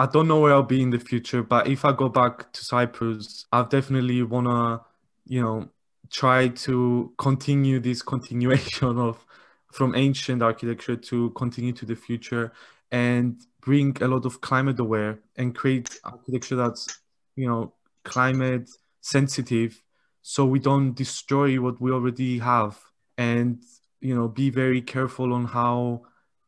I 0.00 0.06
don't 0.06 0.28
know 0.28 0.40
where 0.40 0.54
I'll 0.54 0.62
be 0.62 0.80
in 0.80 0.88
the 0.88 0.98
future, 0.98 1.42
but 1.42 1.66
if 1.68 1.84
I 1.84 1.92
go 1.92 2.08
back 2.08 2.50
to 2.54 2.64
Cyprus, 2.64 3.44
I 3.52 3.64
definitely 3.64 4.22
wanna, 4.22 4.80
you 5.26 5.42
know, 5.42 5.68
try 6.08 6.48
to 6.48 7.12
continue 7.18 7.80
this 7.80 8.00
continuation 8.14 8.98
of 8.98 9.26
from 9.70 9.94
ancient 9.94 10.42
architecture 10.42 10.96
to 10.96 11.30
continue 11.32 11.74
to 11.74 11.84
the 11.84 11.94
future 11.94 12.50
and 12.90 13.42
bring 13.60 13.94
a 14.00 14.08
lot 14.08 14.24
of 14.24 14.40
climate 14.40 14.80
aware 14.80 15.18
and 15.36 15.54
create 15.54 16.00
architecture 16.02 16.56
that's, 16.56 16.86
you 17.36 17.46
know, 17.46 17.74
climate 18.02 18.70
sensitive 19.02 19.82
so 20.22 20.46
we 20.46 20.58
don't 20.58 20.94
destroy 20.94 21.60
what 21.60 21.78
we 21.78 21.92
already 21.92 22.38
have 22.38 22.80
and 23.18 23.62
you 24.00 24.14
know 24.14 24.28
be 24.28 24.48
very 24.48 24.80
careful 24.80 25.34
on 25.34 25.44
how 25.44 26.00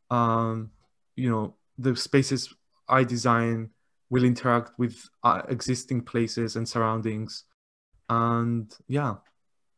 um 0.09 0.71
you 1.15 1.29
know 1.29 1.55
the 1.77 1.95
spaces 1.95 2.53
I 2.87 3.03
design 3.03 3.69
will 4.09 4.23
interact 4.23 4.77
with 4.77 5.09
uh, 5.23 5.41
existing 5.49 6.01
places 6.01 6.55
and 6.55 6.67
surroundings. 6.67 7.45
And 8.09 8.71
yeah. 8.87 9.15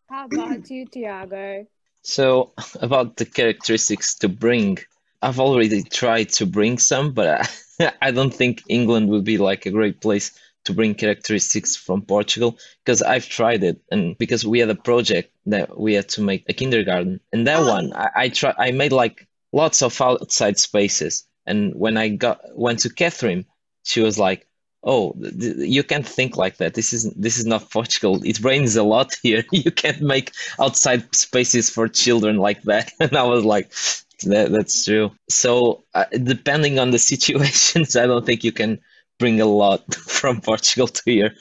How 0.09 0.25
about 0.25 0.69
you, 0.69 0.85
Tiago? 0.85 1.65
So, 2.01 2.53
about 2.81 3.17
the 3.17 3.25
characteristics 3.25 4.15
to 4.19 4.29
bring, 4.29 4.77
I've 5.21 5.39
already 5.39 5.83
tried 5.83 6.29
to 6.33 6.45
bring 6.45 6.77
some, 6.77 7.13
but 7.13 7.49
I, 7.79 7.93
I 8.01 8.11
don't 8.11 8.33
think 8.33 8.63
England 8.67 9.09
would 9.09 9.23
be 9.23 9.37
like 9.37 9.65
a 9.65 9.71
great 9.71 10.01
place 10.01 10.31
to 10.65 10.73
bring 10.73 10.95
characteristics 10.95 11.75
from 11.75 12.01
Portugal 12.01 12.57
because 12.83 13.01
I've 13.01 13.29
tried 13.29 13.63
it 13.63 13.79
and 13.91 14.17
because 14.17 14.45
we 14.45 14.59
had 14.59 14.69
a 14.69 14.75
project 14.75 15.31
that 15.45 15.79
we 15.79 15.93
had 15.93 16.09
to 16.09 16.21
make 16.21 16.43
a 16.49 16.53
kindergarten 16.53 17.21
and 17.31 17.47
that 17.47 17.59
oh. 17.59 17.67
one 17.67 17.93
I, 17.93 18.09
I 18.15 18.29
try 18.29 18.53
I 18.57 18.71
made 18.71 18.91
like 18.91 19.27
lots 19.53 19.83
of 19.83 19.99
outside 20.01 20.57
spaces 20.57 21.24
and 21.45 21.73
when 21.75 21.97
I 21.97 22.09
got 22.09 22.39
went 22.57 22.79
to 22.79 22.89
Catherine, 22.89 23.45
she 23.83 24.01
was 24.01 24.17
like, 24.17 24.47
"Oh, 24.83 25.13
th- 25.13 25.57
you 25.57 25.83
can't 25.83 26.07
think 26.07 26.37
like 26.37 26.57
that. 26.57 26.73
This 26.73 26.93
is 26.93 27.11
this 27.13 27.37
is 27.37 27.45
not 27.45 27.69
Portugal. 27.69 28.21
It 28.23 28.43
rains 28.43 28.75
a 28.75 28.83
lot 28.83 29.15
here. 29.21 29.43
You 29.51 29.71
can't 29.71 30.01
make 30.01 30.31
outside 30.59 31.13
spaces 31.15 31.69
for 31.69 31.87
children 31.87 32.37
like 32.37 32.63
that." 32.63 32.91
And 32.99 33.15
I 33.15 33.23
was 33.23 33.45
like, 33.45 33.71
that, 34.23 34.51
"That's 34.51 34.85
true." 34.85 35.11
So 35.29 35.83
uh, 35.93 36.05
depending 36.23 36.79
on 36.79 36.91
the 36.91 36.99
situations, 37.13 37.95
I 37.95 38.07
don't 38.07 38.25
think 38.25 38.43
you 38.43 38.51
can 38.51 38.79
bring 39.19 39.39
a 39.41 39.45
lot 39.45 39.93
from 39.95 40.41
Portugal 40.41 40.87
to 40.87 41.01
here. 41.05 41.35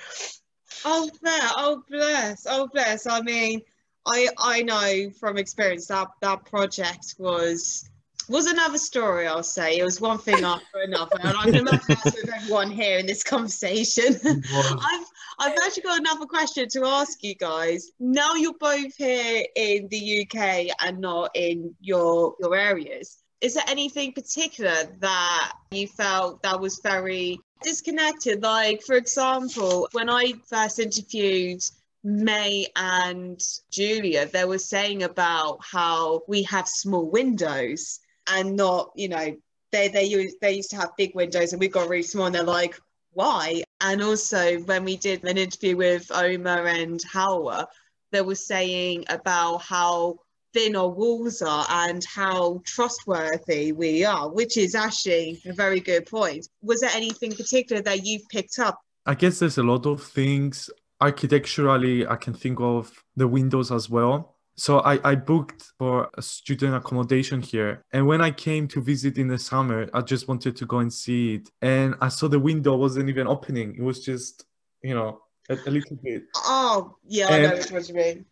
Oh, 0.85 1.09
bless! 1.23 1.53
Oh, 1.57 1.83
bless. 1.89 2.47
Oh, 2.49 2.69
bless. 2.69 3.07
I 3.07 3.23
mean, 3.23 3.63
I 4.07 4.29
I 4.39 4.63
know 4.63 5.11
from 5.19 5.39
experience 5.39 5.87
that 5.87 6.09
that 6.21 6.45
project 6.45 7.15
was 7.19 7.89
was 8.29 8.47
another 8.47 8.79
story, 8.79 9.27
I'll 9.27 9.43
say. 9.43 9.79
It 9.79 9.85
was 9.85 10.01
one 10.01 10.19
thing 10.19 10.45
after 10.45 10.81
another. 10.83 11.17
And 11.23 11.37
I'm 11.37 11.53
going 11.53 11.65
to 11.67 11.73
mess 11.73 12.05
with 12.05 12.31
everyone 12.35 12.71
here 12.71 12.99
in 12.99 13.07
this 13.07 13.23
conversation. 13.23 14.19
I've, 14.25 15.07
I've 15.39 15.57
actually 15.65 15.83
got 15.83 16.01
another 16.01 16.27
question 16.27 16.69
to 16.71 16.87
ask 16.87 17.23
you 17.23 17.35
guys. 17.35 17.91
Now 18.01 18.35
you're 18.35 18.59
both 18.59 18.97
here 18.97 19.45
in 19.57 19.89
the 19.89 20.23
UK 20.23 20.75
and 20.81 21.01
not 21.01 21.31
in 21.35 21.75
your, 21.81 22.35
your 22.41 22.55
areas. 22.55 23.19
Is 23.41 23.55
there 23.55 23.65
anything 23.69 24.13
particular 24.13 24.85
that 25.01 25.53
you 25.71 25.87
felt 25.87 26.43
that 26.43 26.59
was 26.59 26.81
very 26.83 27.39
disconnected? 27.63 28.43
Like, 28.43 28.83
for 28.83 28.97
example, 28.97 29.89
when 29.93 30.09
I 30.09 30.33
first 30.49 30.79
interviewed 30.79 31.63
May 32.05 32.67
and 32.77 33.41
Julia, 33.71 34.27
they 34.27 34.45
were 34.45 34.59
saying 34.59 35.03
about 35.03 35.59
how 35.61 36.23
we 36.27 36.43
have 36.45 36.69
small 36.69 37.11
windows 37.11 38.01
and 38.29 38.57
not, 38.57 38.91
you 38.95 39.09
know, 39.09 39.37
they 39.73 39.89
they 39.89 40.05
used 40.05 40.37
they 40.41 40.53
used 40.53 40.71
to 40.71 40.77
have 40.77 40.97
big 40.97 41.15
windows 41.15 41.53
and 41.53 41.61
we 41.61 41.69
got 41.69 41.89
really 41.89 42.03
small 42.03 42.27
and 42.27 42.35
they're 42.35 42.43
like, 42.43 42.79
why? 43.13 43.63
And 43.81 44.03
also 44.03 44.59
when 44.61 44.85
we 44.85 44.97
did 44.97 45.25
an 45.25 45.39
interview 45.39 45.77
with 45.77 46.11
Omar 46.13 46.67
and 46.67 47.01
Hawa, 47.05 47.67
they 48.13 48.23
were 48.23 48.35
saying 48.35 49.05
about 49.09 49.59
how 49.59 50.19
thin 50.53 50.77
our 50.77 50.89
walls 50.89 51.43
are 51.43 51.67
and 51.69 52.05
how 52.05 52.63
trustworthy 52.65 53.73
we 53.73 54.05
are, 54.05 54.31
which 54.31 54.57
is 54.57 54.75
actually 54.75 55.43
a 55.47 55.53
very 55.53 55.81
good 55.81 56.07
point. 56.07 56.49
Was 56.63 56.81
there 56.81 56.91
anything 56.95 57.33
particular 57.33 57.83
that 57.83 58.07
you've 58.07 58.29
picked 58.31 58.61
up? 58.61 58.81
I 59.05 59.15
guess 59.15 59.41
there's 59.41 59.59
a 59.59 59.63
lot 59.65 59.85
of 59.85 60.03
things 60.03 60.71
architecturally 61.01 62.07
I 62.07 62.17
can 62.17 62.33
think 62.33 62.61
of 62.61 62.93
the 63.17 63.27
windows 63.27 63.73
as 63.73 63.91
well 63.91 64.34
so 64.57 64.81
I, 64.81 64.99
I 65.11 65.15
booked 65.17 65.73
for 65.79 66.09
a 66.15 66.23
student 66.23 66.75
accommodation 66.75 67.43
here. 67.43 67.85
And 67.93 68.07
when 68.07 68.21
i 68.21 68.31
came 68.31 68.69
to 68.69 68.81
visit 68.81 69.19
in 69.19 69.29
the 69.29 69.39
summer 69.39 69.89
i 69.93 70.01
just 70.01 70.29
wanted 70.29 70.57
to 70.57 70.67
go 70.67 70.79
and 70.79 70.93
see 70.93 71.35
it. 71.37 71.51
And 71.63 71.95
i 72.01 72.09
saw 72.09 72.29
the 72.29 72.39
window 72.39 72.77
wasn't 72.77 73.09
even 73.09 73.27
opening. 73.27 73.75
It 73.77 73.83
was 73.83 74.05
just 74.05 74.45
you 74.83 74.95
know 74.95 75.21
a, 75.49 75.55
a 75.67 75.71
little 75.71 75.97
bit. 76.03 76.25
Oh 76.37 76.97
yeah 77.07 77.29
and 77.33 77.47
i 77.47 77.51
know 77.57 77.63
what 77.71 77.89
you 77.89 77.95
mean. 77.95 78.27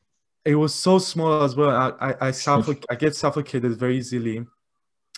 it 0.44 0.54
was 0.54 0.74
so 0.74 0.98
small 0.98 1.42
as 1.42 1.56
well. 1.56 1.70
I 1.70 2.10
i, 2.10 2.28
I, 2.28 2.30
suffoc- 2.44 2.84
I 2.90 2.94
get 2.94 3.16
suffocated 3.16 3.76
very 3.78 3.98
easily. 3.98 4.36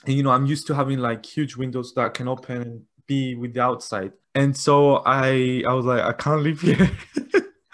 And 0.07 0.15
you 0.15 0.23
know 0.23 0.31
i'm 0.31 0.47
used 0.47 0.67
to 0.69 0.75
having 0.75 0.99
like 0.99 1.25
huge 1.25 1.57
windows 1.57 1.93
that 1.95 2.15
can 2.15 2.29
open 2.29 2.63
and 2.63 2.83
be 3.07 3.35
with 3.35 3.53
the 3.55 3.61
outside. 3.61 4.13
And 4.35 4.57
so 4.57 5.03
i 5.05 5.63
i 5.69 5.73
was 5.75 5.85
like 5.85 6.03
i 6.03 6.13
can't 6.13 6.43
live 6.43 6.61
here 6.69 6.91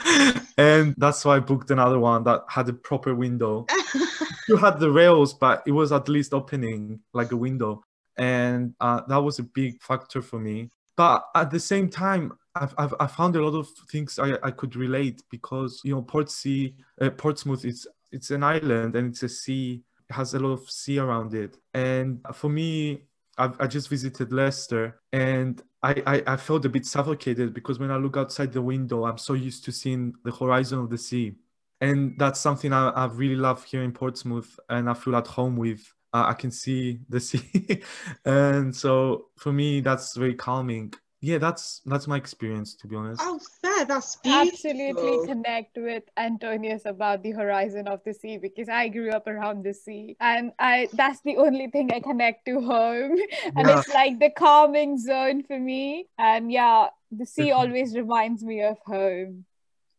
and 0.59 0.95
that's 0.99 1.25
why 1.25 1.37
I 1.37 1.41
booked 1.41 1.71
another 1.71 1.99
one 1.99 2.25
that 2.25 2.45
had 2.49 2.69
a 2.69 2.73
proper 2.73 3.15
window. 3.15 3.67
you 4.49 4.57
had 4.57 4.79
the 4.79 4.91
rails, 4.91 5.35
but 5.35 5.63
it 5.67 5.73
was 5.73 5.93
at 5.93 6.09
least 6.09 6.35
opening 6.35 7.01
like 7.13 7.33
a 7.33 7.37
window, 7.37 7.85
and 8.17 8.75
uh, 8.81 9.03
that 9.09 9.19
was 9.19 9.39
a 9.39 9.45
big 9.45 9.83
factor 9.83 10.23
for 10.23 10.39
me. 10.39 10.71
But 10.97 11.25
at 11.35 11.51
the 11.51 11.61
same 11.61 11.89
time, 11.89 12.33
I've, 12.55 12.75
I've 12.77 12.95
I 13.01 13.07
found 13.07 13.37
a 13.37 13.45
lot 13.45 13.59
of 13.59 13.69
things 13.91 14.19
I, 14.19 14.37
I 14.43 14.51
could 14.51 14.77
relate 14.77 15.23
because 15.31 15.81
you 15.85 15.95
know 15.95 16.03
Portsea, 16.03 16.73
uh, 17.01 17.11
Portsmouth 17.11 17.65
is 17.65 17.87
it's 18.13 18.31
an 18.31 18.43
island 18.43 18.97
and 18.97 19.11
it's 19.11 19.23
a 19.23 19.29
sea 19.29 19.83
it 20.09 20.13
has 20.13 20.35
a 20.35 20.41
lot 20.41 20.53
of 20.53 20.69
sea 20.69 20.99
around 20.99 21.35
it, 21.35 21.57
and 21.73 22.21
for 22.33 22.51
me, 22.51 23.05
I've, 23.41 23.59
I 23.59 23.66
just 23.66 23.88
visited 23.88 24.32
Leicester 24.32 25.01
and 25.12 25.62
I, 25.82 26.03
I, 26.07 26.22
I 26.34 26.36
felt 26.36 26.66
a 26.66 26.68
bit 26.68 26.84
suffocated 26.84 27.55
because 27.55 27.78
when 27.78 27.91
I 27.91 27.97
look 27.97 28.18
outside 28.18 28.53
the 28.53 28.61
window, 28.61 29.05
I'm 29.07 29.16
so 29.16 29.32
used 29.32 29.64
to 29.64 29.72
seeing 29.72 30.12
the 30.24 30.30
horizon 30.30 30.78
of 30.78 30.91
the 30.91 30.99
sea. 30.99 31.36
And 31.80 32.18
that's 32.18 32.38
something 32.38 32.72
I, 32.74 32.91
I 32.91 33.07
really 33.07 33.36
love 33.36 33.64
here 33.64 33.82
in 33.82 33.93
Portsmouth 33.93 34.61
and 34.68 34.91
I 34.91 34.95
feel 34.95 35.16
at 35.16 35.26
home 35.26 35.57
with. 35.57 35.80
Uh, 36.12 36.26
I 36.28 36.34
can 36.34 36.51
see 36.51 37.01
the 37.09 37.20
sea. 37.28 37.82
and 38.26 38.76
so 38.76 39.28
for 39.38 39.53
me, 39.53 39.80
that's 39.80 40.16
very 40.16 40.34
calming 40.34 40.93
yeah 41.21 41.37
that's 41.37 41.83
that's 41.85 42.07
my 42.07 42.16
experience 42.16 42.75
to 42.75 42.87
be 42.87 42.97
honest 42.97 43.21
oh 43.23 43.39
fair 43.61 43.85
that's 43.85 44.16
beautiful. 44.16 44.49
absolutely 44.49 45.27
connect 45.27 45.77
with 45.77 46.03
antonios 46.18 46.87
about 46.87 47.23
the 47.23 47.31
horizon 47.31 47.87
of 47.87 48.03
the 48.05 48.14
sea 48.14 48.39
because 48.39 48.68
i 48.68 48.89
grew 48.89 49.11
up 49.11 49.27
around 49.27 49.62
the 49.62 49.75
sea 49.75 50.16
and 50.21 50.53
i 50.59 50.89
that's 50.95 51.21
the 51.23 51.37
only 51.37 51.68
thing 51.68 51.93
i 51.93 52.01
connect 52.01 52.47
to 52.47 52.61
home 52.61 53.12
and 53.57 53.68
yeah. 53.68 53.79
it's 53.79 53.93
like 53.93 54.18
the 54.18 54.31
calming 54.31 54.99
zone 54.99 55.43
for 55.43 55.59
me 55.59 56.07
and 56.18 56.51
yeah 56.51 56.87
the 57.12 57.27
sea 57.27 57.51
always 57.51 57.95
reminds 57.95 58.43
me 58.43 58.62
of 58.62 58.79
home 58.87 59.45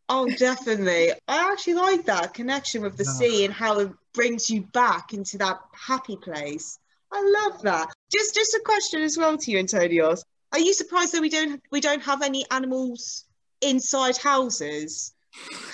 oh 0.08 0.28
definitely 0.38 1.12
i 1.28 1.52
actually 1.52 1.74
like 1.74 2.04
that 2.04 2.34
connection 2.34 2.82
with 2.82 2.96
the 2.96 3.04
yeah. 3.04 3.12
sea 3.12 3.44
and 3.44 3.54
how 3.54 3.78
it 3.78 3.90
brings 4.12 4.50
you 4.50 4.62
back 4.72 5.14
into 5.14 5.38
that 5.38 5.60
happy 5.72 6.16
place 6.16 6.78
I 7.14 7.44
love 7.44 7.60
that. 7.62 7.92
Just 8.10 8.34
just 8.34 8.54
a 8.54 8.62
question 8.64 9.02
as 9.02 9.18
well 9.18 9.36
to 9.36 9.50
you, 9.50 9.58
Antonios. 9.58 10.22
Are 10.52 10.58
you 10.58 10.74
surprised 10.74 11.12
that 11.14 11.20
we 11.20 11.28
don't 11.28 11.62
we 11.70 11.80
don't 11.80 12.02
have 12.02 12.22
any 12.22 12.44
animals 12.50 13.24
inside 13.60 14.16
houses? 14.16 15.14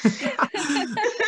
um, 0.04 0.12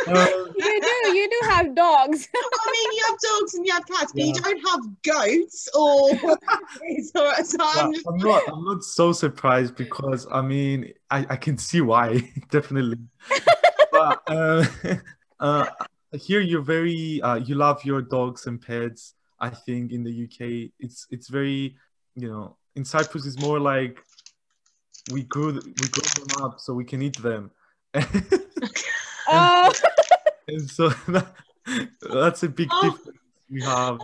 you 0.07 0.81
do, 0.81 1.17
you 1.17 1.29
do 1.29 1.49
have 1.49 1.75
dogs. 1.75 2.29
I 2.33 2.73
mean, 2.73 2.93
you 2.93 3.05
have 3.09 3.19
dogs 3.19 3.55
and 3.55 3.67
you 3.67 3.73
have 3.73 3.87
cats, 3.87 4.13
but 4.13 4.21
yeah. 4.21 4.27
you 4.27 4.35
don't 4.35 4.69
have 4.69 5.03
goats 5.03 5.69
or. 5.75 6.11
so, 7.03 7.33
so 7.43 7.59
I'm, 7.61 7.93
I'm, 8.07 8.19
not. 8.19 8.43
I'm 8.53 8.65
not 8.65 8.85
so 8.85 9.13
surprised 9.13 9.75
because 9.75 10.29
I 10.31 10.43
mean, 10.43 10.93
I, 11.11 11.27
I 11.31 11.37
can 11.37 11.59
see 11.59 11.81
why 11.81 12.31
definitely. 12.51 12.99
but 13.91 14.23
uh, 14.29 14.65
uh, 15.41 15.67
here 16.13 16.41
you're 16.41 16.63
very 16.63 17.21
uh, 17.23 17.37
you 17.37 17.57
love 17.57 17.85
your 17.85 18.03
dogs 18.03 18.47
and 18.47 18.61
pets 18.61 19.15
I 19.39 19.51
think 19.51 19.93
in 19.93 20.05
the 20.05 20.25
UK 20.25 20.71
it's 20.79 21.07
it's 21.11 21.29
very 21.29 21.77
you 22.15 22.29
know 22.29 22.57
in 22.77 22.85
Cyprus 22.85 23.27
it's 23.27 23.39
more 23.39 23.59
like 23.61 24.03
we 25.13 25.23
grew 25.25 25.53
we 25.55 25.89
grew 25.89 26.25
them 26.27 26.45
up 26.45 26.61
so 26.61 26.73
we 26.75 26.85
can 26.85 27.03
eat 27.03 27.17
them. 27.23 27.51
Oh. 29.29 29.73
and 30.49 30.71
so 30.71 30.89
that, 31.09 31.33
that's 32.13 32.43
a 32.43 32.49
big 32.49 32.69
Oh. 32.73 32.91
difference 32.91 33.19
we 33.51 33.63
have. 33.63 33.99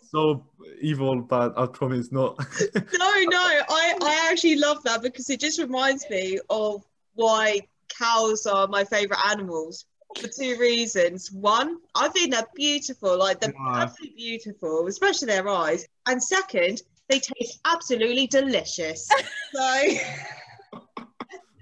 so 0.00 0.44
evil, 0.82 1.22
but 1.22 1.58
I 1.58 1.66
promise 1.66 2.12
not. 2.12 2.38
No, 2.38 3.10
no, 3.30 3.40
I, 3.40 3.94
I 4.02 4.28
actually 4.30 4.56
love 4.56 4.82
that 4.84 5.00
because 5.02 5.30
it 5.30 5.40
just 5.40 5.58
reminds 5.58 6.08
me 6.10 6.38
of 6.50 6.82
why 7.14 7.60
cows 7.98 8.44
are 8.46 8.68
my 8.68 8.84
favorite 8.84 9.20
animals 9.26 9.86
for 10.20 10.28
two 10.28 10.56
reasons. 10.58 11.32
One, 11.32 11.78
I 11.94 12.08
think 12.08 12.32
they're 12.34 12.46
beautiful, 12.54 13.16
like 13.18 13.40
they're 13.40 13.54
Yeah. 13.54 13.82
absolutely 13.82 14.16
beautiful, 14.16 14.86
especially 14.86 15.28
their 15.28 15.48
eyes. 15.48 15.86
And 16.06 16.22
second, 16.22 16.82
they 17.12 17.20
taste 17.20 17.60
absolutely 17.64 18.26
delicious. 18.26 19.08
So, 19.54 19.60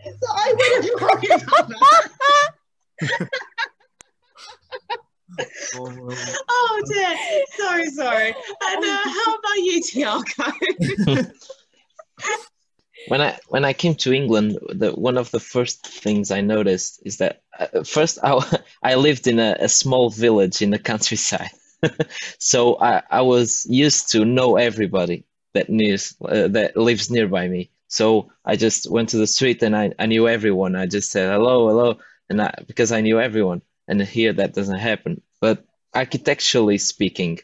so 0.05 0.29
I 0.33 0.55
wouldn't 0.57 1.01
worry 1.01 1.31
about 1.43 1.69
that. 1.69 3.29
Oh. 5.77 6.83
Dear, 6.87 7.17
sorry, 7.57 7.87
sorry. 7.87 8.29
And 8.29 8.85
uh, 8.85 8.99
how 9.05 9.35
about 9.37 9.57
you, 9.57 9.83
Tiago? 9.83 10.45
When 13.09 13.21
I 13.21 13.39
when 13.49 13.65
I 13.65 13.73
came 13.73 13.95
to 13.97 14.13
England, 14.13 14.59
the 14.69 14.93
one 14.93 15.19
of 15.19 15.31
the 15.31 15.41
first 15.41 15.87
things 15.87 16.31
I 16.31 16.41
noticed 16.43 17.03
is 17.05 17.17
that 17.17 17.43
uh, 17.59 17.83
first 17.85 18.19
I 18.23 18.41
I 18.83 18.95
lived 18.95 19.27
in 19.27 19.39
a, 19.39 19.57
a 19.59 19.69
small 19.69 20.11
village 20.11 20.63
in 20.63 20.71
the 20.71 20.79
countryside, 20.79 21.51
so 22.39 22.79
I 22.81 23.03
I 23.11 23.23
was 23.23 23.67
used 23.69 24.13
to 24.13 24.25
know 24.25 24.57
everybody 24.57 25.25
that 25.55 25.69
nears 25.69 26.15
uh, 26.23 26.49
that 26.49 26.77
lives 26.77 27.11
nearby 27.11 27.49
me. 27.49 27.71
So 27.89 28.31
I 28.45 28.57
just 28.57 28.91
went 28.91 29.09
to 29.11 29.19
the 29.19 29.27
street 29.27 29.63
and 29.63 29.77
I, 29.77 29.93
I 29.99 30.07
knew 30.07 30.29
everyone. 30.29 30.77
I 30.77 30.87
just 30.87 31.11
said 31.11 31.31
hello, 31.33 31.69
hello, 31.69 31.99
and 32.29 32.41
I, 32.41 32.55
because 32.67 32.93
I 32.93 33.01
knew 33.01 33.21
everyone. 33.21 33.63
And 33.89 34.01
here 34.01 34.33
that 34.35 34.55
doesn't 34.55 34.79
happen. 34.79 35.21
But 35.41 35.65
architecturally 35.95 36.79
speaking, 36.79 37.41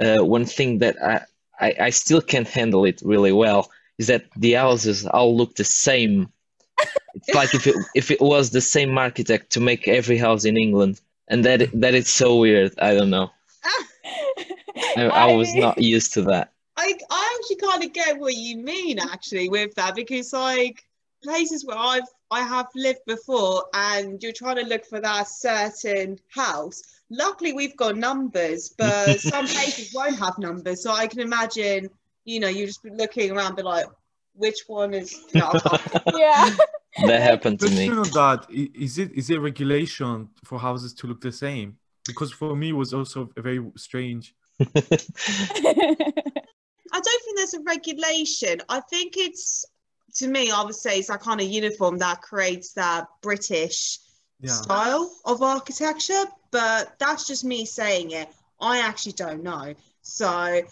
uh, 0.00 0.24
one 0.24 0.44
thing 0.44 0.78
that 0.78 0.96
I, 1.02 1.22
I 1.60 1.74
I 1.86 1.90
still 1.90 2.20
can't 2.20 2.48
handle 2.48 2.84
it 2.84 3.02
really 3.04 3.32
well 3.32 3.70
is 3.98 4.06
that 4.06 4.26
the 4.36 4.52
houses 4.52 5.06
all 5.06 5.36
look 5.36 5.56
the 5.56 5.64
same. 5.64 6.28
It's 7.14 7.34
like 7.34 7.52
if 7.54 7.66
it 7.66 7.74
if 7.96 8.10
it 8.12 8.20
was 8.20 8.50
the 8.50 8.60
same 8.60 8.96
architect 8.96 9.50
to 9.52 9.60
make 9.60 9.88
every 9.88 10.18
house 10.18 10.44
in 10.44 10.56
England, 10.56 11.00
and 11.26 11.44
that 11.44 11.70
that 11.80 11.94
it's 11.94 12.10
so 12.12 12.36
weird. 12.36 12.78
I 12.78 12.94
don't 12.94 13.10
know. 13.10 13.30
I, 14.96 15.06
I 15.06 15.34
was 15.34 15.52
not 15.54 15.82
used 15.82 16.14
to 16.14 16.22
that. 16.30 16.52
I, 16.80 16.94
I 17.10 17.38
actually 17.40 17.56
kind 17.68 17.82
of 17.84 17.92
get 17.92 18.18
what 18.20 18.34
you 18.34 18.56
mean 18.56 19.00
actually 19.00 19.48
with 19.48 19.74
that 19.74 19.96
because 19.96 20.32
like 20.32 20.84
places 21.24 21.66
where 21.66 21.76
I've 21.76 22.08
I 22.30 22.42
have 22.42 22.68
lived 22.76 23.00
before 23.06 23.64
and 23.74 24.22
you're 24.22 24.32
trying 24.32 24.56
to 24.56 24.62
look 24.64 24.84
for 24.86 25.00
that 25.00 25.26
certain 25.26 26.18
house. 26.28 26.82
Luckily 27.10 27.52
we've 27.52 27.76
got 27.76 27.96
numbers, 27.96 28.72
but 28.78 29.20
some 29.32 29.46
places 29.48 29.92
won't 29.92 30.18
have 30.20 30.38
numbers. 30.38 30.82
So 30.82 30.92
I 30.92 31.08
can 31.08 31.20
imagine, 31.20 31.90
you 32.24 32.38
know, 32.38 32.48
you 32.48 32.66
just 32.66 32.82
be 32.84 32.90
looking 32.90 33.32
around 33.32 33.56
be 33.56 33.62
like, 33.62 33.86
which 34.34 34.60
one 34.68 34.94
is 34.94 35.18
no, 35.34 35.50
can't- 35.50 35.82
yeah. 36.16 36.48
That 37.06 37.22
happened 37.22 37.58
to 37.60 37.70
me. 37.70 37.88
Question 37.88 37.98
on 37.98 38.10
that: 38.10 38.46
i- 38.50 38.70
is 38.74 38.98
it 38.98 39.12
is 39.12 39.30
it 39.30 39.40
regulation 39.40 40.28
for 40.44 40.60
houses 40.60 40.94
to 40.94 41.06
look 41.08 41.20
the 41.20 41.32
same? 41.32 41.76
Because 42.06 42.30
for 42.32 42.54
me, 42.54 42.68
it 42.70 42.72
was 42.72 42.94
also 42.94 43.30
very 43.36 43.60
strange. 43.76 44.34
I 46.92 47.00
don't 47.00 47.24
think 47.24 47.36
there's 47.36 47.54
a 47.54 47.60
regulation. 47.60 48.60
I 48.68 48.80
think 48.80 49.16
it's 49.16 49.64
to 50.16 50.26
me, 50.26 50.50
I 50.50 50.62
would 50.64 50.74
say 50.74 50.98
it's 50.98 51.08
that 51.08 51.20
kind 51.20 51.40
of 51.40 51.46
uniform 51.46 51.98
that 51.98 52.22
creates 52.22 52.72
that 52.74 53.06
British 53.22 53.98
Yeah. 54.40 54.48
style 54.52 55.10
of 55.24 55.42
architecture, 55.42 56.24
but 56.50 56.98
that's 56.98 57.26
just 57.26 57.44
me 57.44 57.64
saying 57.66 58.10
it. 58.12 58.28
I 58.60 58.78
actually 58.80 59.12
don't 59.12 59.42
know. 59.42 59.74
So, 60.02 60.62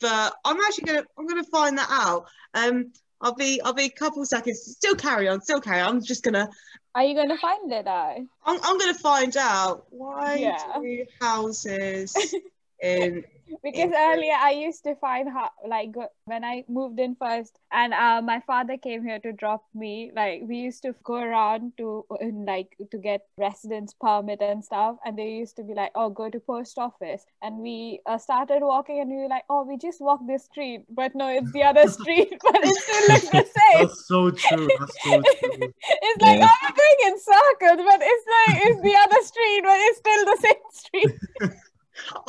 but 0.00 0.34
I'm 0.44 0.56
actually 0.60 0.84
gonna 0.84 1.04
I'm 1.18 1.26
gonna 1.26 1.44
find 1.44 1.78
that 1.78 1.88
out. 1.90 2.26
Um, 2.54 2.92
I'll 3.20 3.34
be 3.34 3.60
I'll 3.62 3.72
be 3.72 3.84
a 3.84 3.90
couple 3.90 4.24
seconds. 4.26 4.60
Still 4.62 4.94
carry 4.94 5.28
on. 5.28 5.40
Still 5.40 5.60
carry 5.60 5.80
on. 5.80 5.96
I'm 5.96 6.02
just 6.04 6.22
gonna 6.22 6.48
Are 6.94 7.02
you 7.04 7.14
going 7.14 7.28
to 7.28 7.38
find 7.38 7.72
it 7.72 7.86
out? 7.86 8.18
I'm, 8.44 8.58
I'm 8.62 8.78
gonna 8.78 8.94
find 8.94 9.36
out 9.36 9.86
why 9.90 10.36
Yeah. 10.40 10.78
do 10.80 11.04
houses 11.20 12.34
in 12.82 13.24
Because 13.62 13.90
Yeah. 13.92 14.12
earlier 14.12 14.34
I 14.34 14.50
used 14.52 14.82
to 14.84 14.94
find 14.96 15.28
how 15.28 15.50
like 15.66 15.94
when 16.24 16.44
I 16.44 16.64
moved 16.68 16.98
in 16.98 17.14
first, 17.14 17.58
and 17.70 17.94
uh, 17.94 18.20
my 18.22 18.40
father 18.40 18.76
came 18.76 19.04
here 19.04 19.18
to 19.20 19.32
drop 19.32 19.64
me. 19.74 20.10
Like 20.14 20.42
we 20.44 20.56
used 20.58 20.82
to 20.82 20.94
go 21.04 21.14
around 21.14 21.72
to 21.78 22.04
in, 22.20 22.44
like 22.44 22.76
to 22.90 22.98
get 22.98 23.22
residence 23.38 23.94
permit 24.00 24.40
and 24.42 24.64
stuff, 24.64 24.96
and 25.04 25.16
they 25.16 25.30
used 25.30 25.56
to 25.56 25.62
be 25.62 25.74
like, 25.74 25.92
"Oh, 25.94 26.10
go 26.10 26.28
to 26.28 26.40
post 26.40 26.76
office," 26.78 27.24
and 27.42 27.58
we 27.58 28.00
uh, 28.06 28.18
started 28.18 28.62
walking, 28.62 29.00
and 29.00 29.10
we 29.10 29.18
were 29.18 29.28
like, 29.28 29.44
"Oh, 29.48 29.62
we 29.64 29.76
just 29.78 30.00
walk 30.00 30.20
this 30.26 30.44
street," 30.44 30.82
but 30.90 31.14
no, 31.14 31.28
it's 31.28 31.52
the 31.52 31.62
other 31.62 31.86
street, 31.98 32.34
but 32.42 32.56
it 32.62 32.74
still 32.82 33.06
looks 33.08 33.30
the 33.30 33.46
same. 33.60 33.86
That's 33.86 34.06
so 34.08 34.30
true. 34.30 34.68
That's 34.78 35.02
so 35.02 35.22
true. 35.38 35.72
It's 36.02 36.22
like 36.22 36.38
Yeah. 36.38 36.48
oh, 36.50 36.56
we're 36.66 36.76
going 36.82 36.98
in 37.12 37.18
circles, 37.20 37.86
but 37.86 38.00
it's 38.02 38.26
like 38.26 38.56
it's 38.66 38.82
the 38.82 38.96
other 39.06 39.22
street, 39.22 39.60
but 39.62 39.78
it's 39.86 39.98
still 39.98 40.24
the 40.24 40.38
same 40.42 40.64
street. 40.72 41.56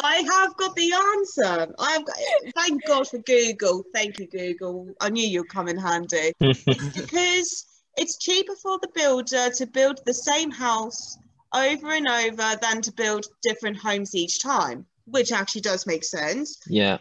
I 0.03 0.17
have 0.17 0.55
got 0.57 0.75
the 0.75 0.93
answer. 0.93 1.73
I 1.79 1.91
have 1.91 2.05
got, 2.05 2.17
thank 2.55 2.85
God 2.85 3.07
for 3.07 3.19
Google. 3.19 3.83
Thank 3.93 4.19
you, 4.19 4.27
Google. 4.27 4.93
I 5.01 5.09
knew 5.09 5.27
you'd 5.27 5.49
come 5.49 5.67
in 5.67 5.77
handy 5.77 6.33
it's 6.39 6.63
because 6.95 7.65
it's 7.97 8.17
cheaper 8.17 8.55
for 8.55 8.79
the 8.81 8.89
builder 8.93 9.49
to 9.49 9.65
build 9.65 9.99
the 10.05 10.13
same 10.13 10.51
house 10.51 11.17
over 11.53 11.91
and 11.91 12.07
over 12.07 12.57
than 12.61 12.81
to 12.81 12.91
build 12.91 13.25
different 13.41 13.77
homes 13.77 14.15
each 14.15 14.39
time, 14.41 14.85
which 15.05 15.31
actually 15.31 15.61
does 15.61 15.87
make 15.87 16.03
sense. 16.03 16.59
Yeah. 16.67 16.99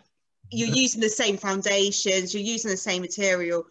You're 0.51 0.75
using 0.75 1.01
the 1.01 1.09
same 1.09 1.37
foundations, 1.37 2.33
you're 2.33 2.43
using 2.43 2.71
the 2.71 2.77
same 2.77 3.03
material. 3.03 3.65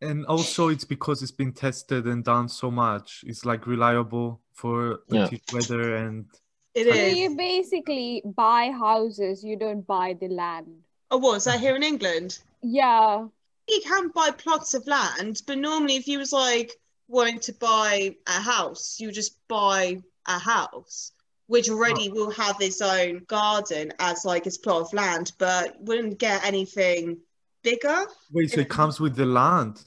And 0.00 0.24
also, 0.26 0.68
it's 0.68 0.84
because 0.84 1.22
it's 1.22 1.32
been 1.32 1.52
tested 1.52 2.06
and 2.06 2.24
done 2.24 2.48
so 2.48 2.70
much. 2.70 3.22
It's 3.26 3.44
like 3.44 3.66
reliable 3.66 4.40
for 4.54 5.00
Yeah. 5.10 5.28
Weather 5.52 5.96
and 5.96 6.26
It 6.74 6.84
So 6.84 6.92
is. 6.92 7.16
you 7.16 7.36
basically 7.36 8.22
buy 8.24 8.70
houses, 8.70 9.42
you 9.42 9.56
don't 9.56 9.86
buy 9.86 10.16
the 10.20 10.28
land. 10.28 10.82
Oh, 11.10 11.18
what 11.18 11.36
is 11.38 11.44
that 11.44 11.60
here 11.60 11.74
in 11.76 11.82
England? 11.82 12.38
Yeah. 12.62 13.26
you 13.68 13.80
can 13.84 14.08
buy 14.08 14.30
plots 14.30 14.74
of 14.74 14.86
land, 14.86 15.42
but 15.46 15.58
normally 15.58 15.96
if 15.96 16.06
you 16.08 16.18
was 16.18 16.32
like 16.32 16.72
wanting 17.08 17.40
to 17.40 17.52
buy 17.54 18.14
a 18.26 18.40
house, 18.40 18.98
you 19.00 19.10
just 19.12 19.36
buy 19.48 20.00
a 20.26 20.38
house, 20.38 21.12
which 21.46 21.68
already 21.70 22.08
oh. 22.10 22.14
will 22.14 22.30
have 22.30 22.56
its 22.60 22.80
own 22.80 23.24
garden 23.26 23.92
as 23.98 24.24
like 24.24 24.46
its 24.46 24.58
plot 24.58 24.82
of 24.82 24.92
land, 24.92 25.32
but 25.38 25.80
wouldn't 25.80 26.18
get 26.18 26.44
anything 26.44 27.18
bigger. 27.62 28.06
wait, 28.32 28.50
so 28.50 28.60
it 28.60 28.68
comes 28.68 29.00
with 29.00 29.16
the 29.16 29.26
land. 29.26 29.82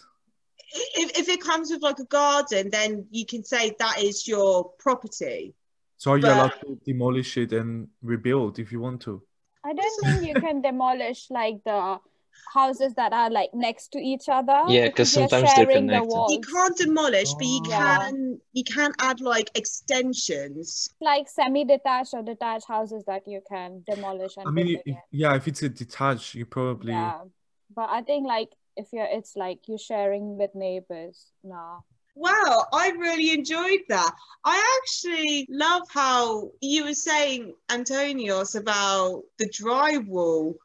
If, 0.96 1.20
if 1.20 1.30
it 1.30 1.42
comes 1.42 1.70
with 1.72 1.82
like 1.82 2.00
a 2.00 2.06
garden, 2.06 2.70
then 2.70 3.06
you 3.12 3.26
can 3.26 3.44
say 3.44 3.76
that 3.80 4.02
is 4.02 4.28
your 4.28 4.72
property. 4.80 5.54
So 6.04 6.12
are 6.12 6.18
you 6.18 6.24
But- 6.24 6.36
allowed 6.36 6.60
to 6.66 6.76
demolish 6.86 7.38
it 7.38 7.54
and 7.54 7.88
rebuild 8.02 8.60
if 8.60 8.74
you 8.74 8.82
want 8.82 9.00
to? 9.04 9.22
I 9.64 9.72
don't 9.74 9.98
think 10.04 10.28
you 10.28 10.34
can 10.46 10.62
demolish 10.62 11.32
like 11.32 11.64
the 11.64 11.98
houses 12.54 12.94
that 12.96 13.14
are 13.14 13.30
like 13.30 13.54
next 13.54 13.94
to 13.94 14.00
each 14.00 14.28
other. 14.28 14.64
Yeah, 14.68 14.90
'cause 14.90 15.16
you're 15.16 15.30
sometimes 15.30 15.56
they're 15.56 15.66
sharing 15.66 15.88
the 15.88 16.04
walls. 16.04 16.34
You 16.34 16.42
can't 16.42 16.76
demolish, 16.76 17.32
but 17.36 17.46
you 17.56 17.62
Oh. 17.68 17.70
can 17.70 18.42
you 18.52 18.66
can 18.66 18.92
add 19.00 19.22
like 19.22 19.50
extensions. 19.56 20.90
Like 21.00 21.30
semi-detached 21.30 22.14
or 22.14 22.22
detached 22.22 22.68
houses 22.68 23.06
that 23.06 23.26
you 23.26 23.40
can 23.50 23.70
demolish 23.90 24.36
and 24.36 24.46
I 24.46 24.52
mean, 24.52 24.82
if, 24.86 24.98
yeah, 25.12 25.36
if 25.38 25.48
it's 25.48 25.64
a 25.64 25.70
detached, 25.70 26.36
you 26.36 26.46
probably. 26.46 26.92
Yeah. 26.92 27.22
But 27.74 27.90
I 27.98 28.02
think 28.02 28.28
like 28.28 28.50
if 28.76 28.88
you're 28.92 29.06
it's 29.18 29.38
like 29.38 29.60
you're 29.70 29.78
sharing 29.94 30.38
with 30.38 30.54
neighbors. 30.54 31.32
No. 31.46 31.86
Wow, 32.16 32.66
I 32.72 32.90
really 32.90 33.32
enjoyed 33.32 33.82
that. 33.90 34.14
I 34.46 34.80
actually 34.82 35.48
love 35.50 35.84
how 35.90 36.52
you 36.62 36.86
were 36.86 36.94
saying, 36.94 37.54
Antonios, 37.70 38.60
about 38.60 39.24
the 39.38 39.50
drywall 39.50 40.56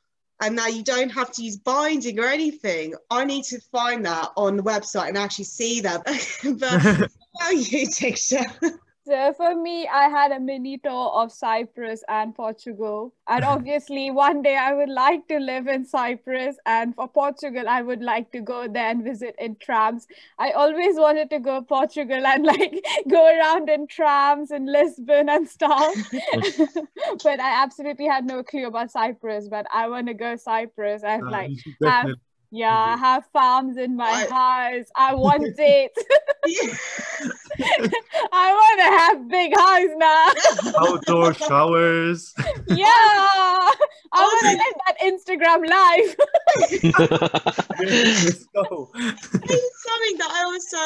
and 0.40 0.59
that 0.59 0.74
you 0.74 0.82
don't 0.82 1.11
have 1.11 1.32
to 1.32 1.42
use 1.42 1.57
binding 1.57 2.18
or 2.20 2.26
anything. 2.26 2.94
I 3.11 3.24
need 3.24 3.44
to 3.44 3.61
find 3.72 4.05
that 4.07 4.30
on 4.36 4.57
the 4.57 4.62
website 4.62 5.09
and 5.09 5.18
actually 5.18 5.46
see 5.46 5.80
that. 5.80 6.05
but 6.59 6.80
how 6.82 7.51
about 7.51 7.72
you, 7.72 7.88
Diksha? 7.88 8.44
So 9.09 9.32
for 9.32 9.54
me, 9.56 9.88
I 9.88 10.09
had 10.11 10.32
a 10.32 10.38
mini 10.38 10.76
tour 10.76 11.11
of 11.14 11.32
Cyprus 11.32 12.02
and 12.09 12.34
Portugal. 12.34 13.14
And 13.26 13.42
obviously, 13.52 14.11
one 14.11 14.42
day 14.42 14.56
I 14.56 14.74
would 14.74 14.90
like 14.90 15.26
to 15.28 15.38
live 15.38 15.66
in 15.66 15.86
Cyprus. 15.86 16.56
And 16.66 16.94
for 16.94 17.09
Portugal, 17.09 17.64
I 17.66 17.80
would 17.80 18.02
like 18.02 18.30
to 18.32 18.40
go 18.42 18.68
there 18.68 18.90
and 18.90 19.02
visit 19.02 19.34
in 19.38 19.56
trams. 19.56 20.06
I 20.38 20.50
always 20.50 20.96
wanted 20.96 21.30
to 21.30 21.38
go 21.38 21.62
Portugal 21.62 22.26
and 22.26 22.44
like 22.44 22.84
go 23.09 23.26
around 23.34 23.70
in 23.70 23.86
trams 23.86 24.50
in 24.50 24.66
Lisbon 24.66 25.30
and 25.30 25.48
stuff. 25.48 25.94
but 27.24 27.40
I 27.40 27.62
absolutely 27.62 28.06
had 28.06 28.26
no 28.26 28.42
clue 28.42 28.66
about 28.66 28.90
Cyprus. 28.90 29.48
But 29.48 29.66
I 29.72 29.88
want 29.88 30.09
to 30.09 30.14
go 30.14 30.36
Cyprus 30.36 31.02
and 31.02 31.22
Uh, 31.22 31.30
like 31.30 31.50
have 31.50 31.80
definitely- 31.80 32.20
yeah, 32.51 32.74
I 32.74 32.94
mm-hmm. 32.94 33.05
have 33.05 33.26
farms 33.32 33.76
in 33.76 33.94
my 33.94 34.07
I- 34.07 34.26
house. 34.72 34.86
I 34.96 35.14
want 35.16 35.55
it. 35.59 35.92
I 38.32 38.53
want 38.53 38.80
to 38.80 38.84
have 38.99 39.28
big 39.28 39.53
house 39.57 39.90
now. 39.96 40.32
outdoor 40.88 41.34
showers. 41.34 42.32
yeah, 42.68 42.86
I 42.86 43.68
want 44.12 44.40
to 44.40 44.53
live 44.57 44.76
that 44.86 44.99
Instagram 45.03 45.68
live. 45.68 46.16
Let's 47.80 48.46
go. 48.46 48.90
something 48.94 50.16
that 50.18 50.30
I 50.30 50.44
also 50.44 50.78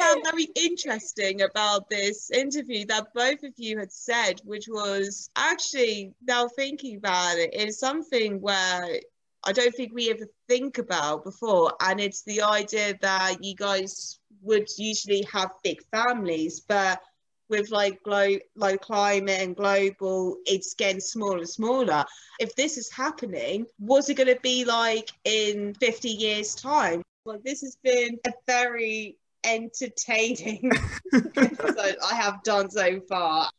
found 0.00 0.24
very 0.30 0.48
interesting 0.56 1.42
about 1.42 1.88
this 1.90 2.30
interview 2.30 2.86
that 2.86 3.14
both 3.14 3.42
of 3.44 3.52
you 3.56 3.78
had 3.78 3.92
said, 3.92 4.40
which 4.44 4.66
was 4.68 5.30
actually 5.36 6.12
now 6.26 6.48
thinking 6.48 6.96
about 6.96 7.38
it, 7.38 7.54
is 7.54 7.78
something 7.78 8.40
where 8.40 8.98
I 9.46 9.52
don't 9.52 9.74
think 9.74 9.92
we 9.92 10.10
ever 10.10 10.26
think 10.48 10.78
about 10.78 11.24
before, 11.24 11.74
and 11.80 12.00
it's 12.00 12.22
the 12.22 12.42
idea 12.42 12.96
that 13.00 13.42
you 13.42 13.54
guys 13.54 14.18
would 14.42 14.68
usually 14.78 15.26
have 15.32 15.50
big 15.62 15.82
families, 15.90 16.60
but 16.60 17.00
with 17.48 17.70
like 17.70 18.02
glo- 18.02 18.38
low 18.56 18.76
climate 18.78 19.40
and 19.40 19.54
global, 19.54 20.38
it's 20.46 20.74
getting 20.74 21.00
smaller 21.00 21.38
and 21.38 21.48
smaller. 21.48 22.04
If 22.40 22.54
this 22.56 22.78
is 22.78 22.90
happening, 22.90 23.66
what's 23.78 24.08
it 24.08 24.14
going 24.14 24.34
to 24.34 24.40
be 24.40 24.64
like 24.64 25.10
in 25.24 25.74
50 25.74 26.08
years' 26.08 26.54
time? 26.54 27.02
Well, 27.26 27.38
this 27.44 27.60
has 27.60 27.76
been 27.82 28.18
a 28.26 28.32
very 28.46 29.16
entertaining 29.44 30.70
episode 31.12 31.96
I 32.02 32.14
have 32.14 32.42
done 32.42 32.70
so 32.70 33.00
far. 33.08 33.50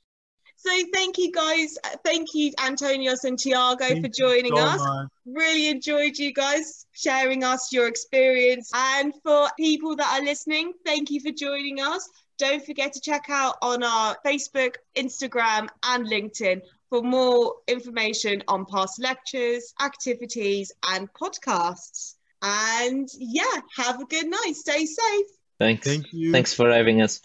So 0.65 0.71
thank 0.91 1.19
you 1.19 1.31
guys. 1.31 1.77
Uh, 1.83 1.89
thank 2.03 2.33
you, 2.33 2.51
Antonios 2.53 3.23
and 3.23 3.37
Tiago, 3.37 3.85
Thank 3.85 4.03
for 4.03 4.09
joining 4.09 4.55
so 4.55 4.63
us. 4.63 4.79
much. 4.79 5.09
Really 5.27 5.67
enjoyed 5.67 6.17
you 6.17 6.33
guys 6.33 6.87
sharing 6.91 7.43
us 7.43 7.71
your 7.71 7.87
experience. 7.87 8.71
And 8.73 9.13
for 9.23 9.47
people 9.59 9.95
that 9.97 10.19
are 10.19 10.25
listening, 10.25 10.73
thank 10.83 11.11
you 11.11 11.19
for 11.19 11.31
joining 11.31 11.81
us. 11.81 12.09
Don't 12.39 12.65
forget 12.65 12.93
to 12.93 12.99
check 12.99 13.25
out 13.29 13.57
on 13.61 13.83
our 13.83 14.17
Facebook, 14.25 14.75
Instagram, 14.95 15.67
and 15.83 16.07
LinkedIn 16.07 16.61
for 16.89 17.03
more 17.03 17.57
information 17.67 18.41
on 18.47 18.65
past 18.65 18.99
lectures, 18.99 19.71
activities, 19.79 20.71
and 20.89 21.13
podcasts. 21.13 22.15
And 22.41 23.07
yeah, 23.19 23.61
have 23.77 24.01
a 24.01 24.05
good 24.05 24.27
night. 24.27 24.53
Stay 24.55 24.85
safe. 24.87 25.27
Thanks. 25.59 25.85
Thank 25.85 26.11
you. 26.11 26.31
Thanks 26.31 26.55
for 26.55 26.71
having 26.71 27.03
us. 27.03 27.21